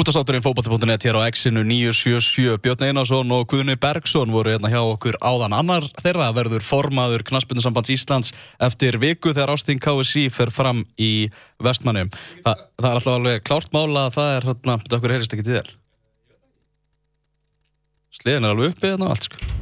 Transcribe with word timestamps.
Útastátturinn 0.00 0.40
fókbalti.net 0.40 1.02
hér 1.04 1.16
á 1.20 1.28
X-inu 1.28 1.60
977 1.60 2.56
Björn 2.64 2.84
Einarsson 2.86 3.34
og 3.36 3.50
Guðni 3.52 3.74
Bergson 3.76 4.32
voru 4.32 4.54
hérna 4.54 4.70
hjá 4.72 4.80
okkur 4.80 5.18
áðan 5.20 5.52
annar 5.52 5.84
þeirra 6.00 6.30
verður 6.32 6.64
formaður 6.64 7.26
Knaspundusambands 7.28 7.92
Íslands 7.92 8.32
eftir 8.64 8.96
viku 9.02 9.34
þegar 9.34 9.52
Ástín 9.52 9.76
KSI 9.76 10.30
fer 10.32 10.48
fram 10.56 10.86
í 10.96 11.28
vestmannum. 11.60 12.08
Þa, 12.40 12.56
það 12.80 12.88
er 12.88 12.96
alltaf 12.96 13.18
alveg 13.18 13.44
klárt 13.44 13.76
mála 13.76 14.08
að 14.08 14.16
það 14.16 14.36
er 14.38 14.50
hérna, 14.54 14.80
betur 14.80 15.02
okkur 15.02 15.18
heyrist 15.18 15.36
ekki 15.36 15.48
til 15.50 15.58
þér. 15.58 15.72
Sliðin 18.22 18.48
er 18.48 18.54
alveg 18.56 18.72
uppið 18.72 18.94
hérna 18.94 19.12
allt 19.12 19.28
sko. 19.28 19.59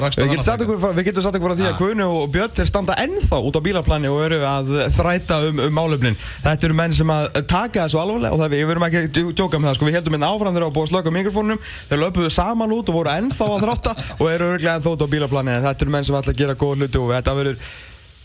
Rakst 0.00 0.20
Við 0.20 0.32
getum 0.34 1.24
sagt 1.24 1.38
okkur 1.38 1.52
frá 1.52 1.56
því 1.58 1.68
að 1.68 1.78
Guðni 1.80 2.06
og 2.06 2.26
Björn 2.34 2.54
þeir 2.58 2.68
standa 2.70 2.96
ennþá 3.02 3.40
út 3.48 3.58
á 3.58 3.60
bílaplani 3.64 4.10
og 4.12 4.22
eru 4.24 4.40
að 4.48 4.72
þræta 4.94 5.40
um, 5.48 5.62
um 5.66 5.74
málefnin. 5.76 6.18
Þetta 6.44 6.68
eru 6.68 6.78
menn 6.78 6.96
sem 6.96 7.12
að 7.14 7.28
taka 7.50 7.84
þessu 7.84 8.00
alvarlega 8.02 8.36
og 8.36 8.42
það 8.42 8.54
við, 8.56 8.64
verum 8.70 8.86
ekki 8.88 9.02
að 9.02 9.32
djóka 9.34 9.60
með 9.60 9.70
það 9.70 9.78
sko. 9.78 9.88
Við 9.90 9.98
heldum 9.98 10.18
inn 10.18 10.28
áfram 10.28 10.56
þegar 10.56 10.68
á 10.70 10.76
búið 10.78 10.88
að 10.88 10.92
slöka 10.94 11.14
mikrofónum, 11.18 11.62
þeir 11.90 12.02
löpuðu 12.04 12.32
saman 12.34 12.76
út 12.76 12.92
og 12.92 12.98
voru 13.00 13.14
ennþá 13.14 13.50
að 13.50 13.66
þrátta 13.66 13.96
og 14.20 14.26
eru 14.30 14.50
örglega 14.54 14.78
ennþá 14.78 14.94
út 14.94 15.06
á 15.06 15.08
bílaplani. 15.16 15.56
En 15.58 15.68
Þetta 15.68 15.86
eru 15.86 15.96
menn 15.96 16.08
sem 16.08 16.18
ætla 16.20 16.34
að 16.34 16.42
gera 16.44 16.58
góð 16.58 16.82
hluti 16.82 17.00
og 17.02 17.14
þetta 17.14 17.38
verður 17.40 17.70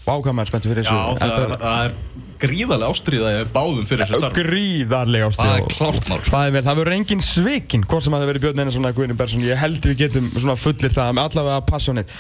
vákamær 0.10 0.50
spenntu 0.50 0.74
fyrir 0.74 0.88
Já, 0.88 0.98
þessu. 1.22 2.29
Gríðarlega 2.40 2.94
ástriðaði 2.94 3.46
báðum 3.54 3.88
fyrir 3.90 4.06
þessu 4.06 4.20
starf. 4.22 4.38
gríðarlega 4.40 5.30
ástæð. 5.30 5.50
Það 5.50 5.60
er 5.60 5.74
klárt 5.76 6.12
mál. 6.12 6.20
Það 6.30 6.46
er 6.46 6.54
vel, 6.56 6.64
það 6.68 6.80
verður 6.82 6.98
engin 7.00 7.24
svikin 7.26 7.88
hvort 7.90 8.06
sem 8.06 8.16
að 8.16 8.24
það 8.24 8.32
verður 8.32 8.46
Björn 8.46 8.64
Einarsson 8.64 8.90
eða 8.90 8.98
Guðni 9.00 9.18
Bersson 9.20 9.48
ég 9.48 9.60
held 9.60 9.90
við 9.90 9.98
getum 10.04 10.30
svona 10.38 10.56
fullir 10.60 10.96
það 10.96 11.18
með 11.18 11.30
allavega 11.30 11.66
passionið 11.70 12.16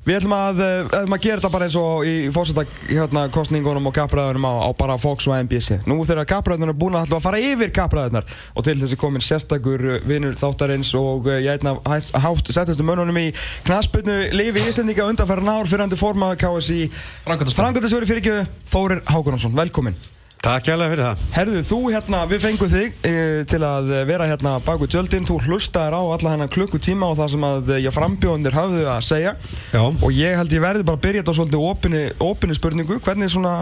Við 0.00 0.16
ætlum 0.16 0.32
að, 0.32 0.60
uh, 0.64 0.86
ætlum 0.96 1.12
að 1.12 1.24
gera 1.26 1.40
þetta 1.42 1.48
bara 1.52 1.66
eins 1.68 1.74
og 1.76 2.06
í 2.08 2.12
fórseta 2.32 2.62
hérna, 2.88 3.26
og 3.28 3.94
kappræðunum 3.98 4.46
á, 4.48 4.52
á 4.64 4.70
bara 4.72 4.96
Fox 4.96 5.26
og 5.28 5.36
NBC 5.44 5.82
Nú 5.84 5.98
þegar 6.08 6.28
kappræðunar 6.30 6.72
er 6.72 6.78
búin 6.80 6.96
að 6.96 7.12
að 7.18 7.24
fara 7.26 7.40
yfir 7.44 7.72
kappræðunar 7.76 8.24
og 8.56 8.64
til 8.64 8.78
þessi 8.80 8.96
komin 8.96 9.24
sérstakur 9.24 9.84
uh, 9.84 9.98
vinur 10.08 10.38
þáttarins 10.40 10.94
og 10.96 11.28
uh, 11.28 11.36
ég 11.36 11.58
einna 11.58 11.76
hátt 11.84 12.48
setjastu 12.48 12.86
mönnunum 12.86 13.18
í 13.20 13.26
knaspunnu 13.68 14.16
lifi 14.32 14.64
Íslendinga 14.70 15.10
undanferðan 15.10 15.52
ár 15.52 15.68
fyrir 15.68 15.84
andur 15.84 16.00
formaður 16.00 16.40
KSI 16.46 16.86
Framkvæmdastjóri. 17.26 17.58
Framkvæmdastjóri 17.60 18.08
fyrir 18.08 18.24
ekki 18.24 18.72
Þórir 18.72 19.04
Hákonarsson, 19.04 19.52
velkomin 19.58 20.00
Takk 20.40 20.70
hjálpa 20.70 20.86
fyrir 20.88 21.04
það. 21.04 21.22
Herðu, 21.34 21.58
þú 21.68 21.78
hérna, 21.92 22.18
við 22.30 22.38
fengum 22.46 22.68
þig 22.72 22.94
e, 23.04 23.10
til 23.50 23.58
að 23.60 23.90
vera 24.08 24.24
hérna 24.24 24.54
baku 24.64 24.86
tjöldin, 24.88 25.26
þú 25.28 25.34
hlustaðir 25.44 25.92
á 25.92 26.00
alla 26.00 26.32
hennan 26.32 26.48
klukkutíma 26.54 27.10
og 27.12 27.18
það 27.18 27.34
sem 27.34 27.44
að 27.44 27.72
ég 27.84 27.92
frambjóðunir 27.92 28.56
hafðu 28.56 28.86
að 28.88 29.02
segja 29.04 29.34
Já. 29.74 29.82
og 29.84 30.08
ég 30.16 30.38
held 30.40 30.56
ég 30.56 30.64
verði 30.64 30.86
bara 30.88 30.96
að 30.96 31.04
byrja 31.04 31.20
þetta 31.20 31.34
svolítið 31.36 31.66
opinni, 31.68 32.00
opinni 32.24 32.56
spurningu, 32.56 32.96
hvernig 33.04 33.28
svona, 33.34 33.52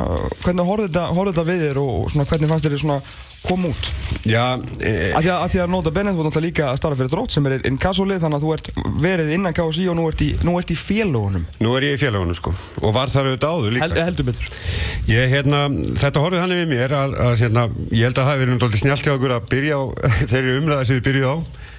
hvernig 0.45 0.71
horfði 0.71 0.87
þetta, 0.93 1.09
horfði 1.19 1.35
þetta 1.35 1.47
við 1.51 1.67
þér 1.67 1.83
og 1.83 2.15
svona 2.15 2.29
hvernig 2.31 2.53
fannst 2.53 2.69
þér 2.69 2.77
þið 2.77 2.85
svona 2.85 3.01
koma 3.45 3.71
út? 3.71 3.89
Já, 4.29 4.59
e, 4.83 4.93
Af 5.17 5.23
því 5.23 5.31
að, 5.31 5.43
að 5.45 5.53
því 5.53 5.61
að 5.63 5.71
nota 5.73 5.93
Bennett 5.95 6.17
voru 6.19 6.29
náttúrulega 6.29 6.49
líka 6.49 6.67
að 6.69 6.79
starfa 6.81 6.99
fyrir 6.99 7.13
þrótt 7.13 7.35
sem 7.37 7.49
er 7.49 7.67
inkassolið 7.71 8.23
þannig 8.25 8.39
að 8.39 8.45
þú 8.45 8.55
ert 8.57 8.71
verið 9.05 9.33
innan 9.37 9.57
KSI 9.57 9.87
og 9.93 9.99
nú 9.99 10.07
ert 10.11 10.25
í, 10.25 10.29
nú 10.47 10.57
ert 10.61 10.73
í 10.75 10.79
félagunum. 10.79 11.47
nú 11.63 11.75
er 11.79 11.87
ég 11.89 11.97
í 11.97 12.01
félagunum 12.03 12.39
sko 12.39 12.53
og 12.83 12.95
var 12.97 13.13
þar 13.13 13.31
auðvitað 13.31 13.55
áður 13.55 13.77
líka. 13.77 13.87
Held, 13.87 14.03
heldur 14.09 14.29
betur. 14.29 14.51
Ég, 15.09 15.31
hérna, 15.33 15.63
þetta 16.03 16.25
horfið 16.25 16.45
hann 16.45 16.57
við 16.59 16.69
mér 16.73 16.97
að, 16.99 17.17
að 17.29 17.37
hérna, 17.45 17.67
ég 17.93 18.09
held 18.09 18.19
að 18.19 18.29
það 18.29 18.33
hefði 18.35 18.49
verið 18.49 18.83
snjált 18.83 19.07
hjá 19.07 19.15
okkur 19.15 19.37
að 19.39 19.49
byrja 19.55 19.79
á 19.79 19.83
þeirri 20.33 20.59
umræða 20.59 20.89
sem 20.89 20.99
við 20.99 21.07
byrjuð 21.09 21.31
á. 21.33 21.37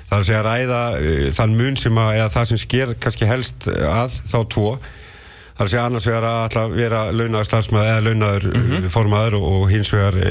Það 0.10 0.16
er 0.16 0.24
að 0.24 0.30
segja 0.30 0.40
að 0.40 0.48
ræða 0.50 0.82
uh, 0.98 1.28
þann 1.38 1.60
mun 1.60 1.76
sem 1.78 2.00
að, 2.02 2.12
eða 2.18 2.32
það 2.34 2.48
sem 2.50 2.62
sker 2.64 2.96
kannski 3.04 3.30
helst 3.30 3.70
að 3.70 4.16
þá 4.32 4.40
tvo. 4.56 4.72
Það 5.60 5.66
er 5.66 5.68
að 5.68 5.72
segja 5.74 5.86
annars 5.90 6.06
vegar 6.08 6.26
að 6.26 6.54
að 6.60 6.74
vera 6.78 7.00
launaður 7.12 7.48
starfsmæður 7.50 7.90
eða 7.90 8.04
launaður 8.06 8.46
mm 8.48 8.86
formaður 8.94 9.36
og, 9.36 9.48
og 9.58 9.64
hins 9.74 9.90
vegar 9.92 10.16
e, 10.24 10.30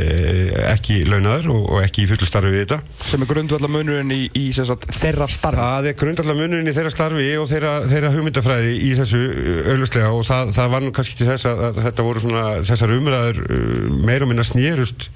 ekki 0.70 0.94
launaður 1.04 1.50
og, 1.52 1.66
og 1.68 1.82
ekki 1.84 2.06
í 2.06 2.08
fullu 2.08 2.28
starfi 2.30 2.52
við 2.54 2.62
þetta. 2.62 2.78
Sem 3.10 3.24
er 3.26 3.28
grundvallar 3.28 3.72
munurinn 3.74 4.14
í, 4.14 4.22
í 4.32 4.46
sagt, 4.56 4.86
þeirra 4.96 5.28
starfi. 5.28 5.60
Það 5.60 5.90
er 5.90 5.98
grundallega 6.00 6.40
munurinn 6.40 6.72
í 6.72 6.74
þeirra 6.78 6.94
starfi 6.94 7.28
og 7.42 7.50
þeirra, 7.52 7.74
þeirra 7.92 8.14
hugmyndafræði 8.16 8.72
í 8.88 8.94
þessu 9.02 9.22
auðvuslega 9.68 10.10
og 10.16 10.24
það, 10.30 10.54
það 10.56 10.72
var 10.74 10.86
nú 10.86 10.94
kannski 10.96 11.20
til 11.20 11.28
þess 11.28 11.50
að, 11.52 11.62
að 11.68 11.82
þetta 11.90 12.08
voru 12.08 12.24
svona 12.24 12.48
þessar 12.72 12.96
umræður 12.96 13.44
meira 14.08 14.24
og 14.24 14.32
minna 14.32 14.48
snýrust 14.48 15.10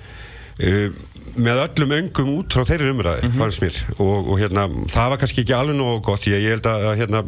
með 1.40 1.62
öllum 1.64 1.94
öngum 1.96 2.32
út 2.36 2.52
frá 2.52 2.66
þeirri 2.68 2.92
umræði 2.92 3.30
fannst 3.38 3.62
mér 3.64 3.78
og, 3.96 4.28
og 4.28 4.40
hérna 4.40 4.66
það 4.92 5.12
var 5.14 5.20
kannski 5.22 5.44
ekki 5.46 5.54
alveg 5.56 5.78
nógu 5.78 6.02
gott 6.04 6.26
því 6.26 6.34
að 6.36 6.44
ég 6.44 6.56
held 6.56 6.68
að 6.68 6.88
hérna, 7.00 7.22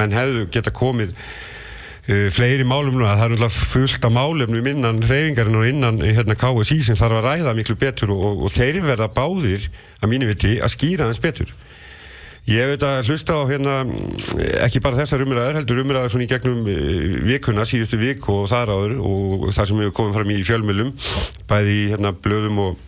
menn 0.00 0.16
hefðu 0.16 0.46
geta 0.54 0.72
komið 0.74 1.12
uh, 2.08 2.28
fleiri 2.34 2.66
málum 2.68 3.00
það 3.02 3.24
er 3.24 3.34
náttúrulega 3.34 3.66
fullt 3.72 4.06
af 4.08 4.14
málefnum 4.14 4.70
innan 4.72 5.02
reyfingarinn 5.02 5.58
og 5.60 5.68
innan 5.68 6.00
hérna, 6.02 6.38
KSI 6.38 6.80
sem 6.88 6.98
þarf 6.98 7.20
að 7.20 7.28
ræða 7.28 7.54
miklu 7.58 7.76
betur 7.78 8.14
og, 8.14 8.24
og, 8.30 8.46
og 8.46 8.54
þeir 8.54 8.80
verða 8.86 9.10
báðir 9.12 9.68
að 10.00 10.12
mínu 10.12 10.30
viti 10.32 10.56
að 10.60 10.74
skýra 10.76 11.10
þess 11.10 11.24
betur. 11.24 11.54
Ég 12.50 12.72
veit 12.72 12.82
að 12.82 13.06
hlusta 13.06 13.36
á 13.38 13.46
hérna 13.46 13.74
ekki 14.64 14.80
bara 14.82 14.98
þessar 14.98 15.22
umræður, 15.22 15.60
heldur 15.60 15.78
umræður 15.84 16.10
svona 16.10 16.24
í 16.26 16.30
gegnum 16.32 16.64
eh, 16.66 17.20
vikuna, 17.28 17.62
síðustu 17.68 18.00
vik 18.00 18.26
og 18.34 18.48
þar 18.50 18.72
áður 18.74 18.96
og 18.98 19.44
það 19.54 19.68
sem 19.70 19.82
hefur 19.84 19.94
komið 20.00 20.16
fram 20.18 20.32
í 20.34 20.38
fjölmjölum, 20.48 20.90
bæði 21.46 21.76
hérna 21.92 22.10
blöðum 22.24 22.58
og, 22.64 22.82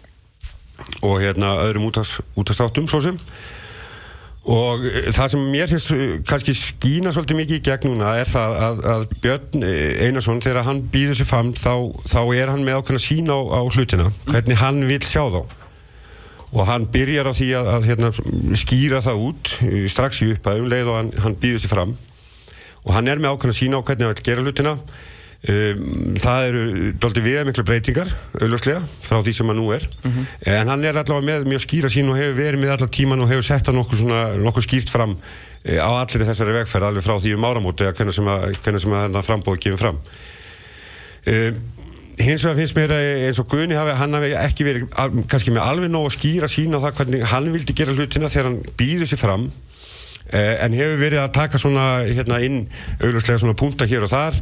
og 1.06 1.22
hérna 1.22 1.52
öðrum 1.68 1.86
útastáttum 1.86 2.90
svo 2.90 3.04
sem 3.04 3.20
og 4.44 4.84
eh, 4.84 5.08
það 5.14 5.30
sem 5.32 5.44
mér 5.48 5.70
finnst 5.72 5.92
eh, 5.94 6.16
kannski 6.28 6.54
skína 6.56 7.12
svolítið 7.14 7.38
mikið 7.38 7.58
í 7.58 7.64
gegn 7.64 7.88
núna 7.88 8.14
er 8.20 8.28
það 8.28 8.56
að, 8.66 8.80
að 8.92 9.04
Björn 9.24 9.64
eh, 9.64 10.04
Einarsson 10.04 10.42
þegar 10.44 10.66
hann 10.68 10.82
býður 10.92 11.18
sér 11.20 11.28
fram 11.30 11.52
þá, 11.56 11.72
þá 12.12 12.20
er 12.36 12.52
hann 12.52 12.64
með 12.66 12.80
ákveðna 12.80 13.04
sín 13.06 13.32
á, 13.32 13.38
á 13.40 13.60
hlutina 13.64 14.10
hvernig 14.28 14.60
hann 14.60 14.82
vil 14.88 15.00
sjá 15.00 15.22
þá. 15.32 15.40
Og 16.54 16.68
hann 16.68 16.84
byrjar 16.92 17.26
á 17.26 17.32
því 17.34 17.48
að, 17.58 17.70
að 17.72 17.88
hérna, 17.88 18.10
skýra 18.60 19.00
það 19.02 19.24
út 19.30 19.54
strax 19.90 20.20
í 20.22 20.28
upphæðum 20.36 20.68
leið 20.70 20.92
og 20.92 21.00
hann, 21.00 21.10
hann 21.24 21.38
býður 21.40 21.64
sér 21.64 21.72
fram. 21.72 21.96
Og 22.84 22.92
hann 22.94 23.08
er 23.10 23.18
með 23.22 23.34
ákveðna 23.34 23.58
sína 23.58 23.80
á 23.80 23.86
hvernig 23.86 24.06
hann 24.06 24.14
vil 24.14 24.26
gera 24.28 24.44
hlutina 24.44 24.76
um, 25.52 26.14
það 26.20 26.46
eru 26.48 26.62
doldi 27.02 27.22
við 27.24 27.42
miklu 27.48 27.64
breytingar 27.68 28.10
auðvarslega 28.40 28.82
frá 29.04 29.18
því 29.20 29.34
sem 29.36 29.50
hann 29.52 29.60
nú 29.60 29.66
er. 29.76 29.86
En 30.48 30.70
hann 30.72 30.84
er 30.84 30.96
allavega 30.96 31.26
með 31.28 31.48
mjög 31.50 31.64
skýra 31.66 31.90
sín 31.92 32.08
og 32.12 32.16
hefur 32.20 32.38
verið 32.38 32.62
með 32.64 32.74
allar 32.76 32.92
tíman 32.94 33.20
og 33.24 33.30
hefur 33.32 33.44
sett 33.44 33.66
hann 33.68 33.78
nokkuð, 33.80 34.02
svona, 34.04 34.22
nokkuð 34.40 34.66
skýrt 34.68 34.92
fram 34.92 35.16
uh, 35.18 35.78
á 35.80 35.90
allir 36.00 36.26
þessari 36.30 36.56
vegferð 36.60 36.88
alveg 36.90 37.04
frá 37.06 37.18
því 37.20 37.36
um 37.36 37.48
áramóti 37.50 37.90
hvernig 37.90 38.16
sem 38.16 38.32
að, 38.34 38.50
hvernig 38.64 38.84
sem 38.84 38.96
að 38.96 39.06
hann 39.06 39.28
frambóð 39.28 39.62
gefur 39.64 39.82
fram. 39.84 40.02
Um, 41.24 41.62
hins 42.20 42.44
vegar 42.44 42.58
finnst 42.58 42.76
mér 42.78 42.92
að 42.94 43.04
eins 43.26 43.38
og 43.42 43.48
Guðni 43.50 43.74
hafi, 43.78 43.94
hann 43.98 44.14
hafi 44.14 44.34
ekki 44.38 44.66
verið 44.66 44.84
kannski 45.30 45.54
með 45.54 45.64
alveg 45.66 45.90
nóg 45.90 46.08
að 46.08 46.16
skýra 46.18 46.50
sína 46.50 46.78
á 46.78 46.84
það 46.84 47.00
hvernig 47.00 47.24
hann 47.32 47.48
vildi 47.54 47.74
gera 47.74 47.94
hlutina 47.96 48.30
þegar 48.30 48.50
hann 48.50 48.60
býður 48.78 49.10
sér 49.10 49.20
fram. 49.24 49.48
eh, 49.48 49.93
en 50.32 50.72
hefur 50.72 50.96
verið 50.98 51.20
að 51.20 51.32
taka 51.36 51.58
svona 51.60 51.84
hérna 52.08 52.38
inn 52.42 52.62
augljóslega 52.98 53.42
svona 53.42 53.56
punta 53.58 53.86
hér 53.86 54.06
og 54.06 54.10
þar 54.10 54.38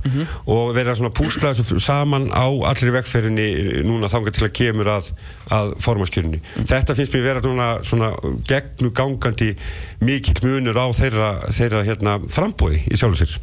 og 0.47 0.75
verið 0.77 0.93
að 0.93 0.99
svona 1.01 1.15
púsla 1.19 1.51
þessu 1.53 1.81
saman 1.83 2.29
á 2.31 2.47
allri 2.71 2.93
vegferðinni 2.95 3.83
núna 3.89 4.11
þangað 4.13 4.39
til 4.39 4.47
að 4.47 4.53
kemur 4.61 4.93
að, 4.95 5.11
að 5.51 5.75
formaskjörunni. 5.83 6.41
Þetta 6.71 6.95
finnst 6.95 7.17
mér 7.17 7.27
vera 7.27 7.43
svona, 7.43 7.69
svona 7.83 8.13
gegnugangandi 8.49 9.51
mikill 10.07 10.39
munur 10.47 10.79
á 10.79 10.87
þeirra, 10.95 11.33
þeirra 11.51 11.83
hérna 11.89 12.19
frambóði 12.31 12.85
í 12.87 12.97
sjálfu 12.97 13.25
sér. 13.25 13.37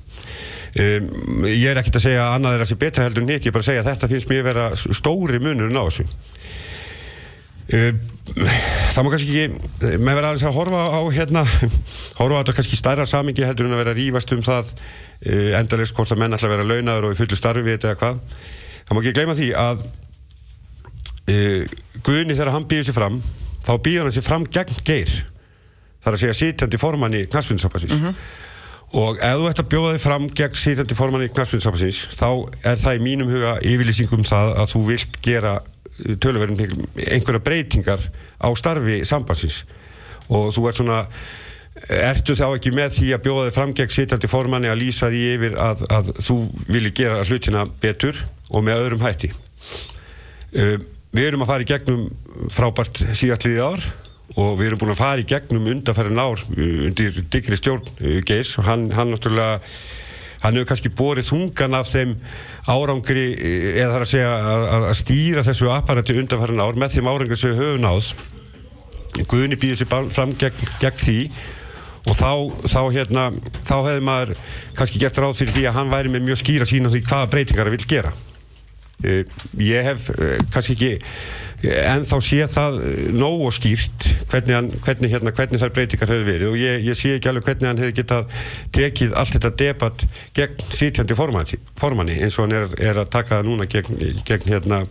Um, 0.79 1.45
ég 1.49 1.71
er 1.71 1.79
ekkert 1.81 1.97
að 1.97 2.03
segja 2.05 2.25
að 2.27 2.35
annað 2.37 2.55
er 2.55 2.63
að 2.63 2.69
sé 2.69 2.75
betra 2.77 3.05
heldur 3.07 3.23
en 3.25 3.31
hitt, 3.33 3.41
ég 3.41 3.49
er 3.49 3.55
bara 3.55 3.65
að 3.65 3.69
segja 3.71 3.81
að 3.81 3.87
þetta 3.89 4.09
finnst 4.11 4.29
mér 4.29 4.43
vera 4.45 4.65
stóri 4.77 5.39
munurinn 5.41 5.79
á 5.81 5.83
þessu 5.89 6.05
það 7.69 9.03
má 9.05 9.09
kannski 9.13 9.29
ekki 9.29 9.97
með 10.01 10.17
vera 10.17 10.31
aðeins 10.31 10.45
að 10.49 10.55
horfa 10.57 10.81
á 10.89 11.01
hérna 11.13 11.43
horfa 12.19 12.39
á 12.39 12.39
þetta 12.41 12.55
kannski 12.57 12.79
stærra 12.79 13.05
samingi 13.09 13.45
heldur 13.45 13.69
en 13.69 13.75
að 13.75 13.83
vera 13.83 13.93
að 13.93 14.01
rífast 14.01 14.33
um 14.33 14.41
það 14.45 14.71
uh, 14.73 15.51
endalist 15.59 15.97
hvort 15.97 16.13
að 16.15 16.21
menn 16.23 16.37
ætla 16.37 16.49
að 16.49 16.55
vera 16.55 16.69
launaður 16.71 17.09
og 17.09 17.15
í 17.15 17.19
fullu 17.19 17.37
starfi 17.37 17.65
við 17.65 17.77
þetta 17.77 17.91
eða 17.91 17.99
hvað. 18.01 18.21
Það 18.89 18.97
má 18.97 19.01
ekki 19.03 19.15
gleyma 19.19 19.37
því 19.39 19.49
að 19.65 19.87
Guðni 21.29 22.33
þegar 22.33 22.55
hann 22.55 22.63
býður 22.65 22.87
sér 22.87 22.95
fram 22.95 23.17
þá 23.67 23.73
býður 23.85 24.07
hann 24.07 24.15
sér 24.15 24.25
fram 24.25 24.45
gegn 24.49 24.79
geir. 24.87 25.11
Það 25.99 26.09
er 26.09 26.15
að 26.15 26.21
segja 26.23 26.37
sitjandi 26.39 26.79
formann 26.81 27.17
í 27.19 27.25
knaspunnsapasins 27.29 27.99
og 28.97 29.19
ef 29.21 29.35
þú 29.37 29.49
ætti 29.51 29.61
að 29.61 29.67
bjóða 29.69 29.89
þig 29.93 30.01
fram 30.01 30.23
gegn 30.39 30.55
sitjandi 30.57 30.95
formann 30.97 31.25
í 31.27 31.29
knaspunnsapasins 31.29 31.99
þá 32.17 32.29
er 32.71 32.79
það 32.81 32.97
í 32.97 33.03
mínum 33.05 33.29
huga 33.29 33.51
yfirlýsingum 33.61 34.23
það 34.25 34.53
að 34.63 34.71
þú 34.71 34.81
vilt 34.87 35.19
gera 35.25 35.51
töluverðin 36.21 36.87
einhverja 37.05 37.43
breytingar 37.43 38.03
á 38.39 38.49
starfi 38.57 39.01
sambandsins. 39.07 39.63
Og 40.29 40.51
þú 40.55 40.67
ert 40.69 40.79
svona 40.79 41.03
ertu 41.87 42.35
þá 42.35 42.47
ekki 42.49 42.73
með 42.75 42.93
því 42.97 43.09
að 43.15 43.23
bjóða 43.25 43.45
þig 43.47 43.55
fram 43.55 43.73
gegn 43.77 43.93
sitjandi 43.95 44.29
formanni 44.29 44.69
að 44.71 44.81
lýsa 44.81 45.09
því 45.11 45.21
yfir 45.35 45.57
að, 45.63 45.83
að 45.95 46.11
þú 46.19 46.37
vilji 46.67 46.93
gera 47.01 47.23
hlutina 47.23 47.65
betur 47.81 48.19
og 48.49 48.65
með 48.65 48.83
öðrum 48.83 49.05
hætti? 49.05 49.31
Við 50.49 51.25
erum 51.25 51.45
að 51.45 51.51
fara 51.53 51.65
í 51.65 51.69
gegnum 51.69 52.05
frábært 52.53 53.03
síðastliðið 53.17 53.63
ár 53.63 53.87
og 54.39 54.59
við 54.59 54.67
erum 54.67 54.81
búin 54.81 54.93
að 54.93 55.01
fara 55.01 55.23
í 55.23 55.29
gegnum 55.29 55.69
undanferðin 55.71 56.21
ár 56.21 56.43
undir 56.57 57.23
digri 57.33 57.57
stjórn 57.57 57.87
Geis 58.27 58.53
og 58.59 58.67
hann, 58.67 58.89
hann 58.93 59.13
náttúrulega 59.13 59.61
hann 60.43 60.55
hefur 60.55 60.69
kannski 60.71 60.91
borið 60.95 61.29
þungan 61.29 61.77
af 61.79 61.91
þeim 61.91 62.15
árangri 62.69 63.25
eða 63.75 63.91
þar 63.93 64.05
að 64.05 64.11
segja 64.13 64.33
að, 64.79 64.89
stýra 64.99 65.45
þessu 65.47 65.71
apparati 65.73 66.17
undanfærin 66.21 66.63
ár 66.63 66.79
með 66.79 66.97
þeim 66.97 67.11
árangri 67.11 67.39
sem 67.39 67.53
við 67.53 67.63
höfum 67.63 67.85
náð. 67.85 68.11
Guðni 69.29 69.59
býður 69.59 69.81
sér 69.81 70.11
fram 70.15 70.35
gegn, 70.39 70.73
gegn 70.79 71.03
því. 71.03 71.19
Og 72.09 72.15
þá, 72.15 72.31
þá, 72.71 72.81
hérna, 72.95 73.25
þá 73.67 73.75
hefði 73.75 74.03
maður 74.07 74.31
kannski 74.77 75.01
gert 75.01 75.19
ráð 75.19 75.35
fyrir 75.41 75.57
því 75.57 75.67
að 75.69 75.77
hann 75.81 75.91
væri 75.91 76.13
með 76.13 76.29
mjög 76.29 76.41
skýra 76.41 76.67
sín 76.69 76.87
á 76.87 76.89
því 76.89 77.03
hvaða 77.05 77.31
breytingar 77.33 77.67
það 77.67 77.75
vil 77.75 77.89
gera 77.91 78.13
ég 79.03 79.85
hef 79.85 80.09
uh, 80.15 80.35
kannski 80.51 80.75
ekki 80.75 80.91
en 81.59 82.05
þá 82.07 82.15
sé 82.23 82.45
það 82.47 82.77
nóg 83.15 83.41
og 83.49 83.53
skýrt 83.55 84.07
hvernig, 84.31 84.55
hann, 84.55 84.69
hvernig, 84.85 85.11
hérna, 85.11 85.33
hvernig 85.35 85.59
þær 85.59 85.73
breytingar 85.75 86.11
hefur 86.13 86.27
verið. 86.27 86.51
Og 86.53 86.59
ég, 86.59 86.83
ég 86.87 86.97
sé 86.97 87.15
ekki 87.17 87.31
alveg 87.31 87.49
hvernig 87.49 87.67
hann 87.67 87.81
hefur 87.83 87.97
getað 87.97 88.43
tekið 88.75 89.15
allt 89.19 89.35
þetta 89.35 89.51
debatt 89.63 90.05
gegn 90.37 90.67
sítjandi 90.71 91.17
formanni 91.19 92.19
eins 92.19 92.39
og 92.39 92.47
hann 92.47 92.55
er, 92.61 92.69
er 92.79 93.01
að 93.03 93.11
taka 93.11 93.39
það 93.39 93.49
núna 93.49 93.67
gegn, 93.71 93.99
gegn 94.27 94.53
hérna 94.53 94.83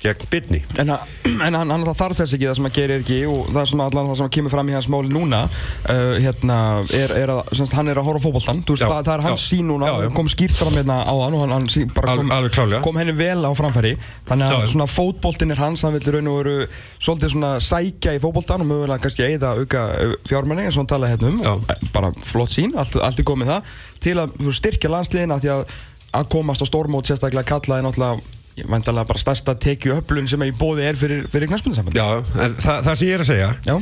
gegn 0.00 0.28
bytni. 0.32 0.60
En, 0.80 0.92
en 1.28 1.56
hann, 1.58 1.70
hann 1.70 1.84
þarf 1.92 2.16
þess 2.20 2.34
ekki 2.36 2.48
það 2.48 2.56
sem 2.58 2.66
hann 2.66 2.74
gerir 2.76 3.02
ekki 3.02 3.18
og 3.28 3.50
það 3.52 3.66
sem 3.70 3.82
allan 3.84 4.08
það 4.10 4.18
sem 4.20 4.30
kemur 4.36 4.54
fram 4.54 4.70
í 4.70 4.76
hans 4.76 4.88
máli 4.92 5.12
núna 5.12 5.40
uh, 5.44 6.14
hérna, 6.16 6.56
er, 6.96 7.14
er 7.20 7.32
að, 7.34 7.52
semst, 7.58 7.74
hann 7.76 7.90
er 7.92 8.00
að 8.00 8.08
horfa 8.08 8.24
fókbóltan, 8.24 8.62
það, 8.70 8.94
það 8.96 9.12
er 9.14 9.24
hans 9.26 9.44
já, 9.44 9.50
sín 9.52 9.68
núna, 9.68 9.90
hann 9.98 10.16
kom 10.16 10.30
skýrt 10.32 10.56
fram 10.56 10.78
hérna 10.78 11.02
á 11.04 11.14
hann 11.20 11.36
og 11.36 11.44
hann, 11.44 11.54
hann 11.58 11.92
bara 11.96 12.16
kom, 12.16 12.32
al, 12.36 12.48
kom 12.86 13.00
henni 13.00 13.16
vel 13.18 13.44
á 13.44 13.52
framfæri. 13.56 13.92
Þannig 14.30 14.56
að 14.56 14.66
svona 14.72 14.88
fótbóltin 14.90 15.54
er 15.54 15.60
hans, 15.60 15.84
hann 15.84 15.96
vil 15.98 16.16
raun 16.16 16.32
og 16.32 16.40
veru 16.40 16.56
svolítið 16.96 17.34
svona 17.36 17.52
sækja 17.64 18.16
í 18.16 18.24
fókbóltan 18.24 18.64
og 18.64 18.70
mögulega 18.72 19.04
kannski 19.04 19.28
eigða 19.28 19.54
auka 19.60 19.84
fjármenni 20.28 20.64
eins 20.64 20.78
og 20.78 20.84
hann 20.84 20.92
talaði 20.94 21.16
hérna 21.16 21.30
um, 21.34 21.44
og, 21.52 21.92
bara 21.92 22.12
flott 22.24 22.56
sín, 22.56 22.72
allt, 22.78 22.96
allt 22.96 23.20
er 23.20 23.28
komið 23.28 23.54
það. 23.54 23.78
Til 24.00 24.16
að 24.22 24.52
styrkja 24.56 24.92
landsliðina 24.96 25.40
að 25.40 25.78
að 26.10 26.28
komast 26.32 26.64
á 26.64 26.66
stórmót 26.66 27.06
sérstaklega 27.06 27.46
kallaði 27.46 27.86
náttúrulega 27.86 28.39
vantalega 28.68 29.08
bara 29.08 29.20
stærsta 29.22 29.54
tekju 29.60 29.96
öflun 29.96 30.28
sem 30.30 30.42
í 30.46 30.50
bóði 30.56 30.86
er 30.88 30.98
fyrir, 30.98 31.24
fyrir 31.30 31.50
knæspunnsamband 31.50 31.96
Já, 31.96 32.06
en 32.18 32.54
það, 32.58 32.84
það 32.86 32.94
sem 33.00 33.08
ég 33.08 33.16
er 33.16 33.24
að 33.24 33.30
segja 33.30 33.50
Já. 33.66 33.74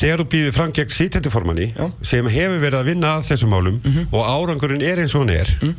þegar 0.00 0.22
þú 0.22 0.26
býðir 0.34 0.54
fram 0.56 0.74
gegn 0.78 0.94
síthendiformanni 0.96 1.70
sem 2.02 2.30
hefur 2.36 2.62
verið 2.62 2.78
að 2.80 2.90
vinna 2.92 3.16
að 3.18 3.26
þessum 3.30 3.54
málum 3.54 3.80
mm 3.80 3.90
-hmm. 3.90 4.06
og 4.12 4.30
árangurinn 4.34 4.84
er 4.84 5.02
eins 5.02 5.14
og 5.14 5.24
hann 5.24 5.34
er 5.36 5.54
mm. 5.60 5.74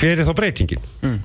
hver 0.00 0.18
er 0.18 0.28
þá 0.28 0.34
breytingin? 0.40 0.86
Mm. 1.02 1.18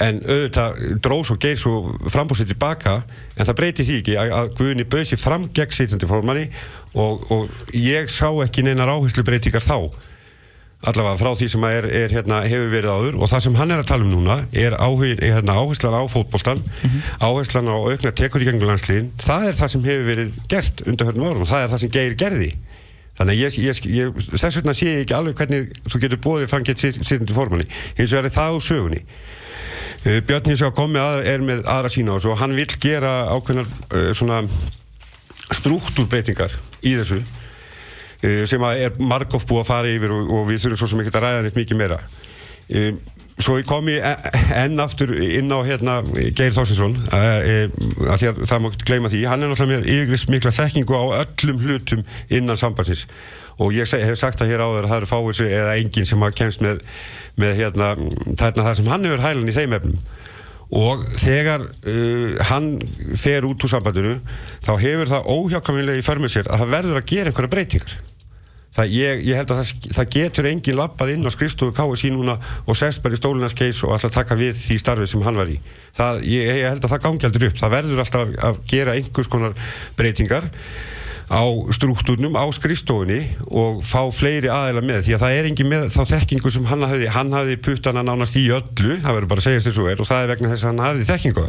En 0.00 0.20
auðvitað 0.24 1.00
drós 1.04 1.30
og 1.30 1.40
geir 1.42 1.58
svo 1.60 1.96
frambúsið 2.08 2.54
tilbaka 2.54 3.02
en 3.36 3.46
það 3.46 3.56
breyti 3.56 3.84
því 3.84 3.96
ekki 4.00 4.14
að, 4.16 4.30
að 4.32 4.54
Guðni 4.56 4.84
bauð 4.88 5.04
sér 5.10 5.20
fram 5.20 5.48
gegn 5.52 5.74
síthendiformanni 5.76 6.46
og, 6.94 7.26
og 7.30 7.50
ég 7.74 8.08
sá 8.08 8.30
ekki 8.44 8.62
neinar 8.64 8.88
áherslu 8.88 9.26
breytingar 9.26 9.60
þá 9.60 9.90
allavega 10.80 11.18
frá 11.20 11.30
því 11.36 11.48
sem 11.52 11.64
er, 11.68 11.86
er, 11.92 12.14
hérna, 12.14 12.40
hefur 12.48 12.70
verið 12.72 12.94
áður. 12.94 13.18
Og 13.20 13.30
það 13.30 13.44
sem 13.46 13.58
hann 13.60 13.74
er 13.74 13.82
að 13.82 13.90
tala 13.90 14.06
um 14.06 14.12
núna 14.14 14.36
er 14.56 14.76
hérna, 14.78 15.56
áherslan 15.60 15.96
á 15.96 16.02
fótboltan 16.08 16.62
mm 16.62 16.88
-hmm. 16.88 17.00
áherslan 17.20 17.68
á 17.68 17.76
aukna 17.76 18.12
tekur 18.12 18.42
í 18.42 18.48
gengum 18.48 18.68
landsliðin. 18.70 19.10
Það 19.20 19.48
er 19.48 19.54
það 19.60 19.68
sem 19.68 19.84
hefur 19.84 20.06
verið 20.08 20.38
gert 20.48 20.82
undir 20.86 21.06
hörnum 21.06 21.28
árum 21.28 21.44
og 21.44 21.50
það 21.52 21.62
er 21.62 21.68
það 21.68 21.80
sem 21.80 21.90
geir 21.90 22.14
gerði. 22.14 22.52
Þannig 23.18 23.34
að 23.34 23.40
ég, 23.40 23.58
ég, 23.58 23.76
ég, 23.84 24.12
þess 24.40 24.56
vegna 24.56 24.72
sé 24.72 24.86
ég 24.86 25.02
ekki 25.04 25.14
alveg 25.14 25.36
hvernig 25.36 25.72
þú 25.84 25.98
getur 26.00 26.20
bóðið 26.24 26.48
fangett 26.48 26.80
sýttundu 26.80 27.34
formanni. 27.36 27.66
Hins 27.98 28.12
vegar 28.12 28.24
er 28.24 28.32
það 28.32 28.54
úr 28.56 28.64
sögunni. 28.64 29.02
Uh, 30.06 30.20
Björn 30.24 30.48
hins 30.48 30.62
vegar 30.62 30.76
komið 30.78 31.02
að, 31.04 31.26
er 31.28 31.44
með 31.44 31.60
aðra 31.68 31.90
sína 31.92 32.16
og 32.16 32.38
hann 32.40 32.56
vil 32.56 32.70
gera 32.80 33.28
ákveðnar 33.36 33.68
uh, 33.68 34.12
svona 34.16 34.40
struktúrbreytingar 35.52 36.54
í 36.80 36.94
þessu. 36.96 37.20
Eh, 37.20 37.39
sem 38.20 38.66
er 38.70 38.98
margóf 39.00 39.46
búið 39.48 39.62
að 39.62 39.70
fara 39.70 39.94
yfir 39.94 40.12
og, 40.12 40.34
og 40.36 40.44
við 40.50 40.64
þurfum 40.64 40.82
svo 40.82 40.90
sem 40.92 41.02
ekki 41.04 41.14
að 41.14 41.24
ræða 41.24 41.46
neitt 41.46 41.58
mikið 41.60 41.80
meira. 41.80 42.00
Eh, 42.70 42.92
svo 43.40 43.56
ég 43.58 43.68
kom 43.68 43.88
í 43.88 43.96
e, 43.96 44.12
enn 44.60 44.80
aftur 44.82 45.12
inn 45.16 45.50
á 45.52 45.58
hérna 45.64 45.98
Geir 46.36 46.54
Þorsinsson 46.54 46.96
að 47.14 47.72
því 48.20 48.30
að 48.30 48.40
það 48.44 48.62
má 48.62 48.68
ekki 48.70 48.88
gleyma 48.90 49.12
því. 49.12 49.22
Hann 49.30 49.44
er 49.44 49.52
náttúrulega 49.52 49.80
með 49.80 49.92
yfirgrist 49.94 50.32
mikla 50.32 50.52
þekkingu 50.54 50.98
á 51.00 51.04
öllum 51.22 51.62
hlutum 51.64 52.04
innan 52.28 52.60
sambansins 52.60 53.06
og 53.60 53.74
ég 53.76 53.88
hef 53.88 54.18
sagt 54.20 54.40
það 54.40 54.52
hér 54.54 54.64
áður 54.64 54.86
að 54.86 54.92
það 54.92 55.00
eru 55.00 55.10
fáið 55.10 55.32
sig 55.40 55.54
eða 55.56 55.76
enginn 55.80 56.08
sem 56.08 56.22
hafa 56.24 56.36
kemst 56.40 56.62
með, 56.64 56.84
með 57.40 57.56
hérna, 57.58 57.90
það 58.40 58.70
sem 58.78 58.92
hann 58.92 59.08
hefur 59.08 59.24
hælan 59.24 59.50
í 59.50 59.56
þeim 59.56 59.76
efnum. 59.76 59.98
Og 60.80 61.02
þegar 61.18 61.64
uh, 61.66 62.38
hann 62.46 62.70
fer 63.18 63.44
út 63.48 63.66
úr 63.66 63.72
sambandinu 63.72 64.14
þá 64.62 64.72
hefur 64.78 65.10
það 65.10 65.28
óhjákamilega 65.34 66.00
í 66.00 66.06
förmið 66.06 66.36
sér 66.36 66.48
að 66.48 66.62
það 66.62 66.74
verður 66.76 67.00
að 67.00 67.08
gera 67.10 67.32
einhverja 67.32 67.54
breytingar 67.56 67.96
það, 68.76 68.92
ég, 68.94 69.24
ég 69.26 69.40
held 69.40 69.52
að 69.52 69.60
það, 69.60 69.88
það 69.96 70.12
getur 70.16 70.48
engin 70.50 70.78
lappað 70.78 71.12
inn 71.14 71.26
á 71.26 71.30
skrifstofu 71.34 71.74
KSI 71.76 72.12
núna 72.14 72.36
og 72.66 72.78
sest 72.78 73.02
bara 73.04 73.16
í 73.16 73.20
stólinans 73.20 73.56
keis 73.58 73.82
og 73.86 73.96
alltaf 73.96 74.14
taka 74.14 74.38
við 74.38 74.54
því 74.58 74.78
starfið 74.82 75.10
sem 75.12 75.26
hann 75.26 75.40
var 75.40 75.50
í. 75.50 75.58
Það, 75.96 76.22
ég, 76.30 76.52
ég 76.60 76.70
held 76.70 76.86
að 76.86 76.94
það 76.94 77.04
gangi 77.08 77.28
aldrei 77.30 77.48
upp. 77.50 77.58
Það 77.60 77.74
verður 77.76 78.04
alltaf 78.04 78.24
að, 78.26 78.38
að 78.48 78.62
gera 78.70 78.96
einhvers 78.98 79.30
konar 79.32 79.58
breytingar 79.98 80.48
á 81.30 81.46
struktúrnum, 81.70 82.34
á 82.34 82.44
skrifstofunni 82.50 83.20
og 83.54 83.82
fá 83.86 84.02
fleiri 84.10 84.50
aðeila 84.50 84.82
með. 84.82 85.04
Því 85.06 85.16
að 85.16 85.24
það 85.24 85.36
er 85.38 85.50
engin 85.50 85.70
með 85.70 85.90
þá 85.94 86.00
þekkingu 86.16 86.54
sem 86.54 86.70
hann 86.70 86.86
hafði. 86.86 87.10
Hann 87.14 87.34
hafði 87.36 87.58
puttana 87.62 88.06
nánast 88.06 88.38
í 88.38 88.48
öllu 88.50 88.98
það 88.98 89.14
verður 89.14 89.30
bara 89.30 89.44
að 89.44 89.46
segja 89.46 89.66
þessu 89.68 89.86
er 89.90 90.02
og 90.02 90.10
það 90.10 90.24
er 90.24 90.32
vegna 90.34 90.50
þess 90.50 90.66
að 90.66 90.72
hann 90.72 90.88
hafði 90.88 91.06
þekkingu 91.12 91.46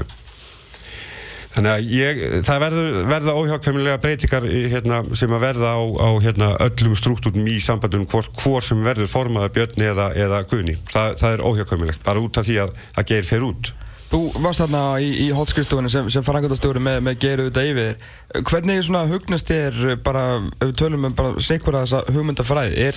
þannig 1.55 1.71
að 1.71 1.91
ég, 1.95 2.21
það 2.47 2.63
verður, 2.65 2.97
verða 3.09 3.35
óhjákvæmulega 3.41 4.01
breytingar 4.03 4.47
hérna, 4.47 5.01
sem 5.17 5.35
að 5.35 5.43
verða 5.45 5.73
á, 5.75 5.81
á 5.99 6.09
hérna, 6.23 6.49
öllum 6.67 6.95
struktúrum 6.99 7.49
í 7.51 7.59
sambandunum 7.63 8.07
hvort 8.11 8.31
hvor 8.39 8.63
sem 8.65 8.81
verður 8.85 9.11
formaða 9.11 9.51
björni 9.57 9.89
eða, 9.91 10.09
eða 10.15 10.41
guðni, 10.47 10.77
það, 10.91 11.15
það 11.21 11.37
er 11.37 11.45
óhjákvæmulegt 11.51 12.03
bara 12.07 12.23
út 12.23 12.39
af 12.39 12.47
því 12.47 12.57
að 12.65 12.75
það 12.95 13.09
geir 13.11 13.29
fyrir 13.31 13.47
út 13.51 13.73
Þú 14.11 14.19
varst 14.43 14.59
þarna 14.59 14.81
í, 14.99 15.09
í 15.23 15.27
hotskristofunni 15.31 15.89
sem, 15.91 16.07
sem 16.11 16.23
frangöndastjóri 16.25 16.81
með, 16.83 16.97
með 17.05 17.19
Geirur 17.21 17.51
Deyfir. 17.55 17.93
Hvernig 18.47 18.89
hugnast 19.07 19.47
þér 19.47 19.95
bara, 20.03 20.23
ef 20.59 20.67
við 20.67 20.73
tölum 20.81 21.07
um 21.07 21.15
bara 21.15 21.43
sekvara 21.43 21.83
þessa 21.85 22.01
hugmyndafræði, 22.11 22.89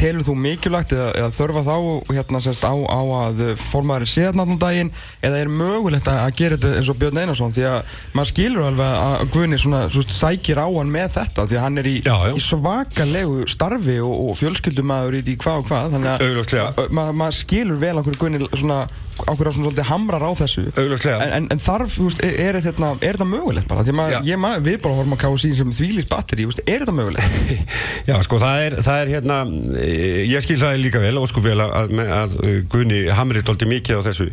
telur 0.00 0.26
þú 0.26 0.34
mikilvægt 0.40 0.92
eða, 0.96 1.08
eða 1.20 1.30
þörfa 1.36 1.62
þá 1.64 2.12
hérna 2.12 2.42
sérst 2.44 2.66
á, 2.68 2.72
á 2.76 3.00
að 3.22 3.42
formaðurinn 3.70 4.12
sé 4.12 4.26
þarna 4.28 4.44
á 4.44 4.56
daginn? 4.66 4.92
Eða 5.24 5.40
er 5.40 5.52
mögulegt 5.52 6.12
að 6.12 6.36
gera 6.42 6.60
þetta 6.60 6.74
eins 6.82 6.92
og 6.92 7.00
Björn 7.00 7.22
Einarsson? 7.24 7.56
Því 7.56 7.66
að 7.70 7.96
maður 8.12 8.32
skilur 8.32 8.68
alveg 8.68 8.94
að 9.08 9.26
Guðni 9.32 9.60
svona, 9.64 9.82
svona 9.92 10.18
sækir 10.20 10.60
á 10.60 10.68
hann 10.68 10.92
með 10.92 11.10
þetta 11.16 11.48
því 11.48 11.58
að 11.58 11.66
hann 11.66 11.82
er 11.82 11.90
í, 11.90 11.96
í 12.04 12.44
svakalegu 12.44 13.48
starfi 13.48 13.98
og, 14.04 14.14
og 14.28 14.40
fjölskyldumæður 14.40 15.20
í 15.22 15.36
hvað 15.40 15.62
og 15.62 15.68
hvað 15.72 15.92
þannig 15.96 16.64
að 16.64 16.96
maður 17.00 17.20
mað 17.24 17.36
skilur 17.40 17.80
vel 17.80 17.96
okkur 18.02 18.20
Guðni 18.24 18.48
svona 18.52 18.82
ákveður 19.24 19.50
á 19.50 19.52
svona 19.56 19.66
svolítið 19.68 19.88
hamrar 19.88 20.24
á 20.24 20.30
þessu. 20.38 20.64
En, 20.78 21.32
en, 21.38 21.48
en 21.54 21.62
þarf, 21.62 21.96
veist, 22.02 22.22
er, 22.24 22.36
er, 22.44 22.58
þetta, 22.64 22.90
er 23.00 23.18
þetta 23.18 23.28
mögulegt 23.28 23.68
bara? 23.70 23.84
Því 23.86 23.94
að 23.98 24.66
við 24.66 24.78
bara 24.84 24.98
horfum 24.98 25.16
að 25.16 25.22
káða 25.24 25.40
sín 25.42 25.56
sem 25.58 25.74
þvílist 25.80 26.10
batteri, 26.12 26.46
er 26.64 26.84
þetta 26.84 26.96
mögulegt? 26.96 27.52
Já, 28.08 28.16
sko, 28.26 28.40
það 28.42 28.64
er, 28.66 28.78
það 28.86 29.02
er 29.02 29.12
hérna 29.16 29.38
eh, 29.82 30.22
ég 30.30 30.44
skil 30.44 30.58
það 30.62 30.80
líka 30.84 31.02
vel 31.02 31.14
og 31.20 31.28
sko 31.30 31.44
vel 31.44 31.58
að, 31.64 31.94
að, 32.06 32.36
Gunni 32.72 33.04
hamrið 33.18 33.48
doldi 33.48 33.70
mikið 33.70 34.02
á 34.02 34.06
þessu. 34.08 34.30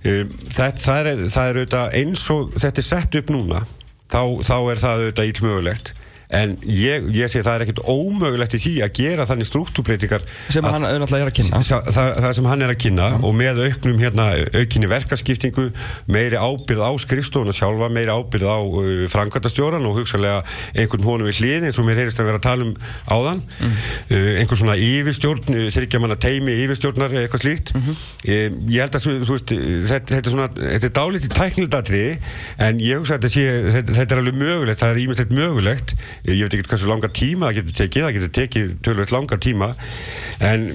Eh, 0.00 0.22
það, 0.48 0.82
það 0.84 1.12
er, 1.12 1.24
það 1.28 1.50
er 1.50 1.60
auðvitað 1.60 1.98
eins 2.00 2.26
og 2.34 2.54
þetta 2.56 2.82
er 2.82 2.88
sett 2.90 3.20
upp 3.20 3.34
núna 3.34 3.64
þá, 4.10 4.22
þá 4.46 4.56
er 4.58 4.80
það 4.84 5.02
auðvitað 5.04 5.32
ílmögulegt 5.34 5.92
en 6.30 6.52
ég, 6.62 7.08
ég 7.14 7.30
segi 7.30 7.42
það 7.42 7.56
er 7.56 7.64
ekkert 7.64 7.80
ómögulegt 7.90 8.54
í 8.54 8.60
því 8.62 8.74
að 8.84 8.92
gera 9.00 9.26
þannig 9.26 9.48
struktúrbreytingar 9.48 10.24
sem 10.46 10.66
hann 10.66 10.86
auðvitað 10.86 11.24
er 11.24 11.30
að 11.30 11.36
kynna 11.40 11.62
það, 11.66 11.90
það 12.22 12.34
sem 12.38 12.48
hann 12.50 12.64
er 12.64 12.72
að 12.74 12.78
kynna 12.84 13.08
ja. 13.10 13.18
og 13.26 13.34
með 13.40 13.62
auknum 13.66 13.98
hérna, 14.02 14.26
aukinni 14.54 14.90
verkaskiptingu 14.90 15.66
meiri 16.10 16.38
ábyrð 16.38 16.84
á 16.86 16.90
skrifstofuna 17.02 17.54
sjálfa 17.56 17.90
meiri 17.90 18.14
ábyrð 18.14 18.46
á 18.46 18.58
uh, 18.62 18.92
framkvæmtastjóran 19.10 19.88
og 19.90 19.98
hugsalega 19.98 20.44
einhvern 20.78 21.08
honum 21.08 21.30
við 21.30 21.42
hlið 21.42 21.66
eins 21.68 21.80
og 21.82 21.88
mér 21.88 22.02
heyrist 22.04 22.22
að 22.22 22.30
vera 22.30 22.40
að 22.40 22.46
tala 22.46 22.68
um 22.68 22.74
áðan 23.10 23.42
mm. 23.42 23.74
uh, 24.14 24.30
einhvern 24.38 24.62
svona 24.62 24.78
yfirstjórn 24.78 25.54
uh, 25.56 25.66
þryggja 25.74 26.02
manna 26.04 26.18
teimi 26.20 26.54
yfirstjórnar 26.62 27.16
eitthvað 27.24 27.44
slíkt 27.44 27.74
mm 27.74 27.82
-hmm. 27.82 28.00
uh, 28.30 28.70
ég 28.70 28.86
held 28.86 29.00
að 29.00 29.08
þú 29.26 29.34
veist 29.34 29.50
þetta, 29.90 30.14
þetta 30.14 30.22
er 30.22 30.34
svona, 30.36 30.48
þetta 30.60 30.90
er 30.90 30.96
dálítið 31.00 31.36
tæknildatri 31.40 32.04
en 32.68 32.80
ég 32.84 33.02
hugsa 33.02 33.18
að 33.18 33.26
þetta, 33.26 33.34
sé, 33.34 33.46
þetta, 33.74 33.98
þetta 33.98 34.14
er 34.14 34.22
alveg 34.22 34.40
mögulegt, 34.44 34.82
það 34.84 34.94
er 34.94 35.02
ímestleitt 35.04 35.34
mögulegt 35.34 35.94
ég 36.28 36.42
veit 36.44 36.56
ekki 36.58 36.72
hversu 36.72 36.88
langar 36.90 37.12
tíma 37.14 37.50
það 37.50 37.60
getur 37.60 37.76
tekið, 37.80 38.04
það 38.04 38.16
getur 38.16 38.32
tekið 38.38 38.72
tölvöld 38.86 39.14
langar 39.14 39.40
tíma. 39.42 39.70
En 40.40 40.66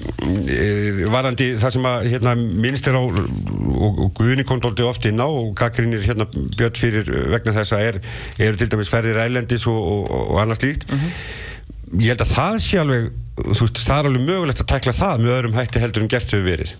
e, 0.50 1.06
varandi 1.10 1.48
það 1.60 1.76
sem 1.76 1.88
að 1.90 2.08
hérna, 2.12 2.34
minnst 2.36 2.88
er 2.90 2.98
á 2.98 3.02
og, 3.02 4.00
og 4.06 4.12
Guðni 4.18 4.46
kom 4.46 4.62
tólti 4.62 4.86
ofti 4.86 5.12
inn 5.12 5.22
á 5.22 5.28
og 5.28 5.52
gaggrinir 5.58 6.04
hérna 6.06 6.28
bjött 6.30 6.80
fyrir 6.80 7.10
vegna 7.32 7.54
þess 7.56 7.76
að 7.76 7.86
er, 7.90 8.00
eru 8.48 8.60
til 8.60 8.70
dæmis 8.72 8.92
ferðir 8.92 9.22
ælendis 9.26 9.66
og, 9.70 9.78
og, 9.78 10.10
og 10.34 10.42
annars 10.42 10.62
líkt 10.62 10.86
mm 10.90 10.98
-hmm. 10.98 12.02
ég 12.02 12.12
held 12.14 12.26
að 12.26 12.34
það 12.34 12.58
sé 12.62 12.82
alveg 12.82 13.10
veist, 13.36 13.78
það 13.86 13.98
er 13.98 14.10
alveg 14.10 14.28
mögulegt 14.30 14.60
að 14.60 14.72
tekla 14.74 14.92
það 14.92 15.22
með 15.22 15.34
öðrum 15.36 15.58
hætti 15.58 15.82
heldur 15.82 16.02
um 16.02 16.08
gert 16.08 16.32
hefur 16.32 16.46
verið 16.50 16.76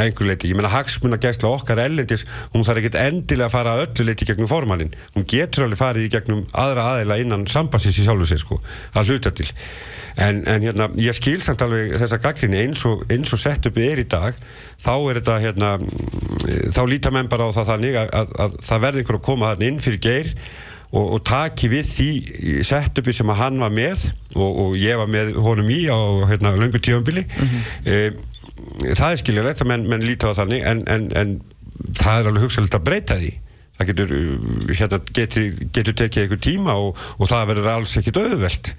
að 0.00 0.10
einhver 0.10 0.30
leiti, 0.30 0.50
ég 0.50 0.58
menna 0.58 0.72
hagsmuna 0.72 1.18
gæsla 1.22 1.50
okkar 1.50 1.82
ellendis, 1.86 2.26
hún 2.54 2.64
þarf 2.66 2.82
ekkert 2.82 2.98
endilega 3.00 3.48
að 3.48 3.54
fara 3.56 3.74
að 3.74 3.84
öllu 3.86 4.08
leiti 4.08 4.28
gegnum 4.28 4.50
formannin 4.50 4.94
hún 5.14 5.26
getur 5.30 5.66
alveg 5.66 5.80
farið 5.80 6.08
í 6.08 6.12
gegnum 6.16 6.44
aðra 6.52 6.88
aðeila 6.92 7.20
innan 7.22 7.46
sambansins 7.50 8.00
í 8.00 8.06
sjálfu 8.06 8.28
sig 8.30 8.42
sko, 8.42 8.60
að 8.94 9.12
hluta 9.12 9.32
til. 9.36 9.48
En, 10.16 10.40
en 10.48 10.64
hérna, 10.64 10.88
ég 11.00 11.16
skil 11.16 11.42
samt 11.44 11.60
alveg 11.64 11.98
þessa 12.00 12.20
gaggrinni 12.24 12.62
eins 12.62 12.84
og, 12.88 13.02
og 13.04 13.40
setupið 13.42 13.90
er 13.90 14.00
í 14.00 14.06
dag 14.08 14.38
þá 14.80 14.94
er 14.96 15.18
þetta 15.20 15.36
hérna, 15.42 15.74
þá 16.72 16.80
líta 16.88 17.12
menn 17.12 17.28
bara 17.28 17.50
á 17.52 17.56
það 17.56 17.68
þannig 17.72 17.98
að, 18.00 18.14
að, 18.20 18.32
að 18.46 18.56
það 18.68 18.86
verði 18.86 19.02
einhver 19.02 19.20
að 19.20 19.26
koma 19.28 19.50
þarna 19.52 19.68
inn 19.68 19.82
fyrir 19.84 20.02
geir 20.06 20.32
og, 20.92 21.04
og 21.16 21.20
taki 21.26 21.70
við 21.72 21.90
því 21.90 22.08
setupi 22.66 23.14
sem 23.16 23.32
að 23.32 23.40
hann 23.42 23.60
var 23.62 23.74
með 23.74 24.06
og, 24.36 24.48
og 24.48 24.78
ég 24.78 24.98
var 25.00 25.10
með 25.10 25.34
honum 25.42 25.70
í 25.72 25.82
á 25.90 25.98
hérna, 26.30 26.54
löngu 26.56 26.80
tífambili 26.80 27.26
mm 27.26 27.52
-hmm. 27.52 27.62
e, 27.84 28.34
það 28.92 29.10
er 29.10 29.20
skiljulegt 29.22 29.64
að 29.64 29.70
menn, 29.72 29.88
menn 29.90 30.06
líta 30.06 30.32
á 30.32 30.38
þannig 30.38 30.64
en, 30.68 30.84
en, 30.90 31.10
en 31.16 31.34
það 31.96 32.20
er 32.20 32.30
alveg 32.30 32.46
hugsalegt 32.46 32.78
að 32.78 32.86
breyta 32.86 33.18
því 33.20 33.34
það 33.76 33.90
getur, 33.90 34.14
hérna, 34.72 35.00
getur, 35.18 35.46
getur 35.76 35.98
tekið 36.00 36.24
einhver 36.24 36.42
tíma 36.46 36.76
og, 36.80 37.06
og 37.20 37.30
það 37.30 37.52
verður 37.52 37.72
alls 37.74 37.96
ekkit 38.00 38.20
auðvelt 38.22 38.72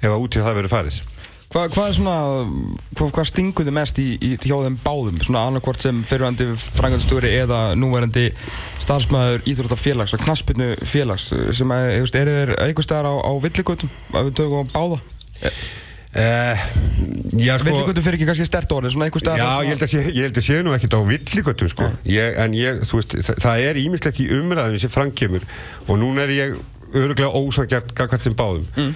ef 0.00 0.10
að 0.10 0.20
út 0.24 0.36
í 0.36 0.44
það 0.44 0.56
verður 0.58 0.74
farið 0.74 1.00
Hva, 1.50 1.64
hvað 1.66 1.88
er 1.88 1.94
svona, 1.96 2.16
hvað, 2.94 3.08
hvað 3.16 3.24
stingur 3.26 3.66
þið 3.66 3.74
mest 3.74 3.96
í, 3.98 4.04
í 4.22 4.28
hjá 4.38 4.54
þeim 4.62 4.76
báðum? 4.84 5.16
Svona 5.26 5.40
annarkvort 5.48 5.82
sem 5.82 6.04
fyrirvændi 6.06 6.46
frangandstjóri 6.62 7.32
eða 7.40 7.58
núverandi 7.74 8.28
starfsmæður 8.84 9.42
íþróttafélags, 9.50 10.14
knaspinu 10.22 10.68
félags 10.86 11.26
sem 11.58 11.74
er, 11.74 11.96
er 12.06 12.30
þeir 12.30 12.54
einhver 12.54 12.86
staðar 12.86 13.10
á, 13.10 13.14
á 13.26 13.32
villigötum 13.42 13.90
að 14.14 14.30
við 14.30 14.38
tökum 14.38 14.62
á 14.62 14.74
báða? 14.76 15.00
Uh, 16.10 16.62
sko, 17.30 17.66
villigötum 17.68 18.02
fyrir 18.02 18.16
ekki 18.18 18.26
kannski 18.26 18.46
stert 18.48 18.72
orðið, 18.74 18.96
svona 18.96 19.06
einhver 19.06 19.22
staðar? 19.22 19.44
Já, 19.44 19.62
ég 19.62 19.76
held 19.76 19.84
að 19.86 19.92
sé, 19.92 20.00
ég 20.08 20.24
held 20.26 20.40
að 20.40 20.46
sé 20.48 20.56
nú 20.66 20.72
ekkert 20.74 20.96
á 20.98 21.00
villigötum 21.06 21.70
sko, 21.70 21.90
ég, 22.10 22.38
en 22.42 22.56
ég, 22.58 22.80
þú 22.90 22.98
veist, 22.98 23.14
það, 23.28 23.38
það 23.44 23.66
er 23.68 23.78
ímislegt 23.84 24.18
í 24.24 24.26
umræðinu 24.40 24.82
sem 24.82 24.90
framkemur 24.90 25.46
og 25.86 26.00
núna 26.02 26.26
er 26.26 26.34
ég 26.34 26.56
öruglega 26.90 27.30
ósangjart 27.30 27.92
gagvært 27.94 28.26
sem 28.26 28.34
báðum 28.34 28.66
mm. 28.74 28.90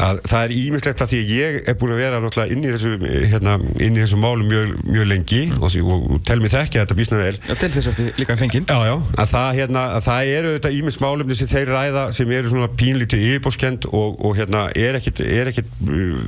Að 0.00 0.20
það 0.30 0.44
er 0.44 0.54
ímislegt 0.56 1.02
að 1.04 1.12
því 1.12 1.20
að 1.20 1.32
ég 1.34 1.58
er 1.70 1.76
búin 1.80 1.94
að 1.94 2.00
vera 2.00 2.46
inn 2.50 2.64
í 2.64 2.72
þessu 2.72 2.92
hérna, 3.30 3.56
inn 3.82 3.96
í 3.96 4.02
þessu 4.02 4.18
málu 4.20 4.46
mjög, 4.48 4.72
mjög 4.86 5.08
lengi 5.10 5.42
mm. 5.50 5.60
og, 5.60 5.76
og, 5.84 6.06
og 6.16 6.22
tel 6.26 6.38
mér 6.42 6.54
þekkja 6.54 6.84
þetta 6.84 6.96
bísna 6.98 7.20
vel. 7.20 7.36
Já, 7.48 7.54
til 7.60 7.70
þess 7.74 7.90
aftur 7.92 8.20
líka 8.20 8.36
fenginn. 8.40 8.66
Já, 8.70 8.78
já, 8.88 8.94
að 9.20 9.30
það, 9.34 9.50
hérna, 9.60 9.84
að 9.98 10.06
það 10.08 10.32
eru 10.38 10.54
þetta 10.56 10.72
ímis 10.78 11.00
málumni 11.04 11.38
sem 11.38 11.50
þeir 11.50 11.72
ræða 11.74 12.06
sem 12.16 12.34
eru 12.38 12.52
svona 12.52 12.70
pínlítið 12.80 13.26
yfirbóskend 13.28 13.88
og, 13.90 14.18
og 14.24 14.36
hérna 14.40 14.64
er 14.78 15.00
ekkit, 15.00 15.22
er 15.26 15.52
ekkit 15.52 15.70
uh, 15.86 16.18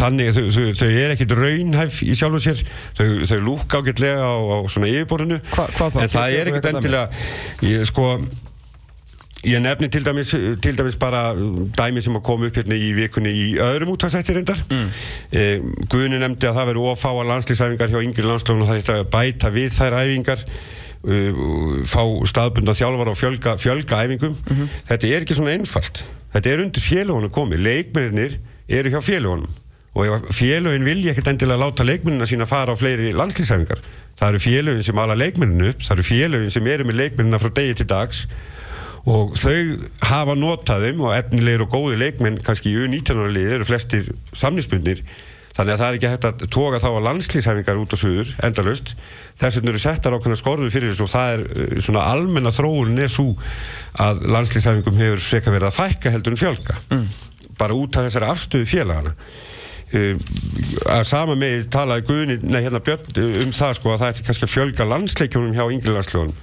þannig, 0.00 0.34
þau, 0.36 0.44
þau, 0.56 0.68
þau 0.82 0.90
er 0.90 1.16
ekkit 1.16 1.36
raunhæf 1.38 2.02
í 2.06 2.12
sjálfu 2.18 2.42
sér. 2.44 2.62
Þau, 2.98 3.08
þau 3.30 3.40
lúka 3.46 3.80
ágætlega 3.80 4.26
á, 4.26 4.34
á 4.34 4.58
svona 4.70 4.90
yfirborðinu. 4.92 5.40
Hva, 5.54 5.70
en 5.90 6.12
það 6.12 6.38
er 6.38 6.52
ekkit 6.52 6.70
endilega 6.74 7.08
ég, 7.66 7.84
sko 7.88 8.14
Ég 9.44 9.60
nefni 9.64 9.88
til 9.88 10.04
dæmis, 10.04 10.34
til 10.62 10.78
dæmis 10.78 10.96
bara 11.00 11.32
dæmi 11.78 12.02
sem 12.04 12.16
að 12.18 12.24
koma 12.26 12.50
upp 12.50 12.58
hérna 12.60 12.76
í 12.76 12.90
vikunni 12.92 13.30
í 13.32 13.46
öðrum 13.56 13.94
útvarsættir 13.94 14.36
reyndar. 14.36 14.60
Mm. 14.68 14.90
Eh, 15.32 15.62
Guðni 15.88 16.18
nefndi 16.20 16.50
að 16.50 16.58
það 16.58 16.68
veri 16.68 16.82
ofáa 16.90 17.24
landslýsæfingar 17.30 17.94
hjá 17.94 18.02
yngri 18.04 18.26
landslóðun 18.26 18.66
og 18.66 18.68
það 18.68 18.82
þetta 18.82 19.06
bæta 19.14 19.52
við 19.54 19.72
þær 19.78 19.96
æfingar, 20.02 20.44
uh, 21.08 21.40
fá 21.88 22.02
staðbundna 22.34 22.76
þjálfar 22.76 23.12
og 23.14 23.16
fjölga, 23.16 23.56
fjölga 23.62 24.02
æfingum. 24.04 24.36
Mm 24.36 24.56
-hmm. 24.56 24.76
Þetta 24.92 25.08
er 25.08 25.24
ekki 25.24 25.38
svona 25.40 25.56
einfalt. 25.56 26.04
Þetta 26.34 26.50
er 26.50 26.64
undir 26.66 26.82
félagunum 26.82 27.32
komið. 27.32 27.64
Leikmennir 27.64 28.38
eru 28.68 28.90
hjá 28.92 29.00
félagunum 29.00 29.48
og 29.94 30.30
félagin 30.30 30.84
vilja 30.86 31.10
ekkert 31.10 31.32
endilega 31.32 31.58
láta 31.58 31.82
leikmennina 31.82 32.26
sína 32.26 32.46
fara 32.46 32.72
á 32.72 32.78
fleiri 32.78 33.10
landslýsæfingar. 33.12 33.80
Það 34.20 34.28
eru 34.28 34.38
félagin 34.38 34.82
sem 34.82 34.98
ala 34.98 35.16
leikmenninu 35.16 35.72
upp, 35.72 35.82
það 35.82 35.96
eru 35.96 36.02
félagin 36.02 36.50
sem 36.50 36.66
eru 36.66 36.84
með 36.84 37.00
leikmennina 37.00 37.40
frá 37.42 37.50
degi 37.56 37.74
til 37.74 37.88
dags 37.88 38.26
og 39.08 39.36
þau 39.40 39.88
hafa 40.10 40.36
notaðum 40.36 41.06
og 41.06 41.16
efnilegir 41.16 41.64
og 41.64 41.72
góði 41.72 42.00
leikmenn 42.02 42.40
kannski 42.44 42.72
í 42.72 42.80
U19 42.84 43.30
liði 43.32 43.56
eru 43.56 43.68
flestir 43.68 44.10
samnisbundir 44.36 45.04
þannig 45.56 45.74
að 45.74 45.80
það 45.80 45.86
er 45.86 45.96
ekki 45.98 46.10
hægt 46.10 46.26
að 46.28 46.42
toga 46.54 46.80
þá 46.80 46.88
að 46.90 47.06
landslýshæfingar 47.08 47.80
út 47.80 47.94
á 47.94 47.98
suður 47.98 48.30
endalust 48.46 48.92
þess 49.40 49.58
vegna 49.58 49.72
eru 49.72 49.82
settar 49.82 50.16
ákveðna 50.16 50.38
skorðu 50.38 50.70
fyrir 50.72 50.92
þessu 50.92 51.06
og 51.06 51.12
það 51.12 51.32
er 51.34 51.44
eh, 51.50 51.74
svona 51.82 52.06
almenna 52.12 52.52
þróunin 52.54 53.02
er 53.02 53.12
svo 53.12 53.32
að 54.00 54.24
landslýshæfingum 54.30 55.00
hefur 55.00 55.24
freka 55.24 55.54
verið 55.54 55.70
að 55.70 55.78
fækka 55.80 56.14
heldur 56.14 56.36
en 56.36 56.40
fjölka 56.40 56.78
mm. 56.92 57.06
bara 57.60 57.76
út 57.76 57.98
af 57.98 58.06
þessari 58.06 58.30
afstöðu 58.30 58.70
félagana 58.70 59.14
uh, 59.16 60.24
að 60.94 61.04
sama 61.10 61.36
með 61.38 61.66
talaði 61.74 62.06
Guðni, 62.08 62.40
nei 62.46 62.62
hérna 62.62 62.82
Björn 62.86 63.22
um 63.44 63.54
það 63.56 63.76
sko 63.80 63.94
að 63.94 64.04
það 64.04 64.14
ætti 64.14 64.28
kannski 64.28 64.46
að 64.46 64.54
fjölga 64.54 64.90
landsleikjónum 64.94 65.56
hjá 65.58 65.64
yngri 65.66 65.96
landsljónum 65.96 66.36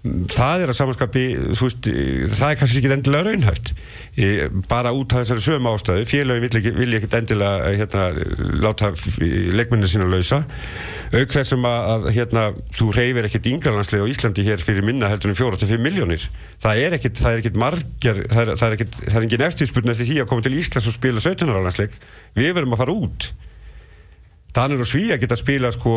það 0.00 0.62
er 0.64 0.70
að 0.72 0.76
samanskapi 0.78 1.22
veist, 1.58 1.88
það 2.32 2.46
er 2.46 2.58
kannski 2.60 2.80
ekki 2.80 2.92
endilega 2.94 3.26
raunhæft. 3.26 3.72
Bara 4.70 4.94
út 4.96 5.12
af 5.12 5.26
þessari 5.26 5.44
sögum 5.44 5.68
ástöðu 5.68 6.06
félagi 6.08 6.44
vil 6.46 6.60
ekki, 6.60 6.72
vil 6.78 6.96
ekki 6.96 7.10
endilega 7.18 7.74
hérna, 7.76 8.06
láta 8.64 8.92
leikmennir 9.60 9.92
sína 9.92 10.08
lausa. 10.08 10.40
Auk 11.10 11.34
þessum 11.34 11.68
að 11.68 12.08
hérna, 12.16 12.46
þú 12.72 12.88
reyfir 12.96 13.28
ekkert 13.28 13.50
ynglarlandslega 13.52 14.08
á 14.08 14.12
Íslandi 14.14 14.46
hér 14.46 14.64
fyrir 14.64 14.86
minna 14.86 15.10
heldur 15.10 15.34
um 15.34 15.36
4-5 15.36 15.82
miljónir 15.82 16.28
það 16.62 16.82
er 16.84 16.96
ekkert, 16.96 17.20
það 17.20 17.32
er 17.32 17.42
ekkert 17.42 17.60
margar 17.60 18.20
það 18.30 18.42
er, 18.42 18.50
það 18.54 18.66
er 18.66 18.76
ekkert, 18.76 18.98
það 19.04 19.20
er 19.20 19.26
engin 19.26 19.46
eftirspurn 19.46 19.92
eftir 19.94 20.08
því 20.10 20.18
að 20.22 20.28
koma 20.30 20.44
til 20.46 20.56
Íslands 20.60 20.88
og 20.90 20.96
spila 20.96 21.22
17. 21.24 21.54
landsleik. 21.56 21.96
Við 22.36 22.52
verum 22.56 22.76
að 22.76 22.84
fara 22.84 22.96
út. 22.96 23.30
Danir 24.54 24.82
og 24.82 24.88
Svíja 24.88 25.18
geta 25.20 25.36
að 25.36 25.44
spila 25.44 25.70
sko 25.74 25.96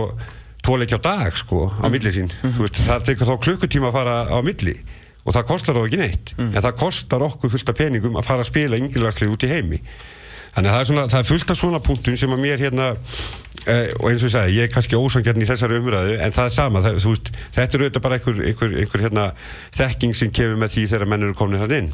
tvoleikja 0.63 0.99
á 0.99 1.05
dag 1.05 1.37
sko 1.37 1.67
á 1.69 1.87
milli 1.91 2.11
sín. 2.13 2.31
Mm. 2.41 2.57
veist, 2.61 2.81
það 2.87 3.07
tekur 3.09 3.29
þá 3.29 3.35
klukkutíma 3.45 3.91
að 3.91 3.97
fara 3.99 4.17
á 4.31 4.39
milli 4.45 4.75
og 5.23 5.35
það 5.35 5.47
kostar 5.51 5.77
þá 5.77 5.85
ekki 5.85 6.01
neitt. 6.01 6.33
Mm. 6.37 6.51
en 6.51 6.65
það 6.65 6.75
kostar 6.81 7.25
okkur 7.29 7.53
fullt 7.53 7.71
af 7.71 7.79
peningum 7.79 8.19
að 8.19 8.27
fara 8.27 8.43
að 8.43 8.51
spila 8.51 8.79
yngilagslega 8.79 9.35
út 9.35 9.47
í 9.47 9.51
heimi. 9.51 9.81
Þannig 10.53 10.69
að 10.69 10.75
það 10.75 10.83
er, 10.83 10.87
svona, 10.89 11.03
það 11.09 11.19
er 11.19 11.29
fullt 11.31 11.51
af 11.51 11.57
svona 11.57 11.79
punktun 11.81 12.17
sem 12.19 12.33
að 12.35 12.41
mér 12.43 12.61
hérna 12.61 12.89
eh, 12.93 13.87
og 13.97 14.11
eins 14.11 14.21
og 14.21 14.27
ég 14.27 14.33
sagði, 14.35 14.57
ég 14.59 14.67
er 14.67 14.73
kannski 14.73 14.99
ósangjarn 14.99 15.41
í 15.41 15.47
þessari 15.49 15.79
umræðu 15.81 16.19
en 16.21 16.35
það 16.35 16.49
er 16.49 16.53
sama, 16.53 16.83
það, 16.85 16.99
veist, 17.07 17.31
þetta 17.55 17.79
er 17.79 17.85
auðvitað 17.85 18.03
bara 18.05 18.19
einhver, 18.19 18.41
einhver, 18.51 18.75
einhver 18.83 19.05
hérna, 19.07 19.23
þekking 19.79 20.13
sem 20.19 20.29
kemur 20.35 20.61
með 20.61 20.75
því 20.75 20.83
þegar 20.91 21.09
menn 21.09 21.25
eru 21.25 21.37
komin 21.39 21.63
hérna 21.63 21.79
inn. 21.81 21.89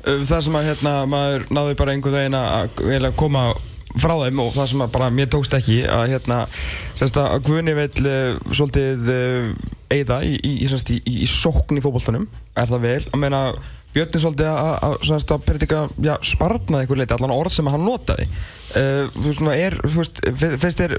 Það 0.00 0.46
sem 0.46 0.56
að 0.56 0.70
hérna 0.70 0.94
maður 1.12 1.44
náði 1.52 1.76
bara 1.76 1.92
einhver 1.92 2.16
veginn 2.16 2.38
að 2.40 3.10
koma 3.20 3.50
frá 3.98 4.14
þeim 4.20 4.40
og 4.44 4.54
það 4.54 4.70
sem 4.70 4.84
bara 4.94 5.10
mér 5.14 5.30
tókst 5.32 5.56
ekki 5.56 5.80
að 5.90 6.06
hérna 6.12 6.40
að 6.44 7.36
Guðni 7.48 7.74
vil 7.78 7.90
uh, 8.06 8.38
svolítið 8.54 9.10
uh, 9.14 9.50
eigða 9.90 10.20
í, 10.26 10.36
í, 10.38 10.54
í, 10.68 11.02
í 11.24 11.28
sókn 11.28 11.80
í 11.80 11.84
fókbóltunum 11.84 12.28
er 12.54 12.70
það 12.70 12.86
vel? 12.86 13.02
Að 13.10 13.22
meina 13.24 13.44
Björn 13.90 14.14
er 14.14 14.22
svolítið 14.22 15.34
að 15.34 15.46
predika 15.48 15.80
ja, 15.98 16.14
spartnaði 16.22 16.84
eitthvað 16.84 17.00
leiti 17.00 17.16
allan 17.16 17.34
orð 17.34 17.56
sem 17.56 17.70
hann 17.72 17.82
notaði. 17.82 18.28
Uh, 18.70 19.08
þú 19.16 19.24
veist, 19.26 19.48
er, 19.56 19.76
þú 19.82 19.96
veist, 19.96 20.20
finnst 20.62 20.82
þér 20.84 20.94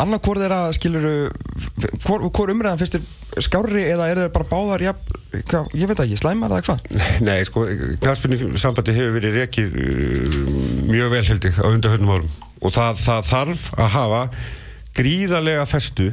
annað 0.00 0.22
hvort 0.26 0.44
er 0.44 0.54
að 0.54 0.68
skiluru 0.76 1.14
hvort, 2.04 2.28
hvort 2.30 2.52
umræðan 2.52 2.80
finnst 2.80 2.96
þér 2.96 3.44
skári 3.44 3.82
eða 3.86 4.08
er 4.10 4.20
þeir 4.22 4.32
bara 4.34 4.48
báðar 4.50 4.84
ja, 4.84 4.94
hva, 5.50 5.64
ég 5.76 5.90
veit 5.90 6.02
ekki, 6.04 6.18
slæmar 6.20 6.54
eða 6.54 6.64
hvað? 6.66 7.02
Nei, 7.26 7.36
sko, 7.46 7.66
knarspunni 8.02 8.38
hefur 8.96 9.14
verið 9.18 9.38
rekið 9.40 9.76
uh, 9.76 10.40
mjög 10.90 11.12
velheldig 11.14 11.60
á 11.60 11.66
undarhörnum 11.70 12.14
árum. 12.16 12.32
Og 12.60 12.74
það, 12.74 13.04
það 13.04 13.28
þarf 13.30 13.68
að 13.76 13.92
hafa 13.96 14.24
gríðarlega 14.98 15.68
festu 15.70 16.10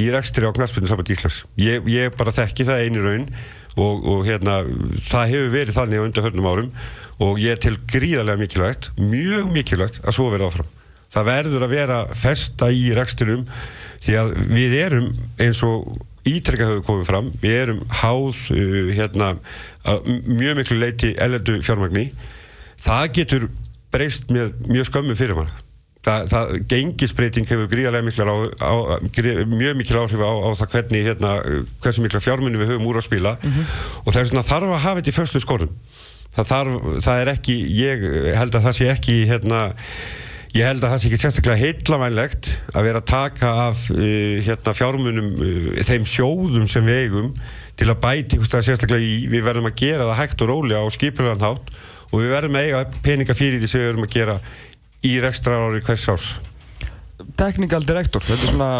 í 0.00 0.10
rekstri 0.12 0.46
á 0.46 0.54
knarspunni 0.54 0.90
sambandi 0.90 1.16
Íslands. 1.16 1.42
Ég, 1.60 1.86
ég 1.90 2.14
bara 2.16 2.34
þekki 2.34 2.68
það 2.68 2.84
eini 2.84 3.04
raun 3.04 3.30
og, 3.78 4.04
og 4.04 4.26
hérna, 4.28 4.60
það 5.06 5.32
hefur 5.34 5.54
verið 5.54 5.78
þannig 5.78 6.02
á 6.02 6.06
undarhörnum 6.08 6.50
árum 6.50 6.74
og 7.20 7.40
ég 7.40 7.60
til 7.60 7.76
gríðarlega 7.90 8.40
mikilvægt 8.40 8.92
mjög 9.00 9.50
mikilvægt 9.54 10.00
að 10.04 10.16
svo 10.16 10.30
verða 10.32 10.50
áfram 10.50 10.70
það 11.14 11.30
verður 11.30 11.66
að 11.66 11.74
vera 11.74 11.98
festa 12.16 12.70
í 12.72 12.90
rekstunum 12.96 13.46
því 14.00 14.18
að 14.20 14.34
við 14.50 14.76
erum 14.80 15.08
eins 15.40 15.62
og 15.66 15.88
ítrekka 16.28 16.68
höfum 16.68 16.84
komið 16.86 17.08
fram 17.08 17.32
við 17.40 17.56
erum 17.62 17.80
háð 18.02 18.44
uh, 18.54 18.92
hérna, 18.96 19.32
mjög 20.26 20.60
miklu 20.60 20.78
leiti 20.80 21.14
ellendu 21.16 21.58
fjármagni. 21.64 22.10
Það 22.80 23.08
getur 23.18 23.48
breyst 23.90 24.30
með 24.32 24.54
mjög 24.68 24.88
skömmu 24.88 25.16
fyrir 25.18 25.38
mann. 25.38 25.50
Það, 26.00 26.28
það 26.30 26.52
gengisbreyting 26.70 27.48
hefur 27.50 27.66
gríðarlega 27.68 28.06
miklu 28.06 28.24
á, 28.24 28.36
á, 28.64 28.74
mjög 29.50 29.74
miklu 29.76 30.00
áhrif 30.00 30.22
á, 30.24 30.32
á 30.32 30.48
það 30.56 30.70
hvernig 30.76 31.08
hérna, 31.10 31.32
hversu 31.82 32.04
miklu 32.04 32.22
fjármunni 32.24 32.60
við 32.60 32.72
höfum 32.72 32.88
úr 32.88 33.00
að 33.02 33.08
spila. 33.10 33.34
Mm 33.36 33.50
-hmm. 33.52 33.74
og 34.04 34.14
það 34.14 34.20
er 34.22 34.30
svona 34.30 34.46
þarf 34.48 34.70
að 34.70 34.84
hafa 34.86 35.00
þetta 35.00 35.12
í 35.12 35.18
förstu 35.18 35.42
skorun 35.44 35.74
það, 36.36 36.48
þarf, 36.50 36.88
það 37.04 37.20
er 37.22 37.32
ekki 37.34 37.56
ég 37.76 38.04
held 38.38 38.56
að 38.56 38.66
það 38.66 38.76
sé 38.78 38.90
ekki 38.92 39.16
hérna 39.30 39.62
Ég 40.50 40.66
held 40.66 40.82
að 40.82 40.90
það 40.90 41.00
sé 41.00 41.08
ekki 41.08 41.18
sérstaklega 41.22 41.60
heitlavænlegt 41.60 42.48
að 42.74 42.86
vera 42.88 42.98
að 42.98 43.06
taka 43.06 43.50
af 43.68 43.84
uh, 43.94 44.40
hérna, 44.42 44.72
fjármunum 44.74 45.28
uh, 45.38 45.68
þeim 45.86 46.06
sjóðum 46.10 46.64
sem 46.70 46.88
við 46.88 47.04
eigum 47.04 47.28
til 47.78 47.86
að 47.86 48.00
bæti 48.02 48.40
sérstaklega 48.42 48.98
í, 48.98 49.28
við 49.30 49.44
verðum 49.46 49.70
að 49.70 49.76
gera 49.78 50.08
það 50.08 50.18
hægt 50.24 50.42
og 50.42 50.50
rólega 50.50 50.82
á 50.82 50.90
skipilanhátt 50.96 51.70
og 52.10 52.16
við 52.18 52.34
verðum 52.34 52.58
að 52.58 52.66
eiga 52.66 52.82
peninga 53.06 53.38
fyrir 53.38 53.62
því 53.62 53.70
sem 53.70 53.84
við 53.84 53.90
verðum 53.92 54.08
að 54.08 54.16
gera 54.16 54.36
í 55.06 55.12
rekstra 55.22 55.60
ári 55.68 55.84
hvers 55.86 56.08
árs. 56.10 56.32
Technical 57.38 57.84
director. 57.86 58.22
Þetta 58.24 58.46
er 58.46 58.52
svona 58.54 58.70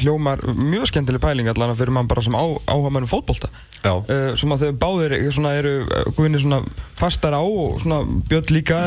hljómar 0.00 0.42
mjög 0.58 0.88
skemmtileg 0.90 1.22
pæling 1.22 1.50
allan 1.50 1.74
fyrir 1.78 1.94
mann 1.94 2.08
bara 2.10 2.24
sem 2.24 2.36
á, 2.36 2.44
áhuga 2.70 2.92
mannum 2.94 3.10
fótbolta. 3.10 3.50
Uh, 3.84 4.32
sem 4.40 4.52
að 4.54 4.64
þau 4.64 4.78
báðir 4.80 5.16
svona 5.34 5.54
eru 5.58 5.74
uh, 5.84 6.08
guðinni 6.16 6.40
svona 6.40 6.62
fastar 6.96 7.36
á 7.36 7.42
og 7.44 7.80
svona 7.82 8.00
björn 8.30 8.52
líka 8.56 8.80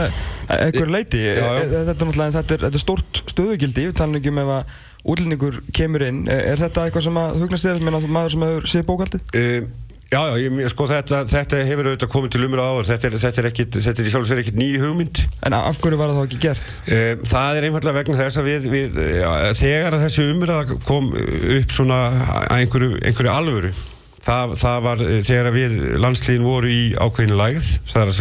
ekkur 0.50 0.90
leiti 0.90 1.22
Já, 1.22 1.38
já. 1.38 1.50
Eh, 1.62 1.70
þetta 1.70 1.94
er 1.94 2.08
náttúrulega 2.08 2.36
þetta 2.40 2.56
er, 2.56 2.64
þetta 2.66 2.80
er 2.80 2.84
stórt 2.84 3.22
stöðugildi 3.30 3.88
við 3.90 3.98
talum 4.00 4.18
ekki 4.18 4.34
um 4.34 4.42
ef 4.42 4.54
að 4.58 4.78
útlendingur 5.08 5.60
kemur 5.76 6.04
inn. 6.08 6.24
Er, 6.32 6.42
er 6.54 6.64
þetta 6.66 6.88
eitthvað 6.88 7.06
sem 7.08 7.20
að 7.22 7.44
hugnast 7.44 7.68
þér 7.68 7.84
meina 7.86 8.02
maður 8.06 8.34
sem 8.34 8.48
hefur 8.48 8.72
séð 8.74 8.88
bókaldið 8.90 9.36
Um, 9.38 9.70
já, 10.12 10.20
já, 10.32 10.38
ég, 10.40 10.70
sko 10.72 10.88
þetta, 10.90 11.24
þetta 11.28 11.60
hefur 11.68 11.90
auðvitað 11.92 12.12
komið 12.14 12.34
til 12.36 12.46
umræða 12.48 12.70
áður, 12.72 12.88
þetta 12.92 13.10
er, 13.10 13.18
þetta 13.24 13.42
er, 13.42 13.50
ekkit, 13.52 13.80
þetta 13.88 14.04
er 14.04 14.08
í 14.08 14.14
sjálf 14.14 14.26
og 14.26 14.30
sér 14.30 14.42
ekkit 14.44 14.60
ný 14.60 14.70
hugmynd. 14.82 15.22
en 15.48 15.58
af 15.58 15.82
hverju 15.84 16.00
var 16.00 16.16
það 16.16 16.24
ekki 16.30 16.40
gert? 16.48 16.72
Um, 16.88 17.28
það 17.34 17.60
er 17.60 17.68
einfallega 17.68 18.00
vegna 18.00 18.22
þess 18.22 18.42
að 18.42 18.50
við, 18.52 18.70
við 18.72 18.98
já, 19.18 19.30
þegar 19.62 19.98
að 19.98 20.08
þessi 20.08 20.28
umræða 20.32 20.80
kom 20.88 21.12
upp 21.18 21.76
svona 21.76 22.00
einhverju, 22.56 22.92
einhverju 23.04 23.34
alvöru, 23.34 23.76
það, 24.24 24.58
það 24.64 24.82
var 24.88 25.06
eh, 25.06 25.22
þegar 25.28 25.54
við 25.56 25.78
landslíðin 26.04 26.48
voru 26.48 26.72
í 26.72 26.82
ákveðinu 26.96 27.40
lægð, 27.44 27.72
er, 28.00 28.12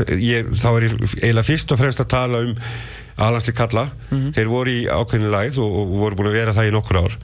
þá 0.54 0.70
er 0.74 0.88
ég 0.88 1.00
eiginlega 1.22 1.48
fyrst 1.50 1.74
og 1.74 1.82
fremst 1.82 2.02
að 2.02 2.12
tala 2.16 2.44
um 2.46 2.56
aðlandslið 3.16 3.56
kalla, 3.56 3.86
þeir 4.36 4.50
voru 4.50 4.72
í 4.74 4.86
ákveðinu 4.90 5.30
lægð 5.32 5.60
og, 5.64 5.76
og 5.82 5.94
voru 6.02 6.18
búin 6.18 6.32
að 6.32 6.40
vera 6.42 6.56
það 6.56 6.68
í 6.68 6.74
nokkur 6.74 7.04
ár. 7.06 7.14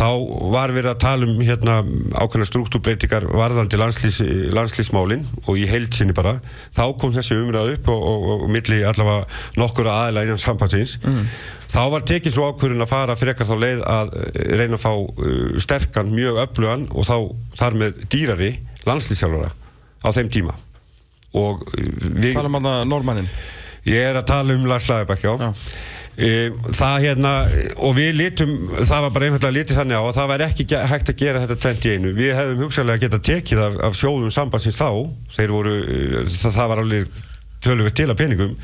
Þá 0.00 0.08
var 0.54 0.72
verið 0.72 0.94
að 0.94 1.00
tala 1.02 1.26
um 1.28 1.40
hérna, 1.44 1.74
ákveðna 2.16 2.46
struktúrbreytingar 2.48 3.26
varðandi 3.36 3.76
landslís, 3.76 4.20
landslísmálin 4.56 5.26
og 5.44 5.58
í 5.60 5.66
heilsinni 5.68 6.14
bara. 6.16 6.38
Þá 6.72 6.84
kom 7.02 7.12
þessi 7.12 7.36
umræð 7.36 7.74
upp 7.74 7.90
og, 7.92 8.06
og, 8.08 8.24
og, 8.32 8.46
milli 8.54 8.80
allavega 8.88 9.60
nokkur 9.60 9.90
aðeila 9.92 10.24
innan 10.24 10.40
sambandsins. 10.40 10.96
Þá 11.68 11.82
var 11.92 12.08
tekið 12.08 12.34
svo 12.34 12.48
ákvörðun 12.48 12.86
að 12.86 12.92
fara 12.94 13.18
frekar 13.20 13.50
þá 13.50 13.54
leið 13.60 13.84
að 13.92 14.16
eh, 14.22 14.40
reyna 14.56 14.80
að 14.80 14.84
fá 14.86 14.90
uh, 14.96 15.60
sterkan, 15.60 16.16
mjög 16.16 16.40
öflugan 16.46 16.88
og 16.90 17.06
þá 17.06 17.16
þar 17.60 17.78
með 17.84 18.02
dýrari 18.10 18.50
landslísjálfara 18.88 19.52
á 20.00 20.08
þeim 20.16 20.32
tíma. 20.32 20.56
Og 21.36 21.60
uh, 21.76 21.88
við... 22.16 22.32
tala 22.40 22.48
um 22.48 22.56
hann 22.56 22.88
normannin 22.88 23.28
Ég 23.88 24.02
er 24.10 24.18
að 24.18 24.28
tala 24.28 24.56
um 24.56 24.66
Lars 24.68 24.88
Lagerbæk, 24.90 25.22
já. 25.24 25.32
Já. 25.40 25.52
E, 26.18 26.50
það 26.74 26.96
hérna, 27.04 27.32
og 27.86 27.94
við 27.96 28.10
lítum, 28.18 28.52
það 28.76 29.04
var 29.06 29.12
bara 29.14 29.28
einfallega 29.28 29.56
lítið 29.56 29.78
þannig 29.78 30.00
á 30.00 30.02
að 30.02 30.16
það 30.18 30.30
væri 30.32 30.46
ekki 30.46 30.66
hægt 30.90 31.12
að 31.12 31.20
gera 31.22 31.42
þetta 31.44 31.56
21. 31.64 32.08
Við 32.18 32.32
hefðum 32.36 32.62
hugsalega 32.66 33.02
getað 33.06 33.26
tekið 33.30 33.62
af, 33.64 33.78
af 33.88 33.98
sjóðum 33.98 34.34
sambandsins 34.34 34.80
þá, 34.80 34.90
þeir 35.36 35.54
voru, 35.54 35.74
eh, 35.80 36.16
það, 36.34 36.56
það 36.58 36.70
var 36.72 36.82
alveg 36.84 37.20
töluvert 37.64 37.96
til 37.96 38.08
að 38.10 38.20
peningum, 38.20 38.54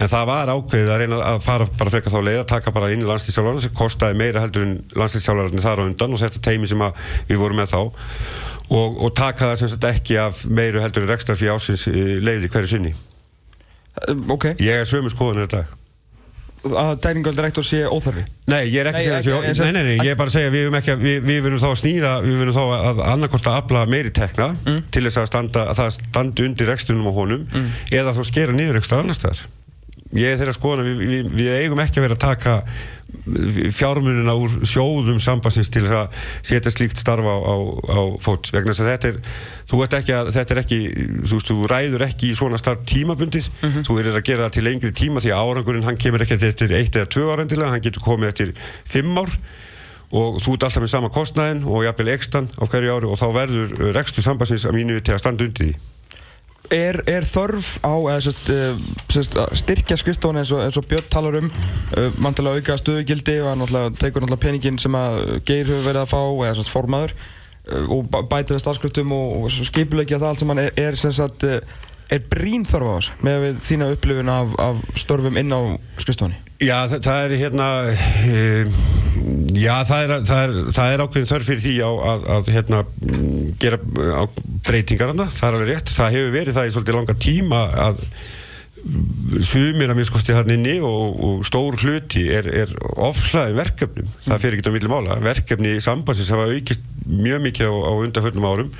en 0.00 0.12
það 0.12 0.28
var 0.32 0.52
ákveðið 0.52 0.92
að 0.92 1.02
reyna 1.04 1.24
að 1.30 1.42
fara 1.44 1.70
bara 1.80 1.94
frekar 1.94 2.14
þá 2.14 2.20
leið 2.26 2.38
að 2.42 2.46
taka 2.54 2.74
bara 2.76 2.92
inn 2.92 3.04
í 3.04 3.08
landslýstjálfarna 3.08 3.64
sem 3.64 3.74
kostaði 3.76 4.20
meira 4.20 4.44
heldur 4.44 4.66
en 4.66 4.78
landslýstjálfarnir 4.96 5.64
þar 5.64 5.84
á 5.84 5.88
undan 5.88 6.16
og 6.16 6.22
þetta 6.22 6.44
teimi 6.44 6.68
sem 6.68 6.86
við 7.28 7.40
vorum 7.40 7.60
með 7.60 7.74
þá 7.74 7.80
og, 7.80 8.96
og 8.96 9.12
taka 9.16 9.50
það 9.50 9.58
sem 9.60 9.72
sagt 9.74 9.88
ekki 9.90 10.20
af 10.20 10.44
meiru 10.48 10.80
heldur 10.80 11.04
en 11.04 11.12
rekstra 11.12 11.36
fyrir 11.36 11.56
ásins 11.56 11.84
leiði 12.24 12.48
hverju 12.48 12.72
sinni. 12.76 12.94
Um, 14.08 14.24
ok, 14.36 14.54
Ég 14.62 14.80
er 14.80 14.88
sömu 14.88 15.12
skoðunir 15.12 15.48
í 15.48 15.52
dag. 15.58 15.79
Að 16.64 16.90
dæningaldirektor 17.04 17.66
sé 17.66 17.84
óþarfi? 17.88 18.24
Nei, 18.50 18.64
ég 18.68 18.82
er 18.82 18.90
ekki 18.90 19.04
að 19.06 19.22
segja 19.24 19.40
þessu 19.46 19.68
Nei, 19.68 19.72
nei, 19.76 19.82
nei, 19.86 19.94
ég 20.04 20.12
er 20.12 20.18
bara 20.20 20.32
að 20.32 20.36
segja 20.36 20.52
við 20.52 20.66
erum 20.66 20.78
ekki 20.80 20.94
að 20.94 21.04
við, 21.06 21.16
við 21.28 21.40
verðum 21.46 21.62
þá 21.62 21.68
að 21.70 21.78
snýra 21.82 22.10
við 22.24 22.36
verðum 22.42 22.58
þá 22.58 22.64
að 22.90 23.04
annarkort 23.12 23.48
að 23.50 23.60
afla 23.62 23.86
meiri 23.90 24.12
tekna 24.16 24.50
til 24.92 25.04
þess 25.06 25.22
að, 25.22 25.30
standa, 25.30 25.64
að 25.70 25.80
það 25.80 25.94
standi 25.96 26.46
undir 26.48 26.70
rekstunum 26.74 27.08
á 27.08 27.12
honum 27.16 27.48
eða 27.90 28.16
þá 28.16 28.22
skera 28.28 28.56
niður 28.56 28.80
ekstra 28.82 29.00
annar 29.04 29.18
staðar 29.18 29.46
ég 30.16 30.32
er 30.32 30.40
þeirra 30.40 30.56
skoðan 30.56 30.88
við, 30.88 31.04
við, 31.06 31.28
við 31.38 31.52
eigum 31.60 31.82
ekki 31.82 32.00
að 32.00 32.08
vera 32.08 32.16
að 32.18 32.24
taka 32.24 32.54
fjármunina 33.74 34.34
úr 34.38 34.52
sjóðum 34.66 35.18
sambansins 35.22 35.70
til 35.72 35.84
að 35.86 36.10
setja 36.46 36.72
slíkt 36.72 37.00
starfa 37.00 37.30
á, 37.30 37.38
á, 37.38 37.56
á 37.90 38.00
fót. 38.22 38.50
Vegna 38.54 38.74
þess 38.74 38.84
að 38.84 38.90
þetta 38.90 39.10
er 39.10 39.18
þú 39.70 39.82
ert 39.84 39.96
ekki 40.00 40.14
að, 40.16 40.30
þetta 40.36 40.54
er 40.54 40.60
ekki 40.64 40.78
þú 41.30 41.38
veist, 41.38 41.50
þú 41.50 41.70
ræður 41.70 42.06
ekki 42.06 42.30
í 42.30 42.38
svona 42.38 42.60
starf 42.60 42.84
tímabundið. 42.90 43.50
Þú 43.86 43.98
verður 43.98 44.20
að 44.20 44.26
gera 44.30 44.46
það 44.46 44.56
til 44.56 44.66
lengri 44.66 44.92
tíma 45.02 45.24
því 45.24 45.34
að 45.34 45.50
árangurinn 45.50 45.86
hann 45.88 46.00
kemur 46.00 46.26
ekki 46.26 46.38
eftir 46.38 46.76
eitt 46.78 46.96
eða 46.96 47.10
tvö 47.14 47.28
ára 47.30 47.46
endilega, 47.46 47.74
hann 47.74 47.84
getur 47.86 48.06
komið 48.06 48.32
eftir 48.32 48.54
fimm 48.88 49.20
ár. 49.20 49.36
Og 50.10 50.40
þú 50.42 50.56
ert 50.56 50.66
alltaf 50.66 50.82
með 50.82 50.90
sama 50.90 51.12
kostnæðin 51.14 51.62
og 51.70 51.84
jafnvel 51.86 52.10
ekstan 52.16 52.50
á 52.58 52.64
hverju 52.66 52.96
ári 52.96 53.10
og 53.10 53.20
þá 53.20 53.28
verður 53.36 53.94
rekstur 53.94 54.26
sambansins 54.26 54.66
að 54.66 54.80
mínu 54.80 54.98
til 55.06 55.14
að 55.14 55.22
standa 55.22 55.46
undir 55.46 55.70
því 55.70 55.99
er, 56.70 57.00
er 57.10 57.26
þörf 57.26 57.72
á 57.82 57.94
sest, 58.22 58.50
sest, 59.10 59.36
að 59.40 59.56
styrkja 59.58 59.98
skrifstofan 60.00 60.40
eins 60.42 60.52
eins 60.66 60.78
og 60.78 60.86
Björn 60.90 61.08
talar 61.12 61.38
um 61.40 61.50
mantilega 62.22 62.60
auka 62.60 62.78
stöðugildi 62.80 63.36
og 63.42 63.50
hann 63.50 63.64
tekur 64.00 64.26
peningin 64.40 64.78
sem 64.82 64.94
að 64.98 65.40
Geir 65.48 65.66
hefur 65.66 65.86
verið 65.88 66.02
að 66.04 66.10
fá 66.12 66.20
eða 66.22 66.56
sest, 66.60 66.72
formaður 66.72 67.14
uh, 67.16 67.86
og 67.96 68.10
bæ- 68.12 68.26
bæta 68.30 68.54
við 68.56 68.64
starfskriftum 68.64 69.14
og, 69.16 69.38
og 69.44 69.54
skipulegja 69.70 70.20
það 70.20 70.28
allt 70.32 70.44
sem 70.44 70.52
hann 70.54 70.62
er, 70.66 70.74
er, 70.78 71.64
er 72.10 72.22
brín 72.30 72.64
þörf 72.66 72.90
á 72.90 72.94
þess 72.98 73.24
með 73.26 73.42
við 73.46 73.58
þína 73.68 73.90
upplifun 73.96 74.32
af, 74.34 74.54
af 74.62 74.80
störfum 74.98 75.38
inn 75.40 75.52
á 75.54 75.60
skrifstofunni? 76.00 76.38
Já, 76.60 76.76
það, 76.90 77.04
það 77.06 77.22
er 77.24 77.34
hérna 77.40 77.66
um, 77.88 78.72
já, 79.56 79.76
það 79.88 80.02
er, 80.02 80.14
það 80.28 80.42
er, 80.42 80.56
það 80.76 80.94
er 80.94 81.02
ákveðin 81.04 81.30
þörf 81.30 81.46
fyrir 81.48 81.62
því 81.64 81.74
á, 81.80 81.90
að, 82.10 82.26
að 82.34 82.50
hérna, 82.56 82.80
gera 83.62 83.78
á 84.18 84.24
breytingar 84.70 85.12
hana, 85.12 85.26
það 85.30 85.48
er 85.48 85.58
alveg 85.58 85.72
rétt. 85.74 85.96
Það 85.96 86.14
hefur 86.16 86.36
verið 86.36 86.56
það 86.56 86.68
í 86.68 86.76
svolítið 86.76 86.98
langa 87.00 87.18
tíma 87.26 87.64
að 87.88 88.04
sumir 89.44 89.90
að 89.92 89.98
minnskosti 89.98 90.34
hann 90.34 90.50
inni 90.54 90.78
og, 90.84 91.18
og 91.20 91.44
stór 91.44 91.76
hluti 91.82 92.24
er, 92.32 92.48
er 92.62 92.72
ofhlaðin 92.96 93.58
verkefnum. 93.58 94.10
Það 94.24 94.42
fyrir 94.44 94.58
ekki 94.58 94.72
á 94.72 94.76
milli 94.76 94.90
mála, 94.90 95.18
verkefni 95.24 95.74
í 95.76 95.84
sambansins 95.84 96.32
hafa 96.32 96.48
aukist 96.48 96.84
mjög 97.04 97.44
mikið 97.44 97.68
á, 97.68 97.74
á 97.76 97.92
undanförnum 98.00 98.48
árum 98.48 98.70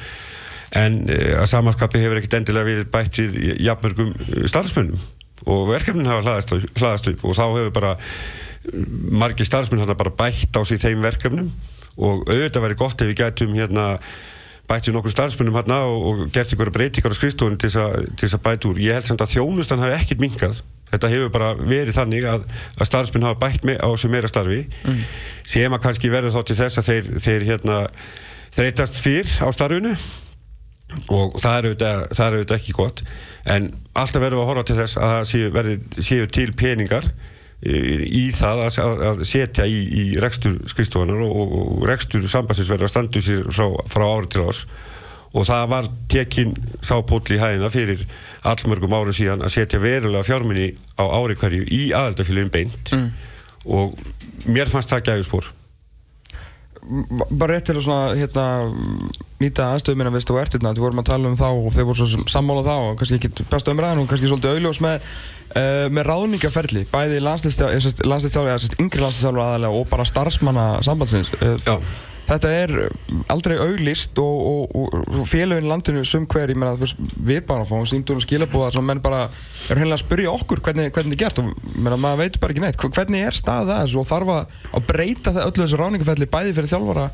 en 0.81 1.01
uh, 1.11 1.41
að 1.43 1.49
samanskapi 1.51 2.01
hefur 2.01 2.21
ekkert 2.21 2.39
endilega 2.39 2.69
verið 2.69 2.91
bætt 2.95 3.21
við 3.21 3.39
jafnmörgum 3.67 4.13
uh, 4.15 4.45
starfsmönnum. 4.51 5.05
Og 5.51 5.65
verkefnin 5.71 6.09
hafa 6.09 6.25
hlaðast, 6.25 7.11
upp 7.11 7.25
og 7.27 7.37
þá 7.37 7.45
hefur 7.47 7.73
bara 7.75 7.95
margir 9.21 9.49
starfsmenn 9.49 9.83
þarna 9.83 9.99
bara 9.99 10.17
bætt 10.17 10.57
á 10.57 10.63
sig 10.69 10.81
þeim 10.83 11.03
verkefnum. 11.05 11.49
Og 12.01 12.29
auðvitað 12.29 12.67
væri 12.69 12.79
gott 12.79 13.03
ef 13.03 13.11
við 13.11 13.19
gætum 13.25 13.57
hérna 13.59 13.87
bætt 14.71 14.87
við 14.89 14.95
nokkur 14.97 15.13
starfsmennum 15.15 15.57
hérna 15.59 15.81
og, 15.91 16.05
og 16.11 16.21
gert 16.35 16.53
ykkur 16.55 16.71
breytingar 16.75 17.13
á 17.13 17.19
skrifstofunni 17.19 17.59
til 17.61 17.71
þess 17.75 18.37
að- 18.39 18.45
bæta 18.47 18.71
úr. 18.71 18.79
Ég 18.81 18.95
held 18.97 19.09
samt 19.11 19.25
að 19.25 19.33
þjónustan 19.35 19.83
hafi 19.83 19.97
ekkert 19.99 20.23
minkað. 20.23 20.61
Þetta 20.91 21.11
hefur 21.13 21.29
bara 21.35 21.49
verið 21.55 21.95
þannig 21.95 22.25
að, 22.27 22.47
að 22.81 22.89
starfsmenn 22.89 23.27
hafa 23.29 23.39
bætt 23.45 23.65
me, 23.69 23.77
á 23.79 23.89
sig 23.99 24.11
meira 24.11 24.27
starfi 24.31 24.65
sem 25.47 25.71
að 25.77 25.83
kannski 25.85 26.11
verður 26.11 26.35
þá 26.35 26.41
til 26.51 26.57
þess 26.59 26.81
að 26.83 26.89
þeir, 26.91 27.11
þeir 27.27 27.45
hérna 27.51 27.77
þreytast 28.57 28.99
fyrr 29.05 29.31
á 29.47 29.49
starfinu 29.55 29.93
og 31.15 31.37
það 31.39 31.53
er, 31.61 31.69
auðvitað, 31.69 32.01
það 32.19 32.25
er 32.27 32.37
auðvitað 32.41 32.57
ekki 32.59 32.75
gott 32.75 33.03
en 33.55 33.69
alltaf 33.95 34.23
verðum 34.25 34.41
við 34.41 34.43
að 34.43 34.51
horfa 34.51 34.65
til 34.71 34.79
þess 34.81 34.99
að 34.99 35.13
það 35.15 35.29
séu, 35.31 35.77
séu 36.09 36.27
til 36.35 36.49
peningar 36.59 37.07
í, 37.61 38.31
það 38.33 38.63
að, 38.67 39.25
setja 39.29 39.67
í, 39.69 39.81
í 39.85 40.05
rekstur 40.23 40.57
skrifstofunar 40.71 41.21
og, 41.27 41.53
og, 41.59 41.85
rekstur 41.89 42.25
sambansins 42.29 42.71
verður 42.73 42.89
að 42.89 42.95
standu 42.95 43.23
sér 43.25 43.45
frá, 43.53 43.67
frá 43.91 44.07
ári 44.07 44.31
til 44.33 44.47
ás 44.49 44.65
og 45.31 45.47
það 45.47 45.67
var 45.71 45.89
tekin 46.11 46.57
sápóll 46.83 47.23
í 47.31 47.39
hæðina 47.39 47.69
fyrir 47.71 48.01
allmörgum 48.49 48.97
árum 48.97 49.15
síðan 49.15 49.45
að 49.47 49.53
setja 49.55 49.79
verulega 49.83 50.27
fjárminni 50.27 50.73
á 50.99 51.05
ári 51.07 51.37
hverju 51.39 51.69
í 51.71 51.83
aðaldafélagin 51.95 52.51
beint. 52.51 52.91
Og 53.71 53.95
mér 54.51 54.73
fannst 54.73 54.91
það 54.91 55.05
gæfi 55.07 55.29
spór 55.29 55.53
B- 55.53 55.60
bara 57.31 57.55
rétt 57.55 57.69
til 57.69 57.77
að 57.77 57.85
svona, 57.87 58.15
hérna, 58.19 58.45
nýta 59.41 59.69
aðstöðum 59.75 60.01
minna 60.03 60.13
veist 60.15 60.31
þú 60.31 60.39
ert 60.41 60.57
hérna, 60.57 60.75
við 60.75 60.85
vorum 60.85 61.03
að 61.03 61.11
tala 61.11 61.31
um 61.31 61.39
þá 61.39 61.47
og 61.51 61.71
þeir 61.77 61.89
voru 61.89 62.07
svo 62.09 62.25
sammála 62.31 62.67
þá 62.67 62.75
og 62.75 62.99
kannski 63.01 63.19
ekki 63.21 63.47
bestu 63.53 63.75
umræðan 63.75 64.03
og 64.03 64.11
kannski 64.11 64.31
svolítið 64.31 64.57
auðljós 64.57 64.83
með, 64.85 65.09
uh, 65.55 65.87
með 65.95 66.11
ráðningaferli 66.11 66.85
bæði 66.91 67.23
sérst, 68.61 68.79
yngri 68.83 69.05
landslistjálfi 69.05 69.45
aðalega 69.45 69.81
og 69.81 69.91
bara 69.93 70.09
starfsmanna 70.09 70.71
sambandsins 70.87 71.35
uh. 71.39 71.91
Þetta 72.31 72.51
er 72.55 72.73
aldrei 73.33 73.57
auglist 73.61 74.19
og, 74.23 74.41
og, 74.51 74.77
og, 74.81 75.35
í 75.35 75.43
landinu 75.67 76.05
sum 76.09 76.27
hver, 76.31 76.53
ég 76.53 76.59
meina 76.61 76.77
við 76.79 77.43
bara 77.49 77.67
fáum 77.69 77.87
síndur 77.91 78.21
og 78.21 78.25
skilabúða 78.25 78.73
sem 78.77 78.87
menn 78.87 79.03
bara 79.05 79.25
er 79.69 79.81
heimlega 79.81 79.99
að 79.99 80.05
spyrja 80.05 80.35
okkur 80.37 80.63
hvernig, 80.65 80.93
þetta 80.95 81.11
er 81.11 81.21
gert 81.25 81.43
og 81.43 81.51
meina, 81.75 81.99
maður 82.01 82.23
veit 82.25 82.41
bara 82.43 82.55
ekki 82.55 82.65
neitt 82.65 82.81
Hver- 82.81 82.95
hvernig 82.99 83.27
er 83.27 83.37
staðið 83.37 83.75
að 83.75 83.83
þessu 83.85 84.03
og 84.03 84.11
þarf 84.11 84.35
að, 84.37 84.59
að 84.79 84.87
breyta 84.93 85.35
það 85.37 85.49
öllu 85.51 85.67
þessu 85.67 85.81
ráningafelli 85.83 86.31
bæði 86.31 86.57
fyrir 86.59 86.73
þjálfara 86.75 87.09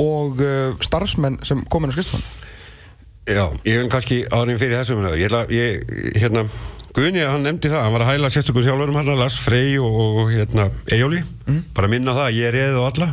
og 0.00 0.44
uh, 0.46 0.84
starfsmenn 0.86 1.40
sem 1.46 1.66
komin 1.72 1.90
á 1.90 1.96
skrifstofan 1.96 2.28
Já, 3.30 3.44
ég 3.68 3.76
vil 3.82 3.90
kannski 3.92 4.24
árin 4.32 4.58
fyrir 4.58 4.80
þessum. 4.80 5.04
Ég 5.14 5.28
ætla, 5.28 5.44
ég, 5.54 5.84
hérna, 6.18 6.46
Guðni, 6.96 7.22
hann 7.22 7.44
nefndi 7.46 7.70
það, 7.70 7.84
hann 7.84 7.94
var 7.94 8.02
að 8.02 8.08
hæla 8.16 8.30
sérstökum 8.32 8.64
þjálfurum 8.66 8.96
hérna, 8.98 9.14
Lars 9.20 9.36
Frey 9.44 9.76
og, 9.78 10.00
og 10.24 10.32
hérna, 10.34 10.66
Eyjóli, 10.90 11.20
bara 11.76 11.90
minna 11.92 12.16
það, 12.16 12.26
að 12.26 12.38
ég 12.40 12.48
er 12.50 12.58
eða 12.64 12.80
og 12.80 12.88
alla. 12.90 13.12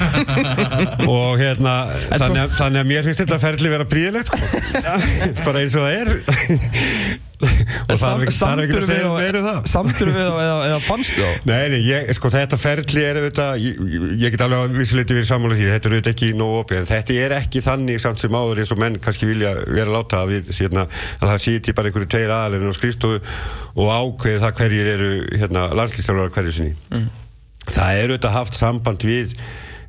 og 1.14 1.40
hérna, 1.40 1.74
þannig 2.14 2.44
að, 2.44 2.54
þannig 2.60 2.80
að 2.84 2.88
mér 2.92 3.08
finnst 3.08 3.24
þetta 3.24 3.40
ferli 3.42 3.72
vera 3.72 3.88
príðilegt, 3.88 4.32
sko. 4.32 4.38
bara 5.46 5.62
eins 5.62 5.76
og 5.76 5.86
það 5.86 6.00
er. 6.00 6.14
og 7.42 7.98
það 7.98 8.22
er 8.22 8.30
það 8.36 8.52
er 8.52 8.60
ekki 8.62 8.76
að 8.78 8.84
segja 8.86 9.08
meira 9.16 9.40
um 9.40 9.46
það 9.48 9.64
Samtur 9.72 10.10
við 10.12 10.28
á 10.30 10.34
eða, 10.38 10.58
eða 10.68 10.76
fannstu 10.84 11.24
á? 11.26 11.30
Nei, 11.48 11.62
nei, 11.72 11.78
ég, 11.88 12.10
sko 12.14 12.30
þetta 12.30 12.58
ferli 12.60 13.02
er 13.02 13.18
auðvitað, 13.18 13.64
ég, 13.64 13.80
ég 14.22 14.34
get 14.34 14.44
alveg 14.46 14.62
að 14.62 14.76
vissuleiti 14.78 15.16
verið 15.16 15.28
sammála 15.30 15.58
því, 15.58 15.66
þetta 15.72 15.90
er 15.90 15.96
auðvitað 15.96 16.12
ekki 16.14 16.28
nóg 16.38 16.54
opið, 16.60 16.78
en 16.78 16.88
þetta 16.92 17.16
er 17.24 17.34
ekki 17.40 17.64
þannig 17.66 18.04
samt 18.04 18.22
sem 18.22 18.38
áður 18.38 18.62
eins 18.62 18.74
og 18.74 18.82
menn 18.82 19.00
kannski 19.02 19.30
vilja 19.30 19.56
vera 19.64 19.88
að 19.88 19.96
láta 19.96 20.22
við, 20.30 20.52
hérna, 20.60 20.86
að 21.18 21.32
það 21.32 21.42
sýti 21.46 21.74
bara 21.78 21.90
einhverju 21.90 22.12
tveir 22.14 22.36
aðalinn 22.36 22.70
á 22.70 22.78
skristofu 22.78 23.18
og 23.74 23.90
ákveði 23.90 24.44
það 24.44 24.56
hverjir 24.60 24.92
eru 24.94 25.10
hérna, 25.42 25.66
landslýstjálfur 25.82 26.34
hverju 26.36 26.56
sinni. 26.60 26.78
Mm. 26.94 27.10
Það 27.62 27.98
er 27.98 28.10
auðvitað 28.10 28.38
haft 28.38 28.58
samband 28.58 29.06
við 29.06 29.36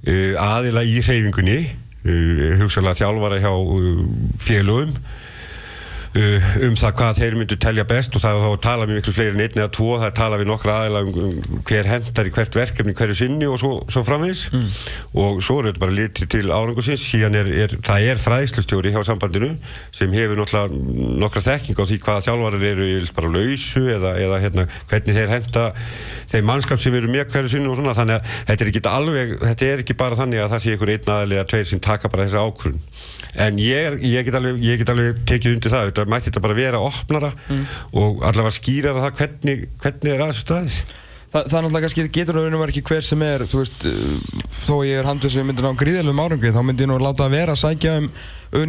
aðila 0.03 0.83
í 0.83 0.97
hreyfingunni, 0.99 1.59
uh, 2.03 2.47
hugsalega 2.59 2.99
þjálfara 2.99 3.39
hjá 3.43 3.51
uh, 3.53 4.01
félögum, 4.43 4.95
um 6.13 6.75
það 6.77 6.91
hvað 6.99 7.19
þeir 7.19 7.35
myndu 7.39 7.55
telja 7.57 7.83
best 7.89 8.13
og 8.13 8.21
það 8.21 8.43
þá 8.43 8.49
tala 8.61 8.85
með 8.85 8.99
miklu 8.99 9.13
fleiri 9.15 9.33
en 9.33 9.41
einn 9.41 9.55
eða 9.57 9.71
tvo 9.73 9.95
það 9.95 10.05
að 10.11 10.17
tala 10.19 10.37
við 10.37 10.49
nokkra 10.51 10.75
aðeila 10.83 11.01
um, 11.01 11.15
um 11.23 11.63
hver 11.65 11.89
hendar 11.89 12.29
í 12.29 12.33
hvert 12.35 12.57
verkefni, 12.59 12.93
hverju 12.99 13.15
sinni 13.17 13.47
og 13.49 13.57
svo, 13.61 13.71
svo 13.89 14.03
framvegis. 14.05 14.43
Mm. 14.53 14.67
og 15.23 15.41
svo 15.45 15.57
er 15.59 15.71
þetta 15.71 15.81
bara 15.81 15.95
litið 15.97 16.29
til 16.35 16.43
árangusins 16.53 17.05
síðan 17.07 17.37
er, 17.39 17.49
er 17.65 17.73
það 17.79 18.09
er 18.11 18.21
fræðslustjóri 18.21 18.93
hjá 18.93 19.01
sambandinu 19.07 19.49
sem 19.95 20.13
hefur 20.13 20.37
náttúrulega 20.37 21.17
nokkra 21.23 21.43
þekking 21.47 21.81
á 21.81 21.83
því 21.89 21.99
hvaða 22.05 22.25
þjálfarar 22.27 22.67
eru 22.69 22.91
bara 23.17 23.33
lausu 23.33 23.83
eða, 23.95 24.13
eða 24.21 24.41
hérna, 24.43 24.67
hvernig 24.91 25.17
þeir 25.17 25.33
henda 25.33 25.65
þeir 26.29 26.47
mannskap 26.51 26.83
sem 26.83 26.99
eru 26.99 27.09
með 27.09 27.25
hverju 27.33 27.55
sinni 27.55 27.71
og 27.71 27.79
svona. 27.79 27.97
Þannig 27.97 28.19
að 28.19 28.37
þetta 28.51 28.65
er 28.65 28.71
ekki 28.71 28.85
alveg, 28.93 29.35
þetta 29.41 29.71
er 29.71 29.83
ekki 29.83 29.97
bara 29.97 30.17
þannig 30.19 30.43
að 30.43 30.53
það 30.53 30.63
sé 30.63 30.73
einhver 30.75 30.93
einn 30.93 31.11
aðeila 31.17 31.39
eða 31.39 31.49
tveir 31.53 31.69
sem 31.69 31.83
taka 31.83 32.13
bara 32.13 32.27
þessa 32.27 32.45
ákvörun 32.45 32.81
en 33.33 33.57
ég, 33.57 33.97
ég, 34.05 34.25
get 34.27 34.35
alveg, 34.37 34.59
ég 34.61 34.81
get 34.81 34.91
alveg 34.93 35.21
tekið 35.29 35.55
undir 35.55 35.73
það, 35.73 35.87
þetta 36.03 36.15
mætti 36.15 36.29
þetta 36.29 36.43
bara 36.43 36.59
vera 36.59 36.83
opnara 36.83 37.31
mm. 37.47 37.63
og 38.03 38.21
allavega 38.27 38.57
skýra 38.59 38.93
það 38.99 39.17
hvernig, 39.21 39.65
hvernig 39.81 40.13
er 40.13 40.27
aðeins 40.27 40.43
staðið 40.43 40.83
Þa, 41.33 41.41
það 41.49 41.55
er 41.57 41.63
náttúrulega 41.65 41.87
kannski, 41.87 42.03
getur 42.13 42.37
það 42.37 42.63
ekki 42.67 42.81
hver 42.85 43.05
sem 43.07 43.23
er, 43.25 43.43
þú 43.49 43.61
veist, 43.63 43.85
uh, 43.89 44.41
þó 44.67 44.73
ég 44.85 44.99
er 44.99 45.07
handið 45.09 45.31
sem 45.33 45.47
myndir 45.49 45.65
á 45.65 45.73
gríðalum 45.81 46.19
árangri, 46.21 46.51
þá 46.53 46.59
myndir 46.61 46.85
ég 46.85 46.91
nú 46.91 46.97
láta 47.01 47.25
að 47.25 47.33
vera 47.33 47.55
að 47.55 47.61
sækja 47.63 47.93
um 48.03 48.09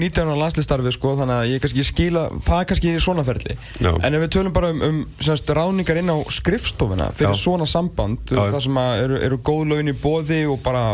19. 0.01 0.31
landslistarfi, 0.41 0.93
sko, 0.97 1.13
þannig 1.19 1.43
að 1.43 1.51
ég 1.53 1.61
kannski 1.61 1.85
skila, 1.85 2.23
það 2.47 2.63
er 2.63 2.71
kannski 2.71 2.95
í 2.95 3.03
svona 3.05 3.27
ferli. 3.29 3.59
Já. 3.85 3.91
En 3.93 4.17
ef 4.17 4.25
við 4.25 4.33
tölum 4.39 4.57
bara 4.57 4.71
um, 4.73 4.81
um 4.87 5.03
semst, 5.27 5.53
ráningar 5.59 6.01
inn 6.01 6.09
á 6.09 6.17
skrifstofuna 6.39 7.11
fyrir 7.13 7.37
Já. 7.37 7.43
svona 7.43 7.69
samband, 7.69 8.33
Já. 8.33 8.47
það 8.47 8.65
sem 8.65 8.81
eru, 8.95 9.21
eru 9.29 9.41
góð 9.45 9.67
laun 9.75 9.93
í 9.93 9.97
bóði 10.01 10.41
og 10.49 10.65
bara 10.65 10.87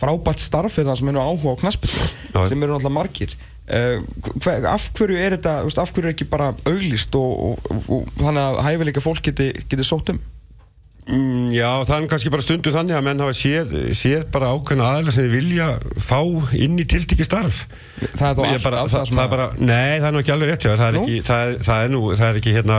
frábært 0.00 0.40
starf 0.40 0.78
fyrir 0.78 0.88
það 0.88 1.02
sem 1.02 1.12
er 1.12 1.20
áhuga 1.20 1.52
á 1.52 1.60
knaspinu 1.60 2.08
sem 2.32 2.64
eru 2.64 2.78
náttúrulega 2.78 2.96
margir 2.96 3.36
af 3.70 4.90
hverju 4.98 5.16
er 5.20 5.36
þetta 5.36 5.54
af 5.68 5.94
hverju 5.94 6.08
er 6.08 6.14
ekki 6.14 6.28
bara 6.30 6.50
auglist 6.66 7.14
og, 7.18 7.56
og, 7.70 7.80
og, 7.86 8.12
þannig 8.18 8.42
að 8.42 8.60
hæfileika 8.66 9.04
fólk 9.04 9.24
geti, 9.30 9.50
geti 9.70 9.86
sótt 9.86 10.12
um? 10.14 10.20
Mm, 11.10 11.48
Já, 11.50 11.80
er 11.82 12.06
kannski 12.10 12.30
bara 12.30 12.44
stundu 12.44 12.70
þannig 12.74 12.94
að 12.94 13.06
menn 13.06 13.22
hafa 13.24 13.34
séð, 13.34 13.72
séð 13.96 14.26
bara 14.30 14.52
ákveðna 14.54 14.90
aðeins 14.92 15.16
sem 15.16 15.26
þið 15.26 15.32
vilja 15.34 15.68
fá 15.98 16.20
inn 16.54 16.76
í 16.78 16.86
tiltikið 16.86 17.26
starf. 17.26 17.64
Það 18.14 18.26
er 18.28 18.36
þó 18.36 18.44
alltaf 18.44 18.66
bara, 18.68 18.84
það, 18.92 19.10
það 19.10 19.24
er 19.24 19.32
bara, 19.32 19.48
Nei, 19.58 19.96
það 19.96 20.06
er 20.10 20.14
nú 20.14 20.22
ekki 20.22 20.34
alveg 20.36 20.52
rétt 20.52 20.68
það, 20.68 20.84
er 20.86 21.00
ekki, 21.00 21.16
það, 21.26 21.54
það 21.66 21.86
er 21.86 21.94
nú, 21.94 22.02
það 22.12 22.28
er 22.28 22.40
ekki 22.42 22.54
hérna 22.54 22.78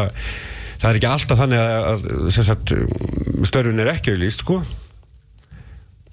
það 0.82 0.88
er 0.92 1.02
ekki 1.02 1.12
alltaf 1.12 1.42
þannig 1.42 1.66
að, 1.66 2.08
að 2.32 3.46
störfun 3.52 3.84
er 3.84 3.92
ekki 3.92 4.16
auglist, 4.16 4.46
sko 4.46 4.62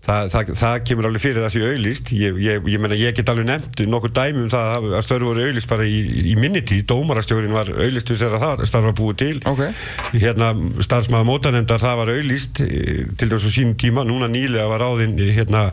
Það, 0.08 0.28
það, 0.32 0.50
það 0.56 0.74
kemur 0.88 1.06
alveg 1.08 1.20
fyrir 1.20 1.44
ég 1.58 1.64
auðlist 1.68 2.10
ég, 2.16 2.38
ég, 2.40 2.68
ég, 2.72 2.84
ég 2.96 3.16
get 3.18 3.28
alveg 3.28 3.44
nefnt 3.50 3.82
nokkur 3.92 4.12
dæmi 4.16 4.46
um 4.46 4.50
það 4.52 4.86
að 4.96 5.02
störu 5.04 5.28
voru 5.28 5.42
auðlist 5.44 5.68
bara 5.68 5.84
í, 5.84 5.98
í 6.32 6.36
minni 6.40 6.62
tíð, 6.64 6.86
dómarastjórin 6.88 7.52
var 7.52 7.68
auðlistu 7.74 8.16
þegar 8.16 8.40
það 8.40 8.64
starfa 8.70 8.94
búið 8.96 9.18
til. 9.20 9.34
Okay. 9.52 9.74
hérna 10.14 10.54
starfsmaða 10.86 11.28
mótanemndar 11.28 11.82
það 11.82 12.00
var 12.00 12.12
auðlist 12.14 12.62
eh, 12.64 13.04
til 13.20 13.28
þessu 13.34 13.52
sínum 13.52 13.76
tíma, 13.80 14.06
núna 14.08 14.30
nýlega 14.32 14.70
var 14.72 14.86
áðinn 14.88 15.18
hérna 15.20 15.68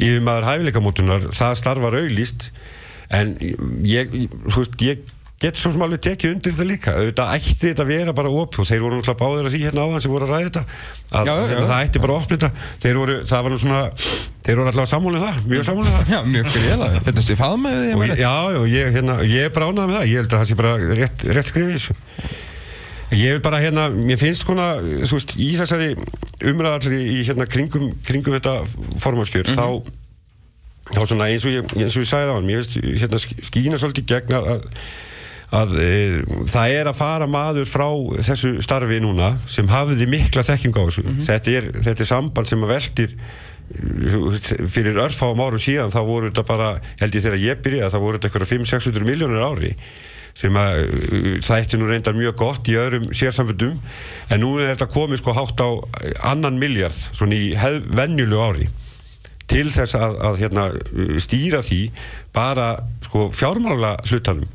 yfirmaður 0.00 0.48
hæfileikamótunar, 0.50 1.30
það 1.36 1.58
starfar 1.62 2.00
auðlist 2.00 2.50
en 3.14 3.36
ég, 3.86 4.10
þú 4.50 4.64
veist, 4.64 4.80
ég 4.82 5.15
getur 5.36 5.60
svo 5.60 5.72
sem 5.74 5.82
alveg 5.84 6.00
tekið 6.00 6.32
undir 6.32 6.54
þetta 6.54 6.66
líka. 6.66 6.92
Auðvitað 6.96 7.32
ætti 7.36 7.56
þetta 7.66 7.84
að 7.84 7.90
vera 7.90 8.14
bara 8.16 8.30
op 8.32 8.56
og 8.56 8.68
þeir 8.68 8.80
voru 8.84 8.96
náttúrulega 8.96 9.20
báðir 9.20 9.48
að 9.48 9.52
því 9.52 9.60
hérna 9.66 9.84
áðan 9.84 10.04
sem 10.04 10.14
voru 10.14 10.26
að 10.26 10.32
ræða 10.32 10.46
þetta. 10.46 10.62
Að 11.10 11.28
já, 11.28 11.32
já, 11.36 11.42
hérna, 11.50 11.66
það 11.70 11.82
ætti 11.84 12.02
bara 12.04 12.14
að 12.14 12.22
opna 12.22 12.36
þetta. 12.36 12.64
Þeir 12.84 13.00
voru, 13.02 13.16
það 13.28 13.44
var 13.44 13.52
nú 13.52 13.58
svona 13.60 13.82
þeir 14.46 14.60
voru 14.60 14.72
alltaf 14.72 14.90
sammúlið 14.92 15.26
það, 15.26 15.42
mjög 15.52 15.66
sammúlið 15.68 15.96
það. 15.96 16.14
Já, 16.14 16.18
mjög 16.32 16.48
greiðlega, 16.56 17.02
finnst 17.04 17.30
þið 17.30 17.40
fað 17.42 17.56
með 17.66 17.78
því? 17.82 18.08
Já, 18.22 18.34
já, 18.56 18.60
ég, 18.72 18.90
hérna, 18.96 19.16
ég 19.28 19.48
er 19.50 19.54
bara 19.56 19.68
ánað 19.68 19.90
með 19.90 19.98
það. 19.98 20.08
Ég 20.08 20.22
held 20.22 20.32
að 20.32 20.40
það 20.40 20.48
sé 20.48 20.58
bara 20.62 20.74
rétt, 21.02 21.26
rétt 21.36 21.50
skrifið 21.50 21.76
þessu. 21.76 21.98
Ég 23.12 23.36
vil 23.36 23.42
bara 23.44 23.60
hérna, 23.62 23.86
mér 23.94 24.18
finnst 24.18 24.42
skona, 24.42 24.70
þú 24.80 25.18
veist, 25.18 25.36
í 25.38 25.52
þessari 25.60 25.92
umræðalli 26.50 26.96
í 27.12 27.20
hérna 27.28 27.46
kringum, 27.46 27.92
kringum 28.06 28.34
þetta 28.34 28.56
formáskjör, 28.98 29.46
mm 29.46 29.54
-hmm. 29.54 29.84
þá, 30.90 30.96
þá 30.96 31.00
svona 31.12 31.28
eins 31.30 31.46
og 31.46 31.54
ég, 31.54 31.76
eins 31.76 31.94
og 31.94 32.02
ég 32.02 32.10
sagði 32.10 32.32
á 32.32 32.34
hann, 32.34 32.48
mér 32.48 32.64
finnst 32.64 33.04
hérna 33.04 33.20
skýna 33.46 33.78
svolítið 33.78 34.08
gegn 34.10 34.34
að 34.40 34.66
að 35.54 35.74
e, 35.78 35.90
það 36.50 36.76
er 36.80 36.90
að 36.90 36.98
fara 36.98 37.26
maður 37.30 37.68
frá 37.70 37.88
þessu 38.26 38.56
starfi 38.64 38.98
núna 39.02 39.36
sem 39.46 39.68
hafiði 39.70 40.08
mikla 40.10 40.42
þekking 40.46 40.74
á 40.74 40.82
þessu. 40.88 41.04
Mm 41.04 41.12
-hmm. 41.12 41.28
þetta, 41.28 41.50
er, 41.60 41.68
þetta 41.86 42.02
er 42.02 42.10
samband 42.10 42.50
sem 42.50 42.64
að 42.64 42.72
veldir 42.74 43.14
fyrir 43.66 44.98
örfáum 45.02 45.40
árum 45.42 45.58
síðan 45.58 45.90
þá 45.90 46.02
voru 46.06 46.28
þetta 46.30 46.44
bara, 46.46 46.68
held 47.00 47.16
ég 47.16 47.24
þegar 47.24 47.40
ég 47.42 47.64
byrja 47.64 47.88
þá 47.90 47.98
voru 47.98 48.18
þetta 48.18 48.28
eitthvað 48.30 48.52
5-600 48.52 49.08
miljónir 49.08 49.42
ári 49.42 49.72
sem 50.36 50.56
að 50.60 50.82
það 51.42 51.56
eittir 51.56 51.80
nú 51.80 51.88
reyndar 51.88 52.16
mjög 52.16 52.36
gott 52.38 52.68
í 52.68 52.76
öðrum 52.78 53.08
sérsambundum 53.16 53.78
en 54.30 54.42
nú 54.42 54.52
er 54.60 54.74
þetta 54.74 54.90
komið 54.92 55.22
sko 55.22 55.34
hátt 55.34 55.62
á 55.64 55.70
annan 56.30 56.60
miljard 56.60 56.94
svona 56.94 57.34
í 57.34 57.54
vennjulu 57.96 58.38
ári 58.38 58.68
til 59.50 59.66
þess 59.72 59.96
að, 59.98 60.18
að 60.28 60.38
hérna, 60.42 60.68
stýra 61.22 61.62
því 61.64 61.80
bara 62.36 62.74
sko 63.06 63.28
fjármála 63.34 63.96
hlutanum 64.10 64.46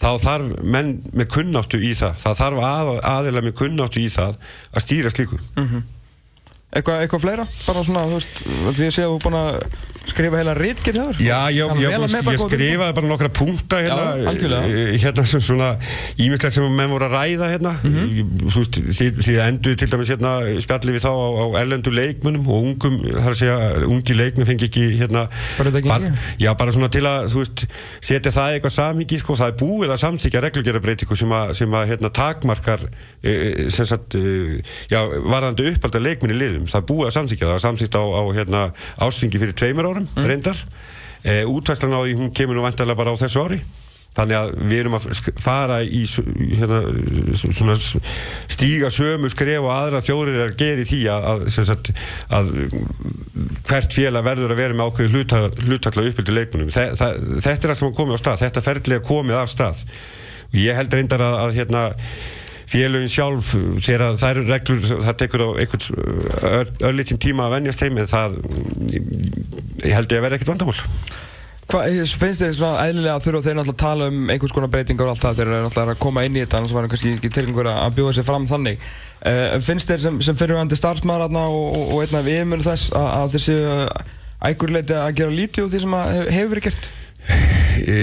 þá 0.00 0.10
þarf 0.24 0.52
menn 0.64 0.92
með 1.12 1.30
kunnáttu 1.36 1.80
í 1.84 1.92
það 1.98 2.20
það 2.22 2.36
þarf 2.42 2.66
að, 2.70 2.92
aðeila 3.12 3.44
með 3.46 3.56
kunnáttu 3.60 4.02
í 4.02 4.10
það 4.12 4.38
að 4.72 4.84
stýra 4.86 5.12
slíku 5.12 5.40
mm 5.40 5.66
-hmm. 5.66 5.88
Eitthvað 6.70 7.00
eitthva 7.02 7.18
fleira? 7.18 7.44
Bara 7.66 7.80
svona, 7.82 8.04
þú 8.06 8.18
veist, 8.20 8.36
ég 8.78 8.92
sé 8.94 9.02
að 9.02 9.10
þú 9.10 9.16
er 9.16 9.22
búin 9.24 9.38
að 9.40 9.56
skrifa 10.10 10.40
heila 10.40 10.54
rítgerð 10.58 11.00
þar 11.00 11.20
Já, 11.22 11.38
já, 11.54 11.64
já 11.80 11.88
ég 11.90 12.42
skrifaði 12.42 12.94
bara 12.96 13.08
nokkra 13.08 13.30
punkta 13.32 13.80
hérna, 13.82 14.04
já, 14.18 14.60
eh, 14.66 14.98
hérna 15.00 15.24
svona 15.30 15.68
ímyndilegt 16.16 16.54
sem 16.54 16.64
menn 16.76 16.90
voru 16.90 17.04
að 17.08 17.14
ræða 17.14 17.46
hérna, 17.52 17.72
mm 17.82 17.90
-hmm. 17.94 18.48
þú 18.50 18.58
veist, 18.62 18.74
því, 18.98 19.06
því 19.20 19.34
að 19.36 19.48
endur 19.48 19.74
til 19.76 19.90
dæmis 19.90 20.10
hérna 20.12 20.32
spjalli 20.60 20.92
við 20.96 21.02
þá 21.04 21.12
á, 21.12 21.26
á 21.40 21.46
ellendu 21.62 21.90
leikmunum 21.90 22.48
og 22.48 22.58
ungum, 22.70 22.94
það 23.04 23.30
að 23.30 23.34
segja, 23.40 23.56
ungi 23.86 24.14
leikmun 24.14 24.46
fengi 24.46 24.64
ekki 24.68 24.84
hérna 25.00 25.28
bara, 25.58 25.70
bara, 25.70 26.12
já, 26.38 26.50
bara 26.54 26.72
svona 26.72 26.88
til 26.88 27.06
að, 27.06 27.28
þú 27.32 27.38
veist 27.42 27.66
setja 28.00 28.30
það 28.30 28.52
eitthvað 28.54 28.74
samíki, 28.74 29.18
sko, 29.18 29.34
það 29.36 29.48
er 29.48 29.56
búið 29.60 29.90
að 29.90 30.02
samþykja 30.04 30.40
reglugjörabreitingu 30.40 31.16
sem 31.16 31.32
að, 31.32 31.52
sem 31.54 31.70
að 31.74 31.86
hérna, 31.90 32.08
takmarkar 32.10 32.80
e, 33.22 33.30
sem 33.70 33.86
sagt, 33.86 34.14
e, 34.14 34.62
já, 34.90 35.00
varðandi 35.06 35.68
uppald 35.74 35.94
að 35.94 36.06
leikmunni 36.08 36.36
liðum, 36.36 36.66
það 36.66 36.80
er 36.80 36.86
búið 36.90 37.06
að 37.06 37.16
samþykja 37.18 37.46
það, 37.50 37.60
samþykja 37.66 38.00
árum 40.00 40.08
mm. 40.16 40.26
reyndar. 40.26 40.64
E, 41.22 41.44
útvæslan 41.44 41.94
á 41.96 42.00
því 42.00 42.16
hún 42.16 42.32
kemur 42.32 42.56
nú 42.56 42.64
vantarlega 42.64 42.98
bara 42.98 43.12
á 43.12 43.20
þessu 43.20 43.44
ári. 43.44 43.60
Þannig 44.10 44.36
að 44.36 44.48
við 44.66 44.80
erum 44.80 44.96
að 44.96 45.04
fara 45.38 45.76
í 45.86 46.00
hérna, 46.58 46.80
svona 47.38 47.76
stíga 47.78 48.88
sömu 48.90 49.30
skref 49.30 49.62
og 49.62 49.70
aðra 49.70 50.00
þjóðir 50.02 50.34
er 50.34 50.48
að 50.48 50.56
gera 50.58 50.82
í 50.82 50.88
því 50.90 50.98
að, 51.14 51.28
að, 51.30 51.90
að 52.40 52.50
hvert 53.68 53.94
félag 53.94 54.26
verður 54.26 54.56
að 54.56 54.62
vera 54.64 54.78
með 54.80 54.90
ákveðu 54.90 55.22
hlutakla 55.68 56.08
uppbyldu 56.10 56.34
leikmunum 56.34 56.74
Þe, 56.74 56.88
það, 56.98 57.22
þetta 57.46 57.68
er 57.68 57.74
allt 57.76 57.82
sem 57.84 57.94
komið 58.00 58.18
á 58.18 58.22
stað. 58.24 58.42
Þetta 58.42 58.66
ferðilega 58.66 59.06
komið 59.06 59.38
af 59.44 59.54
stað. 59.54 59.86
Ég 60.58 60.74
held 60.80 60.98
reyndar 60.98 61.22
að, 61.22 61.38
að 61.44 61.56
hérna 61.60 61.86
félögin 62.70 63.10
sjálf 63.10 63.54
þegar 63.82 64.18
það 64.20 64.30
eru 64.34 64.44
reglur, 64.48 64.84
það 64.90 65.16
tekur 65.22 65.42
á 65.42 65.48
einhvern 65.62 66.84
örlítinn 66.90 67.22
tíma 67.22 67.48
að 67.48 67.56
vennjast 67.56 67.82
heim 67.84 67.98
en 67.98 68.10
það, 68.10 68.38
ég 69.82 69.96
held 69.96 70.14
ég 70.14 70.20
að 70.20 70.24
vera 70.26 70.38
ekkert 70.38 70.52
vandamál. 70.52 70.78
Hvað 71.70 72.00
finnst 72.18 72.42
þér 72.42 72.54
svona 72.56 72.86
eðlilega 72.88 73.12
að 73.14 73.26
þurfa 73.26 73.42
þeir 73.44 73.56
náttúrulega 73.58 73.76
að 73.76 73.82
tala 73.82 74.06
um 74.10 74.30
einhvers 74.32 74.54
konar 74.54 74.70
breytingar 74.72 75.06
og 75.06 75.12
allt 75.12 75.22
það 75.22 75.36
þegar 75.38 75.52
þeir 75.52 75.66
náttúrulega 75.66 75.94
að 75.94 76.00
koma 76.02 76.24
inn 76.26 76.38
í 76.38 76.40
þetta 76.42 76.58
annars 76.58 76.72
var 76.74 76.86
það 76.86 76.94
kannski 76.94 77.12
ekki 77.14 77.30
til 77.36 77.44
einhverja 77.44 77.74
að 77.84 77.92
bjóða 77.98 78.14
sér 78.16 78.26
fram 78.26 78.48
þannig. 78.50 78.88
Uh, 79.20 79.44
finnst 79.66 79.92
þér 79.92 80.02
sem, 80.02 80.16
sem 80.26 80.40
fyrirvægandi 80.40 80.78
starfsmaður 80.80 81.36
og, 81.44 81.60
og, 81.68 81.84
og 81.94 82.02
einn 82.02 82.18
af 82.18 82.30
yfirmjölu 82.32 82.66
þess 82.66 82.90
að, 82.98 83.06
að 83.20 83.36
þeir 83.36 83.44
séu 83.44 83.76
ægurleiti 84.50 84.96
að 84.98 85.12
gera 85.20 85.36
lítið 85.36 85.66
úr 85.66 85.70
því 85.70 85.84
sem 85.84 85.96
hefur 86.00 86.50
verið 86.56 86.66
gert? 86.66 86.90
E, 87.86 88.00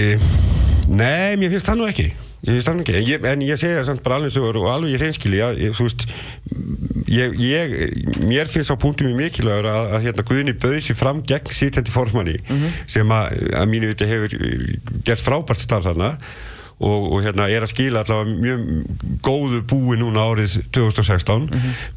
nei, 0.88 1.36
mér 1.36 1.52
finnst 1.52 1.68
það 1.68 1.80
nú 1.82 1.90
ekki 1.90 2.08
Ég 2.46 2.62
en 2.68 2.84
ég, 2.86 3.24
en 3.26 3.40
ég 3.42 3.58
segja 3.58 3.82
samt 3.84 4.02
bara 4.04 4.20
alveg 4.20 4.30
svo 4.30 4.46
og 4.46 4.68
alveg 4.70 4.94
ég, 4.94 5.72
þú 5.74 5.86
veist 5.88 6.04
ég, 7.10 7.34
ég, 7.42 7.72
mér 8.22 8.46
finnst 8.46 8.70
á 8.70 8.78
punktum 8.78 9.08
mjög 9.08 9.18
mikilvægur 9.18 9.66
að, 9.66 9.88
að 9.96 10.04
hérna 10.06 10.26
Guðni 10.28 10.54
bauði 10.54 10.84
sér 10.86 10.98
fram 11.00 11.22
gegn 11.26 11.50
sítandi 11.50 11.90
formanni 11.90 12.36
mm 12.38 12.56
-hmm. 12.60 12.78
sem 12.86 13.10
að, 13.10 13.42
að 13.58 13.66
mínu 13.72 13.90
viti 13.90 14.06
hefur 14.06 14.30
gert 15.04 15.24
frábært 15.24 15.60
starf 15.60 15.84
þarna 15.84 16.14
og, 16.78 17.12
og 17.12 17.22
hérna 17.24 17.48
er 17.50 17.64
að 17.66 17.72
skila 17.72 18.04
allavega 18.04 18.38
mjög 18.38 18.60
góðu 19.26 19.62
búi 19.66 19.98
núna 19.98 20.22
árið 20.30 20.60
2016 20.70 21.48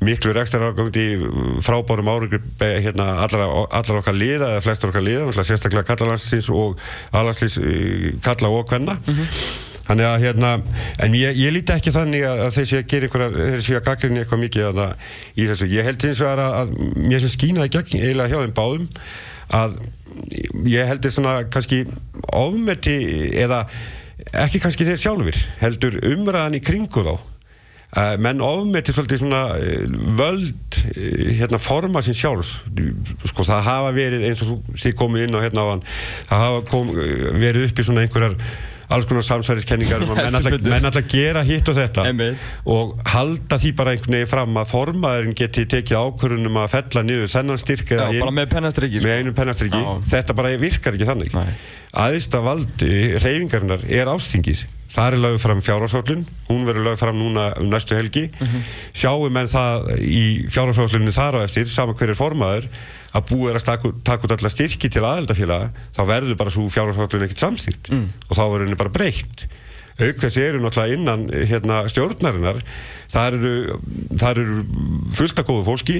miklu 0.02 0.34
rekstar 0.34 0.62
ágangi 0.62 1.22
frábárum 1.62 2.10
be- 2.58 2.82
hérna, 2.82 3.22
allar, 3.26 3.68
allar 3.70 4.02
okkar 4.02 4.18
liða 4.18 4.56
eða 4.56 4.62
flestar 4.62 4.90
okkar 4.90 5.06
liða, 5.06 5.44
sérstaklega 5.44 5.84
kallalansins 5.84 6.50
og 6.50 6.80
alanslins 7.12 7.60
kalla 8.24 8.50
og 8.50 8.66
kvenna 8.70 8.98
Þannig 9.88 10.08
að 10.08 10.26
hérna, 10.26 10.52
en 11.04 11.16
ég, 11.18 11.40
ég 11.42 11.56
líti 11.56 11.74
ekki 11.76 11.94
þannig 11.96 12.26
að, 12.28 12.44
að 12.46 12.54
þeir 12.58 12.68
sé 12.70 12.82
að 12.82 12.92
gera 12.94 13.08
einhverjar, 13.08 13.40
þeir 13.40 13.66
sé 13.66 13.78
að 13.78 13.88
gaggrinni 13.88 14.22
eitthvað 14.22 14.44
mikið 14.44 14.68
að 14.68 14.82
það 14.82 15.10
í 15.34 15.48
þessu. 15.50 15.72
Ég 15.72 15.90
held 15.90 16.06
eins 16.10 16.22
og 16.22 16.30
að, 16.32 16.44
að 16.62 16.76
mér 17.08 17.24
sem 17.24 17.34
skínaði 17.36 17.74
gegn 17.78 18.06
eiginlega 18.06 18.32
hjá 18.32 18.46
þeim 18.46 18.56
báðum 18.62 18.88
að 19.52 19.76
ég 20.70 20.88
heldur 20.88 21.14
svona 21.14 21.34
kannski 21.52 21.82
ofmeti 22.36 22.96
eða 23.42 23.66
ekki 24.46 24.62
kannski 24.64 24.88
þeir 24.88 25.02
sjálfur, 25.02 25.44
heldur 25.64 26.00
umræðan 26.12 26.58
í 26.60 26.64
kringu 26.64 27.06
þá. 27.08 27.14
Uh, 27.92 28.14
menn 28.24 28.40
ofmeti 28.40 28.94
svolítið 28.96 29.20
svona 29.20 29.40
uh, 29.60 29.96
völd 30.16 30.78
uh, 30.94 31.32
hérna 31.36 31.58
forma 31.60 32.00
sín 32.00 32.16
sjálfs 32.16 32.54
sko 33.28 33.44
það 33.44 33.66
hafa 33.66 33.90
verið 33.98 34.24
eins 34.30 34.44
og 34.46 34.62
þið 34.80 34.94
komið 34.96 35.26
inn 35.26 35.36
á 35.36 35.44
hérna 35.44 35.66
á 35.68 35.72
hann 35.74 35.84
það 36.30 36.44
hafa 36.46 36.62
kom, 36.70 36.94
verið 37.42 37.66
upp 37.68 37.82
í 37.84 37.86
svona 37.90 38.06
einhverjar 38.06 38.38
alls 38.96 39.08
konar 39.10 39.26
samsæriskenningar 39.28 40.06
um 40.06 40.14
að 40.14 40.22
menn 40.72 40.90
alltaf, 40.90 41.08
gera 41.12 41.44
hitt 41.48 41.72
og 41.72 41.78
þetta 41.78 42.06
Einmitt. 42.10 42.50
og 42.70 42.98
halda 43.14 43.60
því 43.62 43.74
bara 43.80 43.96
einhvern 43.96 44.18
veginn 44.18 44.32
fram 44.32 44.60
að 44.62 44.70
formaðurinn 44.74 45.38
geti 45.38 45.66
tekið 45.76 46.02
ákvörðunum 46.02 46.60
að 46.64 46.70
fella 46.76 47.06
niður 47.08 47.32
þennan 47.36 47.62
styrk 47.62 47.96
eða 47.96 48.10
hinn 48.12 48.26
bara 48.26 48.36
með 48.42 48.52
með 49.06 49.16
einu 49.18 49.36
pennastriki 49.38 49.82
Já. 49.82 49.90
þetta 50.16 50.38
bara 50.42 50.54
virkar 50.62 50.98
ekki 50.98 51.10
þannig 51.10 51.34
Nei. 51.38 51.50
aðista 52.06 52.44
valdi 52.46 52.94
reyfingarinnar 53.18 53.88
er 53.90 54.12
ástingir 54.12 54.66
það 54.92 55.08
er 55.08 55.22
lögð 55.24 55.38
fram 55.46 55.62
fjárháshóllun 55.64 56.24
hún 56.50 56.66
verður 56.68 56.88
lögð 56.90 57.00
fram 57.00 57.20
núna 57.20 57.46
um 57.62 57.70
næstu 57.72 57.96
helgi. 57.96 58.26
Sjáum 58.98 59.38
en 59.40 59.52
það 59.52 59.92
í 60.04 60.24
fjárháshóllunni 60.52 61.14
þar 61.16 61.40
á 61.40 61.46
eftir 61.46 61.70
saman 61.72 61.96
hver 61.96 62.12
er 62.12 62.20
formaður 62.20 62.68
að 63.12 63.26
búið 63.32 63.50
er 63.52 63.60
að 63.60 63.88
taka, 64.04 64.24
út 64.24 64.36
alla 64.38 64.52
styrki 64.52 64.90
til 64.92 65.04
aðeldafélaga 65.04 65.72
þá 65.96 66.02
verður 66.08 66.38
bara 66.40 66.54
svo 66.54 66.68
fjárháshóllun 66.72 67.28
ekkert 67.28 67.44
samstýrt 67.44 67.92
og 67.96 68.36
þá 68.36 68.44
verður 68.44 68.66
henni 68.68 68.80
bara 68.80 68.94
breytt 68.96 69.48
auk 70.00 70.24
þessi 70.24 70.48
eru 70.48 70.64
náttúrulega 70.64 70.98
innan 70.98 71.28
hérna, 71.50 71.84
stjórnarinnar 71.92 72.62
það 73.12 73.38
eru, 73.38 73.80
eru 74.30 74.46
fullt 75.18 75.40
af 75.42 75.48
góðu 75.48 75.66
fólki. 75.68 75.98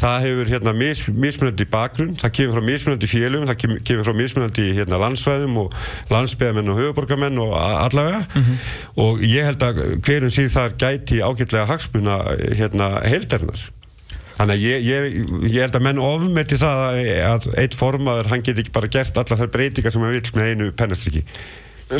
Það 0.00 0.24
hefur 0.24 0.50
hérna, 0.50 0.72
mis, 0.76 1.02
mismunandi 1.12 1.66
bakgrunn. 1.70 2.16
Það 2.20 2.34
kemur 2.38 2.56
frá 2.56 2.66
mismunandi 2.66 3.10
félögum 3.10 3.50
það 3.50 3.60
kemur, 3.62 3.82
kemur 3.90 4.08
frá 4.08 4.16
mismunandi 4.18 4.66
hérna, 4.78 5.00
landsvæðum 5.02 5.60
og 5.62 5.76
landsbyðamenn 6.12 6.72
og 6.72 6.80
höfuborgarmenn 6.80 7.40
og 7.44 7.54
allavega. 7.60 8.24
Og 9.04 9.22
ég 9.28 9.48
held 9.50 9.64
að 9.66 9.82
hverjum 10.00 10.34
síð 10.34 10.52
þar 10.56 10.76
gæti 10.80 11.22
ágætlega 11.22 11.68
hagsmuna 11.70 12.20
hérna, 12.56 12.90
heildarinnar. 13.06 13.68
Þannig 14.34 14.56
að 14.56 14.64
ég, 14.66 14.86
ég, 14.88 15.04
ég 15.46 15.60
held 15.62 15.76
að 15.78 15.84
menn 15.86 16.00
ofmeti 16.02 16.56
það 16.58 16.96
að, 17.22 17.44
eitt 17.60 17.76
formaður, 17.78 18.32
hann 18.32 18.42
geti 18.42 18.64
ekki 18.64 18.74
bara 18.74 18.90
gert 18.90 19.20
allar 19.20 19.38
þær 19.44 19.52
breytingar 19.54 19.94
sem 19.94 20.02
hann 20.02 20.16
vill 20.16 20.32
með 20.34 20.50
einu 20.50 20.72
pennastriki. 20.74 21.22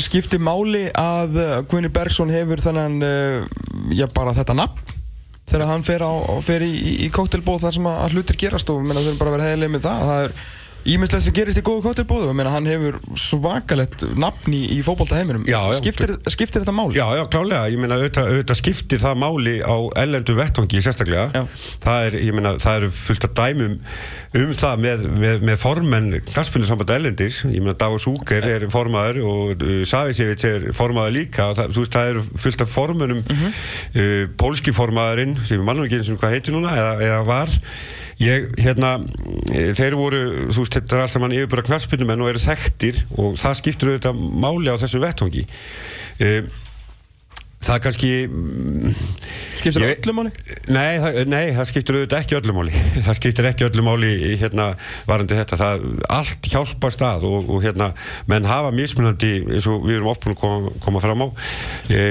Skipti 0.03 0.41
máli 0.41 0.87
að 0.97 1.39
uh, 1.39 1.55
Guðni 1.69 1.91
Bergson 1.93 2.33
hefur 2.33 2.63
þennan 2.65 2.99
uh, 3.05 3.47
já 3.95 4.07
bara 4.15 4.35
þetta 4.37 4.57
nafn 4.57 4.95
þegar 5.45 5.69
hann 5.69 5.85
fer, 5.85 6.03
á, 6.05 6.13
fer 6.45 6.65
í, 6.65 6.73
í, 6.73 6.93
í 7.05 7.09
kóktelbóð 7.13 7.67
þar 7.67 7.77
sem 7.77 7.89
að, 7.91 7.99
hlutir 8.17 8.39
gerast 8.41 8.71
og 8.73 8.81
þau 8.89 9.03
erum 9.03 9.19
bara 9.21 9.35
vera 9.37 9.49
heilig 9.51 9.73
með 9.75 9.85
það. 9.85 10.05
Það 10.09 10.23
er 10.25 10.37
ímislegt 10.85 11.25
sem 11.25 11.35
gerist 11.37 11.61
í 11.61 11.65
góðu 11.65 11.83
kóktelbóðu 11.87 12.29
og 12.31 12.37
menna, 12.37 12.53
hann 12.53 12.69
hefur 12.69 12.99
svakalett 13.19 14.03
nafn 14.21 14.53
í, 14.53 14.61
í 14.77 14.81
fótbolta 14.85 15.17
heiminum 15.19 15.47
Já, 15.49 15.59
já. 15.73 15.79
skiptir, 15.81 16.13
skiptir 16.35 16.65
þetta 16.65 16.75
máli? 16.77 16.99
Já, 16.99 17.07
já, 17.19 17.23
klálega, 17.33 17.71
ég 17.73 17.81
meina 17.81 17.99
auðvitað, 17.99 18.31
auðvitað 18.33 18.61
skiptir 18.61 19.03
það 19.05 19.21
máli 19.23 19.55
á 19.65 19.77
ellendu 20.03 20.37
vettvangi 20.37 20.83
sérstaklega. 20.85 21.27
Já. 21.33 21.65
Það 21.85 22.09
er, 22.09 22.19
ég 22.29 22.37
meina, 22.37 22.55
það 22.61 22.79
eru 22.81 22.93
fullt 22.99 23.29
af 23.29 23.35
dæmum 23.41 23.79
um 24.41 24.55
það 24.61 24.85
með, 24.85 25.07
með, 25.25 25.45
með 25.51 25.59
formenn 25.63 26.11
knastbyrnusamband 26.33 26.95
ellendis, 26.99 27.41
ég 27.49 27.65
meina 27.65 27.77
Davos 27.81 28.09
Úker 28.11 28.49
er 28.51 28.69
formaður 28.73 29.21
og 29.31 29.65
uh, 29.65 29.75
Savicevic 29.89 30.47
er 30.49 30.69
formaður 30.77 31.17
líka 31.21 31.51
það, 31.57 31.75
þú 31.77 31.85
veist, 31.85 31.97
það 31.99 32.13
eru 32.13 32.25
fullt 32.45 32.65
af 32.65 32.73
formennum 32.75 33.25
uh, 33.25 34.25
pólski 34.41 34.75
formaðurinn 34.75 35.37
sem 35.43 35.59
ég 35.59 35.67
mannum 35.67 35.87
ekki 35.89 36.01
eins 36.03 36.13
og 36.13 36.21
hvað 36.23 36.37
heitir 36.37 36.57
núna 36.57 36.75
eða, 36.77 36.95
eða 37.09 37.21
var 37.29 37.55
ég, 38.23 38.51
hérna, 38.63 38.97
eh, 39.51 39.73
þeir 39.77 39.97
voru 39.99 40.21
þú 40.51 40.65
veist, 40.65 40.77
þetta 40.79 40.97
er 40.99 41.05
allt 41.05 41.15
saman 41.15 41.35
yfirbúra 41.37 41.67
knastbyrnumenn 41.67 42.25
og 42.25 42.35
eru 42.35 42.45
þekktir 42.45 43.01
og 43.19 43.39
það 43.41 43.59
skiptir 43.63 43.93
auðvitað 43.95 44.21
máli 44.45 44.71
á 44.71 44.77
þessu 44.81 45.03
vettvangi. 45.03 45.47
Uh, 46.23 46.45
það 47.65 47.81
kannski 47.87 48.11
mm, 48.29 48.95
skiptir 49.59 49.81
það 49.81 49.89
Ég- 49.89 50.01
öllu 50.03 50.15
máli? 50.19 50.33
Nei 50.75 50.99
það, 51.01 51.19
nei, 51.33 51.45
það 51.57 51.69
skiptir 51.71 51.99
auðvitað 51.99 52.19
ekki 52.21 52.39
öllu 52.39 52.57
máli. 52.57 52.75
Það 53.07 53.19
skiptir 53.19 53.49
ekki 53.49 53.67
öllu 53.69 53.85
máli 53.87 54.11
hérna, 54.41 54.67
varandi 55.09 55.39
þetta, 55.39 55.59
það 55.61 55.87
allt 56.19 56.51
hjálpa 56.53 56.91
stað 56.93 57.27
og, 57.29 57.49
og 57.57 57.65
hérna, 57.65 57.91
menn 58.31 58.49
hafa 58.49 58.73
mismunandi, 58.75 59.33
eins 59.49 59.69
og 59.71 59.85
við 59.87 59.99
erum 59.99 60.13
oft 60.13 60.25
búin 60.25 60.37
að 60.37 60.43
koma, 60.43 60.75
koma 60.85 61.05
fram 61.05 61.25
á 61.25 61.29
e, 61.89 62.03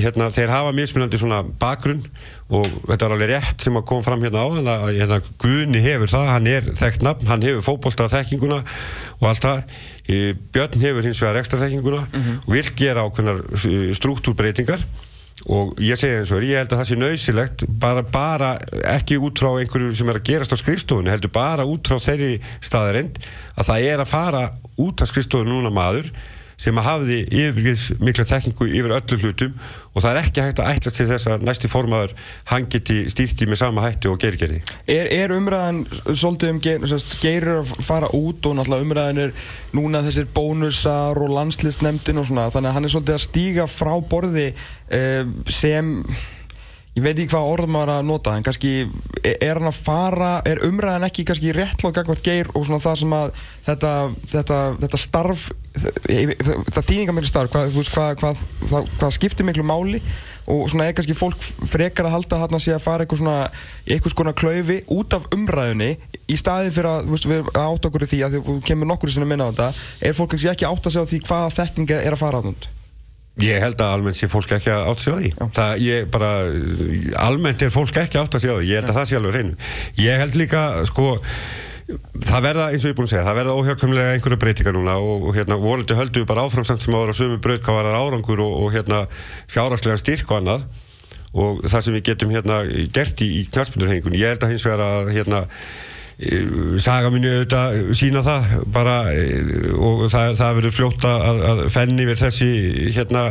hérna, 0.00 0.30
þeir 0.34 0.52
hafa 0.52 0.74
mismunandi 0.76 1.20
svona 1.20 1.42
bakgrunn 1.60 2.04
og 2.52 2.66
þetta 2.84 3.06
er 3.06 3.14
alveg 3.14 3.30
rétt 3.30 3.64
sem 3.64 3.78
að 3.78 3.86
koma 3.88 4.04
fram 4.04 4.24
hérna 4.24 4.42
á 4.44 4.48
þannig 4.52 4.74
að 4.74 4.98
hérna, 4.98 5.18
Guðni 5.40 5.80
hefur 5.84 6.12
það, 6.12 6.26
hann 6.34 6.50
er 6.50 6.68
þekkt 6.76 7.06
nafn, 7.06 7.30
hann 7.30 7.46
hefur 7.46 7.64
fótbolta 7.64 8.10
þekkinguna 8.12 8.60
og 9.16 9.24
allt 9.30 9.46
það 9.46 9.80
Björn 10.52 10.84
hefur 10.84 11.08
hins 11.08 11.22
vegar 11.24 11.40
ekstra 11.40 11.62
þekkinguna 11.62 12.02
og 12.44 12.52
vil 12.52 12.66
gera 12.76 13.06
ákveðnar 13.08 13.40
struktúrbreytingar. 13.96 14.84
Og 15.50 15.72
ég 15.82 15.98
segi 15.98 16.20
eins 16.20 16.30
og 16.30 16.38
er, 16.38 16.44
ég 16.46 16.60
held 16.60 16.72
að 16.72 16.78
það 16.78 16.88
sé 16.88 16.96
nöysilegt 17.00 17.64
bara, 17.82 18.04
bara 18.06 18.52
ekki 18.92 19.16
út 19.18 19.40
frá 19.40 19.50
einhverju 19.58 19.90
sem 19.96 20.08
er 20.12 20.20
að 20.20 20.28
gerast 20.28 20.54
á 20.54 20.56
skrifstofunni, 20.60 21.10
heldur 21.10 21.32
bara 21.34 21.66
út 21.66 21.88
frá 21.90 21.98
þeirri 21.98 22.38
staðarind 22.62 23.18
að 23.56 23.66
það 23.72 23.88
er 23.88 24.04
að 24.04 24.12
fara 24.12 24.44
út 24.78 25.02
af 25.02 25.10
skrifstofunni 25.10 25.50
núna 25.50 25.72
maður 25.74 26.12
sem 26.60 26.78
að 26.78 26.86
hafði 26.88 27.18
yfirgis 27.30 27.88
mikla 28.02 28.26
tekningu 28.28 28.68
yfir 28.68 28.94
öllum 28.98 29.22
hlutum 29.22 29.56
og 29.94 30.02
það 30.02 30.10
er 30.10 30.20
ekki 30.22 30.44
hægt 30.44 30.62
að 30.62 30.70
ætla 30.74 30.92
til 30.94 31.06
þess 31.10 31.28
að 31.30 31.46
næsti 31.48 31.70
formaður 31.70 32.14
hann 32.50 32.68
geti 32.70 32.98
stýrti 33.12 33.48
með 33.48 33.60
sama 33.62 33.86
hætti 33.86 34.10
og 34.10 34.20
gerir 34.22 34.42
Er, 34.44 35.08
er 35.08 35.32
umræðan 35.34 35.84
svolítið 36.10 36.52
um 36.52 36.60
geir, 36.62 36.86
sérst, 36.90 37.16
geirir 37.22 37.62
að 37.62 37.74
fara 37.86 38.10
út 38.16 38.46
og 38.46 38.58
náttúrulega 38.58 38.86
umræðan 38.88 39.22
er 39.24 39.34
núna 39.74 40.02
þessir 40.04 40.28
bónusar 40.34 41.20
og 41.20 41.34
landslistnemndin 41.34 42.20
og 42.20 42.28
svona 42.28 42.50
þannig 42.54 42.70
að 42.70 42.78
hann 42.78 42.88
er 42.88 42.94
svolítið 42.94 43.18
að 43.18 43.26
stíga 43.26 43.68
frá 43.70 43.92
borði 44.10 44.48
uh, 44.54 45.30
sem 45.50 45.94
ég 46.94 47.02
veit 47.02 47.16
ekki 47.18 47.32
hvað 47.32 47.48
orð 47.50 47.70
maður 47.74 47.90
að 47.96 48.04
nota 48.06 48.32
en 48.38 48.44
kannski 48.46 48.72
er- 49.24 49.38
er 49.42 49.58
hann 49.58 49.70
að 49.72 49.80
fara 49.82 50.32
er 50.46 50.60
umræðan 50.62 51.06
ekki 51.08 51.24
kannski 51.26 51.54
réttlóð 51.56 51.96
gagvart 51.96 52.22
geir 52.22 52.50
og 52.54 52.66
svona 52.68 52.78
það 52.84 53.00
sem 53.00 53.14
að 53.16 53.32
þetta, 53.66 53.90
þetta, 54.30 54.58
þetta 54.84 55.00
starf 55.02 55.42
það, 55.74 56.34
það 56.70 56.86
þýðingar 56.90 57.16
miklu 57.18 57.30
starf 57.32 57.50
hvað, 57.50 57.74
hvað, 57.74 58.14
hvað, 58.20 58.44
hvað, 58.68 58.86
hvað 59.00 59.16
skiptir 59.16 59.48
miklu 59.48 59.66
máli 59.66 60.02
og 60.46 60.68
svona 60.70 60.86
er 60.86 60.94
kannski 60.94 61.16
fólk 61.18 61.40
frekar 61.72 62.06
að 62.06 62.14
halda 62.18 62.38
þarna 62.44 62.60
sé 62.62 62.74
að 62.76 62.84
fara 62.84 63.02
eitthvað 63.06 63.22
svona 63.24 63.36
í 63.88 63.96
eitthvað 63.96 64.14
skona 64.14 64.36
klaufi 64.36 64.78
út 64.94 65.16
af 65.18 65.26
umræðunni 65.34 65.90
í 66.30 66.38
staði 66.38 66.70
fyrir 66.76 66.90
að, 66.92 67.10
veist, 67.10 67.26
við 67.26 67.50
átt 67.58 67.90
okkur 67.90 68.06
í 68.06 68.10
því 68.12 68.22
að 68.28 68.38
þú 68.38 68.56
kemur 68.70 68.92
nokkur 68.92 69.10
sinni 69.10 69.26
minna 69.32 69.48
á 69.48 69.50
þetta 69.50 69.70
er 70.10 70.14
fólk 70.20 70.34
kannski 70.36 70.52
ekki 70.52 70.68
átt 70.70 70.86
að 70.86 70.98
segja 70.98 71.10
því 71.10 71.22
hvaða 71.26 71.54
þekking 71.58 71.94
er 71.98 72.12
að 72.14 72.22
fara 72.22 72.38
á 72.38 72.42
þetta 72.44 72.83
Ég 73.42 73.58
held 73.58 73.80
að 73.82 73.92
almennt 73.96 74.18
sé 74.18 74.28
fólk 74.30 74.52
ekki 74.54 74.70
átt 74.70 74.94
að 74.94 75.02
segja 75.02 75.18
því. 75.18 75.30
Það, 75.56 75.72
ég 75.82 76.08
bara, 76.14 76.30
almennt 77.24 77.64
er 77.66 77.72
fólk 77.74 77.96
ekki 78.04 78.20
átt 78.20 78.36
að 78.38 78.44
segja 78.44 78.58
því. 78.60 78.68
Ég 78.70 78.80
held 78.80 78.92
að 78.92 78.98
það 79.00 79.08
sé 79.10 79.18
alveg 79.18 79.34
hreinu. 79.34 79.56
Ég 79.98 80.20
held 80.22 80.36
líka, 80.38 80.62
sko, 80.86 81.08
það 82.22 82.46
verða, 82.46 82.68
eins 82.70 82.84
og 82.84 82.88
ég 82.88 82.94
er 82.94 82.98
búin 83.00 83.08
að 83.08 83.12
segja, 83.12 83.24
það 83.26 83.38
verða 83.40 83.56
óhjákvæmlega 83.58 84.12
einhverju 84.14 84.38
breytingar 84.44 84.76
núna 84.76 84.94
og, 85.02 85.26
og 85.28 85.34
hérna, 85.36 85.58
volandi 85.60 85.98
höldum 85.98 86.22
við 86.22 86.30
bara 86.30 86.46
áfram 86.46 86.68
samt 86.68 86.84
sem 86.84 86.94
ára 86.94 87.16
sömu 87.16 87.40
var 87.42 87.90
árangur 87.90 88.44
og, 88.44 88.54
og 88.62 88.70
hérna, 88.72 89.02
fjárhagslega 89.50 89.98
styrk 90.00 90.30
og 90.30 90.38
annað 90.38 90.68
og 91.34 91.64
það 91.66 91.82
sem 91.82 91.96
við 91.96 92.06
getum 92.08 92.30
hérna 92.30 92.60
gert 92.94 93.22
í, 93.24 93.28
í 93.40 93.42
knarspindurhengunni. 93.50 94.20
Ég 94.22 94.34
held 94.34 94.46
að 94.46 94.54
hins 94.54 94.66
vegar 94.68 94.84
að 94.86 95.10
hérna, 95.16 95.40
saga 96.78 97.10
minni 97.10 97.30
auðvitað 97.30 97.88
sína 97.98 98.20
það 98.22 98.52
bara 98.74 98.98
eh, 99.10 99.72
og 99.74 100.04
það, 100.12 100.36
það 100.38 100.58
verður 100.60 100.74
fljótt 100.76 101.06
að, 101.10 101.40
að 101.50 101.62
fenni 101.74 102.06
við 102.06 102.20
þessi 102.20 102.50
hérna 102.94 103.24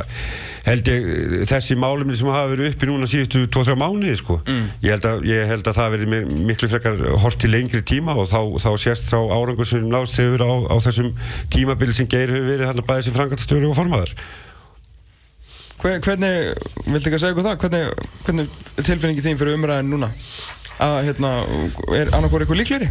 held 0.68 0.92
ég 0.92 1.08
þessi 1.48 1.78
málumni 1.80 2.16
sem 2.20 2.28
hafa 2.28 2.52
verið 2.52 2.74
uppi 2.74 2.90
núna 2.90 3.08
síðustu 3.08 3.46
2-3 3.56 3.78
mánuði 3.80 4.18
sko 4.20 4.38
ég, 4.48 4.90
held 4.92 5.08
að, 5.08 5.24
ég 5.32 5.48
held 5.48 5.68
að 5.68 5.80
það 5.80 5.96
verði 5.96 6.22
miklu 6.50 6.72
frekar 6.72 7.04
hort 7.24 7.40
til 7.40 7.52
lengri 7.56 7.84
tíma 7.88 8.16
og 8.20 8.28
þá, 8.32 8.40
þá 8.64 8.72
sést 8.84 9.12
þá 9.12 9.20
árangur 9.32 9.68
sem 9.68 9.88
nást 9.88 10.20
hefur 10.20 10.44
á, 10.44 10.52
á 10.72 10.76
þessum 10.84 11.14
tímabili 11.56 11.96
sem 11.96 12.10
geir 12.12 12.32
hefur 12.32 12.50
verið 12.52 12.68
hann 12.68 12.84
að 12.84 12.90
bæði 12.92 13.08
sem 13.08 13.16
frangatstjóri 13.20 13.70
og 13.72 13.80
formaður 13.80 14.18
Hver, 15.84 15.98
hvernig, 16.00 16.54
viltu 16.88 17.10
ekki 17.10 17.18
að 17.18 17.22
segja 17.26 17.34
okkur 17.34 17.44
það? 17.44 17.56
Hvernig, 17.60 18.12
hvernig 18.24 18.60
er 18.80 18.86
tilfinningi 18.88 19.24
þín 19.26 19.40
fyrir 19.42 19.58
umræðin 19.58 19.90
núna? 19.92 20.14
Að, 20.82 20.96
hérna, 21.10 21.34
er 21.94 22.14
annarkor 22.16 22.44
eitthvað 22.44 22.64
líkleri? 22.64 22.90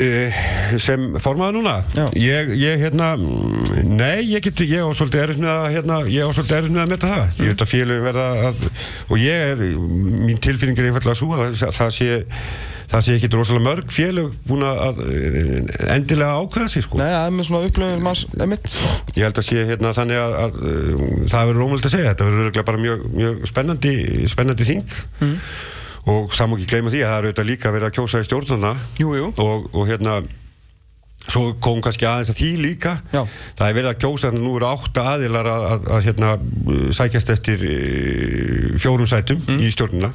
Uh, 0.00 0.36
sem 0.80 1.02
formaður 1.20 1.58
núna? 1.58 1.74
Ég, 2.16 2.54
ég 2.56 2.80
hérna 2.80 3.10
mm, 3.18 3.82
nei, 3.98 4.30
ég 4.30 4.40
get, 4.46 4.62
ég 4.64 4.80
á 4.80 4.88
svolítið 4.96 5.26
erfitt 5.26 5.42
með 5.42 5.52
að 5.52 5.66
hérna, 5.74 5.98
ég 6.08 6.24
á 6.24 6.30
svolítið 6.32 6.56
erfitt 6.56 6.76
með 6.76 6.84
að 6.86 6.92
metta 6.94 7.10
það. 7.10 7.24
Mm. 7.26 7.42
ég 7.42 7.52
veit 7.52 7.64
að 7.66 7.72
félög 7.74 8.02
verða 8.06 8.26
að, 8.48 8.66
og 9.10 9.20
ég 9.20 9.46
er 9.50 9.64
mín 9.76 10.40
tilfinning 10.40 10.80
er 10.80 10.88
einfallega 10.88 11.16
að 11.44 11.56
það, 11.60 11.74
það 11.82 11.96
sé 11.98 12.20
það 12.90 13.04
sé 13.06 13.16
ekki 13.16 13.30
rosalega 13.34 13.66
mörg 13.66 13.92
félög 13.94 14.30
búin 14.48 14.64
að 14.66 15.00
eh, 15.04 15.58
endilega 15.94 16.38
ákveða 16.40 16.70
sig 16.72 16.84
sko. 16.86 16.98
Nei, 16.98 17.06
það 17.06 17.26
er 17.26 17.34
með 17.36 17.48
svona 17.48 17.68
upplöfum 17.68 18.06
manns 18.06 18.24
emitt 18.46 18.70
ég 19.14 19.26
held 19.26 19.42
að 19.42 19.46
sé 19.46 19.66
hérna 19.68 19.92
þannig 19.96 20.22
að, 20.22 20.38
að 20.44 20.58
uh, 20.60 21.04
það 21.30 21.50
verður 21.50 21.60
rómöld 21.62 21.86
að 21.86 21.94
segja, 21.94 22.14
þetta 22.14 22.30
verður 22.30 22.66
bara 22.72 22.82
mjög, 22.86 23.04
mjög 23.14 23.44
spennandi, 23.52 23.94
spennandi 24.32 24.68
þing 24.72 24.96
og 26.08 26.32
það 26.32 26.48
má 26.48 26.56
ekki 26.56 26.68
gleyma 26.70 26.92
því 26.92 27.00
að 27.04 27.10
það 27.10 27.18
er 27.18 27.26
auðvitað 27.28 27.50
líka 27.50 27.72
verið 27.74 27.88
að 27.90 27.96
kjósa 27.98 28.20
í 28.20 28.28
jú 29.20 29.32
og, 29.44 29.66
og 29.74 29.90
hérna 29.90 30.20
svo 31.28 31.50
kom 31.62 31.82
kannski 31.84 32.08
aðeins 32.08 32.32
að 32.32 32.40
því 32.40 32.50
líka. 32.64 32.94
Já. 33.12 33.22
það 33.58 33.66
er 33.66 33.76
verið 33.76 33.90
að 33.90 34.00
kjósa 34.04 34.32
nú 34.34 34.54
eru 34.56 34.70
átta 34.70 35.06
aðilar 35.14 35.50
að, 35.50 35.66
að, 35.68 35.86
að 35.96 36.08
hérna 36.08 36.32
uh, 36.40 36.82
sækjast 36.96 37.34
eftir 37.36 37.66
uh, 37.68 38.72
fjórum 38.80 39.10
sætum 39.10 39.44
í 39.60 39.70
stjórnuna 39.74 40.12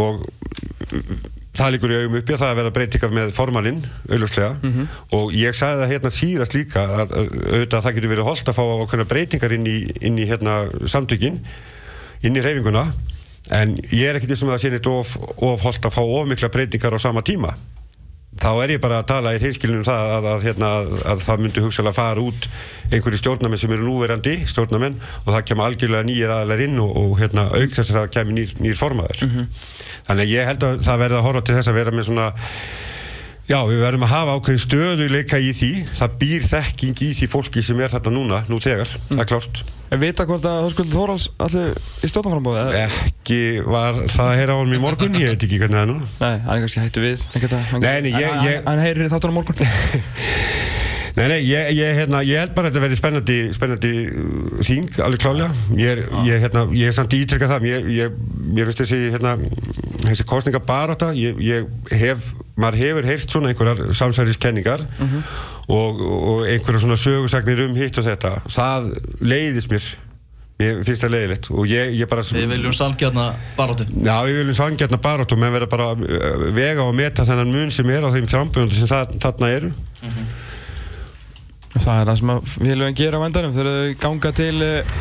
og 0.00 0.24
uh, 0.24 1.14
það 1.54 1.74
líkur 1.76 1.92
í 1.92 1.98
augum 2.00 2.18
uppi 2.18 2.34
að 2.34 2.40
það 2.40 2.50
er 2.50 2.58
verið 2.58 2.70
að 2.70 2.76
breytika 2.78 3.10
með 3.14 3.34
formaninn, 3.36 3.84
auðvitslega 4.08 4.72
og 5.14 5.34
ég 5.38 5.54
sagði 5.54 5.84
það 5.84 5.92
hérna 5.92 6.10
síðast 6.16 6.56
líka 6.56 6.82
að, 6.82 7.12
að 7.14 7.28
auðvitað 7.44 7.78
að 7.78 7.84
það 7.84 7.98
getur 7.98 8.12
verið 8.14 8.28
holdt 8.30 8.50
að 8.50 8.56
fá 8.58 8.64
okkurna 8.64 9.06
breytingar 9.12 9.54
inn 9.54 9.68
í, 9.70 9.76
inn 10.02 10.18
í 10.18 10.26
hérna 10.26 10.56
samtökin 10.90 11.38
inn 12.24 12.40
í 12.40 12.42
reyfinguna 12.42 12.88
en 13.52 13.76
ég 13.90 14.08
er 14.08 14.16
ekkert 14.16 14.32
þessum 14.32 14.50
að 14.50 14.56
það 14.56 14.62
sé 14.64 14.72
neitt 14.72 14.90
of, 14.90 15.14
of 15.44 15.64
holdt 15.66 15.84
að 15.84 15.96
fá 15.96 16.02
of 16.02 16.28
mikla 16.30 16.52
breytingar 16.52 16.96
á 16.96 16.98
sama 17.02 17.24
tíma. 17.26 17.54
Þá 18.34 18.48
er 18.64 18.72
ég 18.74 18.80
bara 18.82 18.96
að 18.98 19.10
tala 19.12 19.32
í 19.36 19.38
hreinskilinu 19.38 19.78
um 19.78 19.86
það 19.86 20.12
að, 20.16 20.24
að, 20.26 20.46
hérna, 20.48 20.70
að 21.12 21.20
það 21.22 21.42
myndi 21.44 21.62
hugsalega 21.62 21.94
fara 21.94 22.24
út 22.24 22.48
einhverju 22.90 23.20
stjórnamenn 23.20 23.60
sem 23.62 23.74
eru 23.76 23.86
núverandi 23.86 24.32
stjórnamenn 24.50 24.96
og 25.22 25.28
það 25.28 25.44
kemur 25.50 25.68
algjörlega 25.68 26.08
nýjir 26.08 26.32
aðlar 26.34 26.64
inn 26.64 26.80
og, 26.82 26.96
og 26.98 27.14
hérna, 27.20 27.46
auk 27.54 27.76
þess 27.76 27.92
að 27.92 28.00
það 28.00 28.10
kemur 28.16 28.36
nýr, 28.40 28.56
nýr 28.64 28.80
formaður. 28.80 29.22
Þannig 30.08 30.24
að 30.26 30.34
ég 30.34 30.50
held 30.50 30.66
að 30.66 30.82
það 30.88 31.00
verði 31.04 31.20
að 31.20 31.26
horfa 31.28 31.44
til 31.46 31.56
þess 31.60 31.70
að 31.70 31.78
vera 31.78 31.94
með 31.94 32.08
svona 32.10 32.26
já, 33.48 33.58
við 33.68 33.80
verðum 33.84 34.04
að 34.06 34.12
hafa 34.14 34.34
ákveðin 34.38 34.62
stöðuleika 34.64 35.38
í 35.42 35.50
því. 35.56 35.70
Það 36.00 36.14
býr 36.22 36.46
þekking 36.50 37.02
í 37.04 37.08
því 37.18 37.28
fólki 37.34 37.62
sem 37.64 37.80
er 37.84 37.92
þarna 37.94 38.12
núna, 38.16 38.42
nú 38.50 38.58
þegar, 38.64 38.92
það 39.10 39.24
er 39.24 39.30
klárt. 39.32 39.62
En 39.94 40.00
vita 40.00 40.24
hvort 40.26 40.46
að 40.48 40.62
Höskuldur 40.64 40.96
Þórals 40.96 41.26
allir 41.44 41.76
í 42.02 42.08
stjórnarframbóði? 42.10 42.62
ekki 42.82 43.40
var 43.68 44.00
það 44.10 44.30
að 44.30 44.38
heyra 44.40 44.56
á 44.56 44.58
hann 44.58 44.74
í 44.74 44.80
morgun 44.82 45.18
ég 45.20 45.34
veit 45.34 45.44
ekki 45.46 45.60
hvernig 45.60 45.76
það 45.78 45.84
er 45.84 45.90
núna. 45.92 46.08
Nei, 46.24 46.38
hann 46.48 46.56
er 46.56 46.64
kannski 46.64 46.82
hættu 46.82 47.04
við. 47.04 47.26
Nei, 47.84 48.00
nei, 48.08 48.14
ég- 48.48 48.64
Hann 48.66 48.82
heyrir 48.82 49.12
þáttur 49.12 49.30
á 49.30 49.34
morgun 49.38 49.60
Nei, 51.14 51.28
nei, 51.30 51.44
ég, 51.46 51.68
ég, 51.78 51.92
hérna, 51.94 52.24
ég 52.26 52.40
held 52.42 52.54
bara 52.56 52.66
að 52.66 52.72
þetta 52.72 52.82
verði 52.82 52.96
spennandi, 52.98 53.34
spennandi 53.54 53.90
uh, 54.10 54.62
þing, 54.66 54.96
alveg 55.04 55.20
klálega. 55.22 55.50
Ég 55.78 55.90
er, 55.92 56.00
ég, 56.26 56.40
hérna, 56.42 56.64
ég 56.74 56.90
er 56.90 56.94
samt 56.96 57.14
ítrykka 57.14 57.46
það, 57.52 57.66
ég, 57.70 57.90
ég, 57.94 58.16
ég 58.56 58.66
finnst 58.66 58.80
þessi, 58.82 58.98
hérna, 59.12 59.34
þessi 60.08 60.26
kostninga 60.26 60.58
barátta, 60.66 61.12
ég, 61.14 61.38
ég 61.38 61.68
hef, 62.00 62.32
maður 62.58 62.80
hefur 62.82 63.06
heyrt 63.06 63.30
svona 63.30 63.52
einhverjar 63.52 63.94
samsæriskenningar 63.94 64.82
og, 65.70 66.02
og 66.02 66.48
einhverjar 66.50 66.82
svona 66.82 66.98
sögursagnir 66.98 67.62
um 67.68 67.78
hitt 67.78 68.00
og 68.02 68.08
þetta. 68.08 68.32
Það 68.50 68.88
leiðist 69.22 69.70
mér, 69.70 69.86
mér 70.58 70.80
finnst 70.88 71.06
það 71.06 71.14
leiðilegt 71.14 71.50
og 71.54 71.70
ég, 71.70 71.94
ég 72.00 72.10
bara... 72.10 72.24
Við 72.26 72.50
viljum 72.56 72.74
sangjarna 72.74 73.28
baróttu. 73.54 73.86
Já, 73.94 74.16
við 74.26 74.40
viljum 74.40 74.58
svangjarna 74.58 74.98
barátt 75.06 75.36
og 75.36 75.38
menn 75.38 75.54
verða 75.54 75.70
bara 75.76 75.92
uh, 75.94 76.48
vega 76.58 76.82
og 76.82 76.98
meta 76.98 77.22
þennan 77.30 77.54
mun 77.54 77.70
sem 77.74 77.94
er 77.94 78.02
á 78.02 78.10
þeim 78.10 78.26
frambjöndi 78.34 78.82
sem 78.82 78.90
það, 78.90 79.14
þarna 79.22 79.52
eru. 79.60 79.72
Það 81.74 82.00
er 82.00 82.08
það 82.08 82.18
sem 82.20 82.30
að 82.30 82.44
félögum 82.52 82.96
gera 82.98 83.18
á 83.18 83.22
endanum. 83.26 83.54
Þegar 83.54 83.68
þau 83.74 83.94
ganga 84.04 84.30
til 84.38 84.62
eh, 84.62 84.92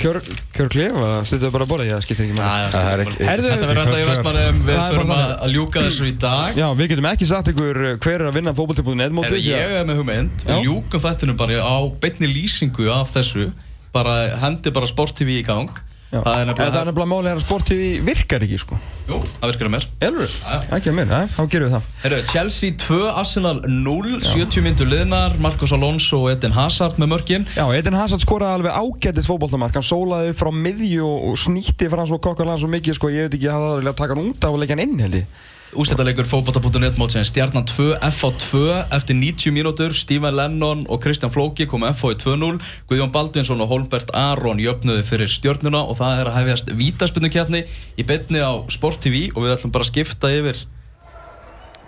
kjör, 0.00 0.18
kjörklif 0.56 0.98
og 1.00 1.28
stuttu 1.30 1.50
bara 1.54 1.64
að 1.64 1.70
borða, 1.72 1.86
ég 1.88 2.04
skiptir 2.04 2.26
ekki 2.26 2.36
með 2.36 2.74
Það 2.74 2.88
er 2.90 3.02
Þetta 3.14 3.62
verður 3.70 3.80
alltaf 3.82 3.96
í 3.96 4.08
Vestmanum, 4.10 4.60
við 4.66 4.80
þurfum 4.82 5.14
að, 5.16 5.32
að 5.46 5.54
ljúka 5.56 5.84
þessu 5.86 6.08
í 6.10 6.14
dag. 6.20 6.60
Já, 6.60 6.66
við 6.76 6.92
getum 6.92 7.08
ekki 7.10 7.30
sagt 7.30 7.52
ykkur 7.54 7.82
eh, 7.88 7.96
hver 8.04 8.16
er 8.18 8.26
að 8.28 8.36
vinna 8.36 8.54
fótbolti.net 8.58 9.00
Herðu, 9.00 9.16
mótið 9.16 9.48
ég 9.48 9.76
er 9.80 9.88
með 9.88 10.02
hugmynd, 10.02 10.44
við 10.50 10.66
ljúkum 10.68 11.04
þættinum 11.06 11.40
bara 11.40 11.64
á 11.64 11.76
beinni 12.04 12.28
lýsingu 12.34 12.90
af 12.92 13.14
þessu, 13.16 13.48
bara 13.96 14.18
hendi 14.44 14.74
bara 14.76 14.90
Sport 14.90 15.16
TV 15.16 15.40
í 15.40 15.46
gang. 15.46 15.72
Já. 16.10 16.18
Það 16.26 16.40
er 16.40 16.40
er 16.42 16.48
nefnilega, 16.50 17.06
málið 17.06 17.28
er 17.30 17.38
að 17.38 17.44
Sport 17.44 17.68
TV 17.70 17.84
virkar 18.02 18.42
ekki 18.42 18.56
sko 18.58 18.78
jú, 19.06 19.18
það 19.36 19.52
virkar 19.52 19.68
að 19.68 19.74
mér. 19.76 19.84
Elur? 20.08 20.32
Já. 20.42 20.56
Ekki 20.76 20.90
að 20.90 20.96
mér, 20.96 21.12
þá 21.36 21.42
gerum 21.52 21.68
við 21.68 21.74
það 21.76 21.84
Herru, 22.02 22.18
Chelsea 22.32 22.74
2, 22.82 22.98
Arsenal 23.20 23.60
0, 23.66 24.16
70 24.26 24.64
myndur 24.66 24.90
liðnar, 24.90 25.36
Marcos 25.42 25.74
Alonso 25.76 26.24
og 26.24 26.32
Edin 26.32 26.56
Hazard 26.56 26.98
með 26.98 27.12
mörkin. 27.14 27.46
Já, 27.54 27.62
Edin 27.78 27.98
Hazard 27.98 28.24
skoraði 28.24 28.58
alveg 28.58 28.74
ágættis 28.74 29.30
fótboltamark 29.30 29.78
Hann 29.78 29.86
sólaði 29.86 30.34
frá 30.38 30.50
miðju 30.50 31.06
og, 31.06 31.38
snýtti 31.38 31.90
frá 31.92 32.02
hans 32.02 32.14
og 32.14 32.22
kokkarlega 32.26 32.64
svo 32.64 32.70
mikið 32.74 32.98
sko 32.98 33.14
Ég 33.14 33.28
veit 33.28 33.38
ekki 33.38 33.50
að 33.52 33.64
það 33.68 33.80
vilja 33.80 33.96
taka 34.02 34.18
hann 34.18 34.26
út 34.32 34.46
af 34.46 34.56
og 34.56 34.62
leggja 34.64 34.76
hann 34.78 34.86
inn 34.88 35.06
held 35.06 35.18
ég 35.22 35.48
Ústættaleikur 35.70 36.26
fótbolta.net 36.26 36.96
mótsins 36.98 37.28
Stjarnan 37.30 37.62
2, 37.62 37.94
FH 38.02 38.24
2 38.42 38.60
eftir 38.90 39.14
90 39.14 39.52
mínútur 39.54 39.92
Stephen 39.94 40.34
Lennon 40.34 40.82
og 40.90 40.98
Kristján 40.98 41.30
Flóki 41.30 41.62
komu 41.70 41.86
FH 41.86 42.10
í 42.10 42.16
2-0 42.18 42.56
Guðjón 42.90 43.12
Baldvinsson 43.14 43.62
og 43.62 43.70
Holbert 43.70 44.10
Aron 44.10 44.58
jöfnuðu 44.58 45.04
fyrir 45.06 45.30
stjörnuna 45.30 45.84
og 45.86 45.94
það 46.00 46.22
er 46.22 46.30
að 46.30 46.38
hefjast 46.40 46.72
vítaspennukjarni 46.74 47.60
í 47.94 48.06
beinni 48.08 48.42
á 48.42 48.66
Sport 48.66 48.98
TV 49.04 49.28
og 49.30 49.44
við 49.44 49.54
ætlum 49.54 49.70
bara 49.70 49.86
að 49.86 49.92
skipta 49.92 50.32
yfir 50.34 50.58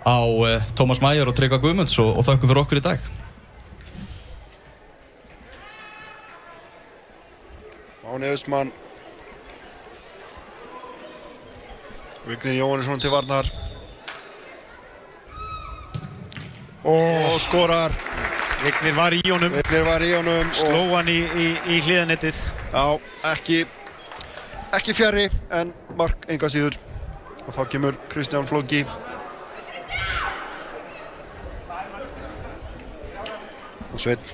á 0.07 0.19
uh, 0.23 0.71
Tómas 0.79 1.03
Mæjar 1.03 1.27
og 1.27 1.35
Tryggva 1.35 1.59
Guðmunds 1.59 1.99
og, 1.99 2.13
og 2.15 2.23
þakkum 2.23 2.53
fyrir 2.53 2.63
okkur 2.63 2.79
í 2.79 2.85
dag. 2.87 3.11
Máni 8.07 8.31
Östmann 8.31 8.71
Vignir 12.23 12.61
Jóhannesson 12.61 13.03
til 13.03 13.11
varnar 13.11 13.51
og 16.83 17.39
skorar. 17.41 17.93
Vignir 18.63 18.95
var 18.95 19.11
í 19.15 19.21
honum, 19.27 19.55
honum 20.15 20.51
sló 20.55 20.77
og 20.85 20.93
hann 20.95 21.09
í, 21.11 21.19
í, 21.35 21.47
í 21.67 21.79
hliðanettið. 21.83 22.37
já, 22.71 22.85
ekki 23.33 23.65
ekki 24.73 24.93
fjari 24.97 25.25
en 25.53 25.73
mark 25.99 26.23
enga 26.31 26.49
síður. 26.49 26.77
Og 27.43 27.51
þá 27.55 27.65
kemur 27.73 27.97
Kristján 28.11 28.47
Flóki. 28.47 28.85
Og 33.93 33.99
Sveinn. 33.99 34.31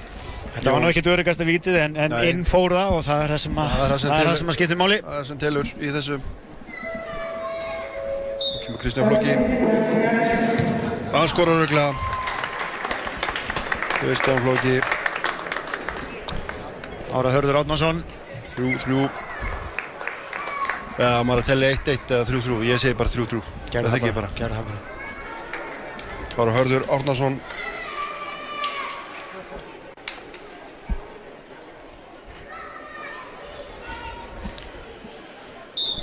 Þetta 0.49 0.73
var 0.73 0.81
nú 0.83 0.89
ekkert 0.91 1.09
öryggasta 1.13 1.45
vítið 1.47 1.77
en, 1.81 1.97
en 1.99 2.15
inn 2.27 2.45
fór 2.47 2.73
það 2.75 2.93
og 2.97 3.03
það 3.05 3.23
er 3.23 3.33
það 3.33 3.41
sem 3.43 3.59
að, 3.63 3.73
Það 3.73 3.81
það 3.81 4.03
það 4.03 4.29
það 4.29 4.38
sem 4.41 4.51
að 4.53 4.57
skiptir 4.57 4.79
máli. 4.79 5.01
það 5.05 5.17
er 5.19 5.27
sem 5.29 5.41
telur 5.41 5.73
í 5.79 5.91
þessu. 5.95 6.19
Þá 8.45 8.55
kemur 8.65 8.79
Kristján 8.85 9.09
Flóki. 9.09 9.33
Hann 11.13 11.29
skorar 11.33 11.65
örglega 13.99 14.15
Kristján 14.15 14.38
Flóki. 14.38 14.79
Ára 17.12 17.31
Hörður 17.31 17.55
Átnarsson, 17.59 18.03
þrjú, 18.53 18.77
þrjú. 18.83 19.09
Já, 20.99 21.23
maður 21.23 21.41
að 21.41 21.47
tellja 21.47 21.71
1-1 21.73 22.12
eða 22.13 22.25
3-3 22.27 22.63
ég 22.67 22.79
segi 22.79 22.97
bara 22.99 23.09
3-3 23.09 23.41
gerði 23.71 23.89
það 23.89 24.03
það 24.03 24.15
bara. 24.15 24.29
Gerði 24.35 24.55
það 24.55 24.65
bara. 24.69 24.79
Bara 26.38 26.51
Hörður 26.53 26.85
Árnason. 26.93 27.39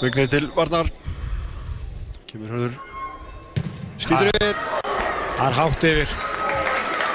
Vignir 0.03 0.29
til 0.29 0.51
Varnar. 0.57 0.91
Kemur 2.27 2.57
Hörður. 2.57 2.81
Skýtur 3.97 4.33
yfir. 4.35 4.57
Það 5.37 5.47
er 5.47 5.61
hátt 5.63 5.93
yfir. 5.93 6.36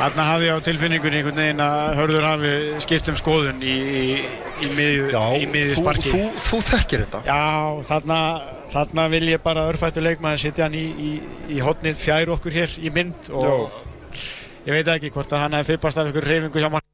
Þarna 0.02 0.24
hafði 0.26 0.48
ég 0.48 0.56
á 0.58 0.66
tilfinningunni 0.66 1.18
einhvern 1.20 1.38
veginn 1.38 1.60
að 1.62 1.92
Hörður 2.00 2.24
hafi 2.26 2.52
skipt 2.82 3.10
um 3.12 3.18
skoðun 3.20 3.60
í, 3.62 3.76
í, 3.78 4.06
í 4.66 4.70
miðju, 4.74 5.12
í 5.14 5.50
miðju 5.52 5.76
sparki. 5.78 6.10
þú, 6.16 6.22
þú 6.42 6.62
þekkir 6.72 7.04
þetta 7.04 7.22
Já, 7.28 7.44
þarna, 7.92 8.18
þarna 8.74 9.06
vil 9.14 9.22
ég 9.30 9.44
bara 9.46 9.68
örfættu 9.70 10.02
leikmaður 10.02 10.42
setja 10.42 10.66
hann 10.66 10.80
í, 10.80 10.82
í, 10.90 11.12
í 11.54 11.62
hotnið 11.62 12.02
fjær 12.02 12.34
okkur 12.34 12.58
hér 12.58 12.74
í 12.82 12.94
mynd 12.96 13.30
og 13.30 13.78
ég 14.66 14.74
veit 14.74 14.90
ekki 14.96 15.14
hvort 15.14 15.38
að 15.38 15.46
hann 15.46 15.60
hefði 15.60 15.76
fippast 15.76 16.02
af 16.02 16.10
ykkur 16.10 16.30
reyfingu 16.34 16.66
hjá 16.66 16.72
mark. 16.74 16.88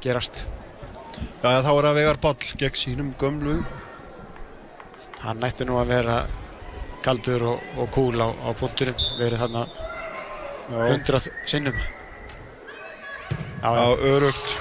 Gerast. 0.00 0.46
Já, 1.44 1.60
þá 1.60 1.72
er 1.76 1.86
það 1.90 1.96
Vegar 2.00 2.24
Ball 2.24 2.36
gegn 2.60 2.78
sínum 2.80 3.10
gömlu 3.20 3.58
Hann 5.20 5.44
ætti 5.44 5.66
nú 5.68 5.76
að 5.76 5.90
vera 5.92 6.22
kaldur 7.04 7.46
og, 7.54 7.70
og 7.80 7.88
kúl 7.94 8.20
á, 8.20 8.28
á 8.28 8.48
punkturum, 8.58 8.98
verið 9.20 9.42
þarna 9.44 9.64
hundrað 10.70 11.30
sinnum. 11.48 11.78
Já, 13.60 13.70
já. 13.76 13.86
örugt 14.08 14.58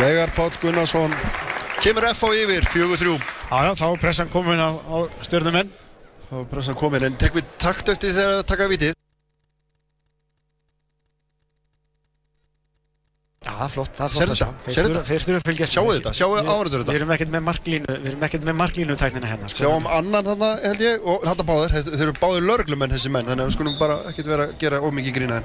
Vegar 0.00 0.30
Páll 0.36 0.54
Gunnarsson 0.62 1.12
kemur 1.84 2.06
F 2.08 2.24
á 2.24 2.28
yfir 2.32 2.64
4-3 2.72 3.16
Já, 3.46 3.58
já, 3.68 3.72
þá 3.76 3.86
er 3.92 4.00
pressan 4.00 4.30
komin 4.32 4.60
á, 4.60 4.72
á 4.72 4.96
stjórnumenn. 5.20 5.68
þá 6.30 6.34
er 6.40 6.48
pressan 6.50 6.78
komin 6.80 7.04
en 7.06 7.18
Tryggvi 7.20 7.44
takt 7.60 7.92
eftir 7.92 8.16
þegar 8.16 8.40
að 8.40 8.46
taka 8.48 8.70
vitið 8.72 8.95
Já, 13.56 13.62
það 13.62 13.66
er 13.66 13.72
flott, 13.72 13.92
það 13.96 14.04
er 14.04 14.12
flott 14.12 14.28
að 14.28 14.36
sjá. 14.36 14.46
þetta? 14.46 14.64
Þeir 14.66 15.22
þurfa- 15.24 15.36
að 15.40 15.46
fylgjast 15.48 15.72
Sjáu 15.76 15.86
þetta, 15.96 16.10
sjáu 16.12 16.32
áhorfendur 16.36 16.80
þetta. 16.82 16.92
Við 16.92 16.98
erum 17.00 17.12
ekkert 17.16 17.30
með 17.32 17.42
marklínu, 17.46 17.86
við 18.02 18.08
erum 18.10 18.24
ekkert 18.26 18.44
með 18.44 18.56
marklínu 18.60 18.96
tæknina 19.00 19.26
hérna, 19.30 19.48
sko. 19.48 19.58
sjáum 19.64 19.86
annan 19.88 20.24
þarna 20.28 20.50
held 20.66 20.80
ég 20.84 21.06
og 21.06 21.24
þetta 21.24 21.46
báðir, 21.48 21.70
þeir 21.86 22.02
eru 22.06 22.12
báðir 22.20 22.44
lörglumenn 22.50 22.92
þessi 22.92 23.10
menn 23.14 23.24
þannig 23.24 23.46
að 23.46 23.48
við 23.48 23.56
skulum 23.56 23.78
bara 23.80 23.96
ekkert 24.10 24.26
vera 24.26 24.46
að 24.50 24.58
gera 24.60 24.80
ómikið 24.84 25.14
grína 25.16 25.36
en 25.40 25.44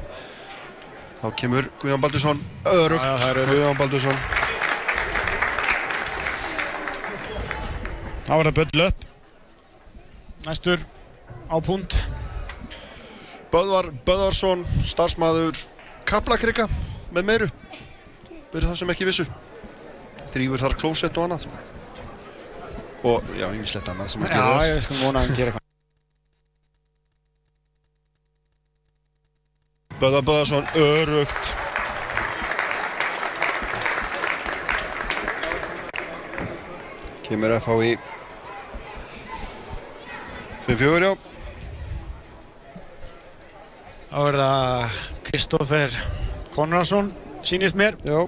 þá 1.22 1.28
kemur 1.40 1.70
Guðjón 1.80 2.02
Baldursson 2.04 2.44
það 2.66 2.84
er 2.84 3.40
örugt. 3.40 3.54
Guðjón 3.56 3.78
Baldursson 3.80 4.18
Þá 8.28 8.34
er 8.38 8.48
það 8.48 8.58
böll 8.60 8.86
upp. 8.88 9.06
Næstur 10.46 10.84
á 11.52 11.56
punkt. 11.64 11.96
Böðvar 13.52 13.90
Böðvarsson, 14.08 14.62
starfsmæður 14.88 15.58
Kaplakrika 16.08 16.68
með 17.12 17.26
meiru 17.28 17.48
fyrir 18.52 18.68
það 18.70 18.78
sem 18.82 18.94
ekki 18.94 19.08
vissu. 19.10 19.26
Þrýfur 20.32 20.62
þar 20.66 20.76
klósett 20.80 21.18
og 21.20 21.28
annað. 21.28 21.48
Og 23.08 23.32
já, 23.40 23.48
ég 23.58 23.66
slett 23.68 23.90
annað 23.90 24.12
sem 24.14 24.24
að 24.28 24.30
Já, 24.30 24.38
gera 24.38 24.68
ég 24.76 24.84
sko 24.86 25.00
vona 25.02 25.20
að 25.22 25.26
hann 25.26 25.38
gera 25.40 25.52
eitthvað. 25.52 25.68
Böðvar 30.02 30.24
Böðvarsson, 30.26 30.66
örugt 30.82 31.52
kemur 37.28 37.54
FH 37.62 37.76
í 37.88 37.92
5-4 40.68 41.06
já. 41.06 41.14
Þá 44.12 44.18
er 44.28 44.38
það 44.42 44.98
Kristoffer 45.30 45.94
Konradsson, 46.52 47.14
sýnist 47.48 47.78
mér. 47.80 47.96
já 48.04 48.26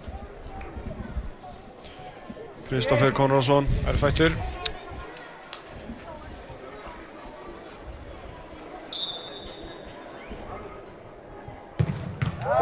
Kristoffer 2.70 3.12
Konradsson 3.12 3.68
er 3.88 4.00
fættur. 4.00 4.36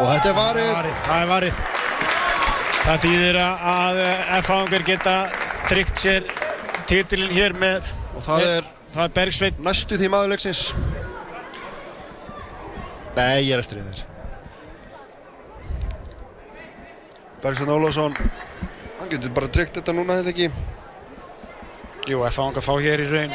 og 0.02 0.08
þetta 0.10 0.30
er 0.30 0.36
varið 0.38 0.70
Varið, 0.74 1.00
það 1.06 1.22
er 1.22 1.28
varið. 1.30 1.64
Það 2.82 3.02
þýðir 3.06 3.38
að, 3.46 4.00
F-fangur 4.40 4.86
geta 4.86 5.16
tryggt 5.70 6.02
sér 6.02 6.30
titilinn 6.90 7.34
hér 7.36 7.54
með, 7.54 7.90
og 8.18 8.24
það 8.26 8.48
er 8.50 8.70
er 9.00 9.12
Bergsveit. 9.16 9.60
næstu 9.64 9.98
því 10.00 10.10
maður 10.12 10.34
leiksins 10.34 10.74
Nei, 13.16 13.48
ég 13.48 13.56
er 13.56 13.64
stríða 13.64 13.92
þér 13.92 14.08
Bergson 17.42 17.72
Ólafsson 17.72 18.18
hann 18.18 18.41
getur 19.12 19.34
bara 19.36 19.48
tryggt 19.52 19.78
þetta 19.80 19.94
núna 19.98 20.20
þetta 20.22 20.34
ekki 20.36 20.52
Jú, 22.10 22.24
F-fangur 22.26 22.64
fá 22.66 22.74
hér 22.82 23.04
í 23.04 23.08
raun 23.12 23.34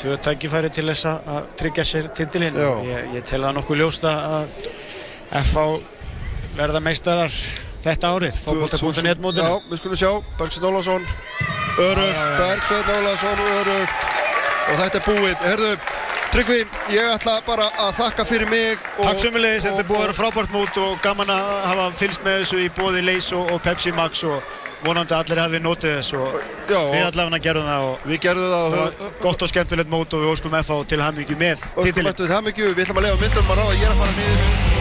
tvö 0.00 0.16
tækifæri 0.18 0.70
til 0.74 0.86
þess 0.88 1.04
að- 1.06 1.26
að 1.36 1.44
tryggja 1.60 1.84
sér 1.86 2.08
titilinn. 2.16 2.56
Já. 2.58 2.70
Ég, 2.82 3.12
ég 3.14 3.24
tel 3.28 3.40
það 3.44 3.54
nokkuð 3.60 3.78
ljóst 3.78 4.02
að 4.08 4.48
F-fá 5.42 5.64
verða 6.56 6.80
meistarar 6.82 7.30
þetta 7.84 8.10
árið, 8.16 8.40
fókbólta.net 8.42 9.20
mótinu. 9.22 9.46
Já, 9.46 9.60
við 9.70 9.78
skulum 9.78 9.96
sjá, 9.96 10.10
Bergson 10.38 10.64
Ólafsson 10.68 11.06
Örugt. 11.78 12.18
Bergson 12.38 12.90
Ólafsson 12.96 13.38
Örugt 13.38 13.94
og 14.72 14.76
þetta 14.82 14.98
er 14.98 15.06
búið 15.06 15.36
Herðu, 15.46 15.72
Tryggvi, 16.32 16.58
ég 16.88 17.08
ætla 17.12 17.38
bara 17.46 17.66
að 17.76 17.94
þakka 18.00 18.24
fyrir 18.24 18.48
mig 18.48 18.78
og, 18.98 19.04
Takk 19.04 19.18
sömulegis, 19.20 19.64
þetta 19.68 19.82
er 19.84 19.88
búið 19.88 19.98
að 20.00 20.06
vera 20.06 20.18
frábært 20.18 20.52
mót 20.54 20.78
og 20.80 21.00
gaman 21.04 21.28
að 21.28 21.48
hafa 21.68 21.88
fylgst 21.98 22.22
með 22.24 22.38
þessu 22.42 22.60
í 22.64 22.68
bóði 22.72 23.02
Leys 23.04 23.32
og, 23.36 23.50
og 23.52 23.60
Pepsi 23.62 23.92
Max 23.92 24.22
og 24.24 24.42
vonandi 24.82 25.14
allir 25.16 25.40
hafi 25.42 25.62
notið 25.62 25.96
þess 25.98 26.16
og 26.18 26.36
Já, 26.70 26.80
við 26.90 27.06
allavega 27.06 27.42
gerðum 27.46 27.70
það 27.70 27.86
og 27.90 28.06
við 28.10 28.22
gerðum 28.26 28.52
það 28.52 28.66
og 28.66 28.74
það 28.74 28.82
var 28.82 29.16
gott 29.26 29.46
og 29.46 29.52
skemmtilegt 29.54 29.94
mót 29.94 30.16
og 30.18 30.24
við 30.24 30.34
óskum 30.34 30.58
FH 30.62 30.82
til 30.92 31.00
hamingju 31.04 31.38
með 31.38 31.56
Óskum 31.62 31.88
titilinn. 31.88 32.12
eftir 32.14 32.46
mikið, 32.50 32.76
við 32.76 32.86
ætlum 32.86 33.02
að 33.02 33.08
lega 33.08 33.24
myndum 33.24 33.56
að 33.56 33.62
ráða, 33.62 33.90
að 33.92 33.98
fara 34.02 34.14
niður 34.20 34.71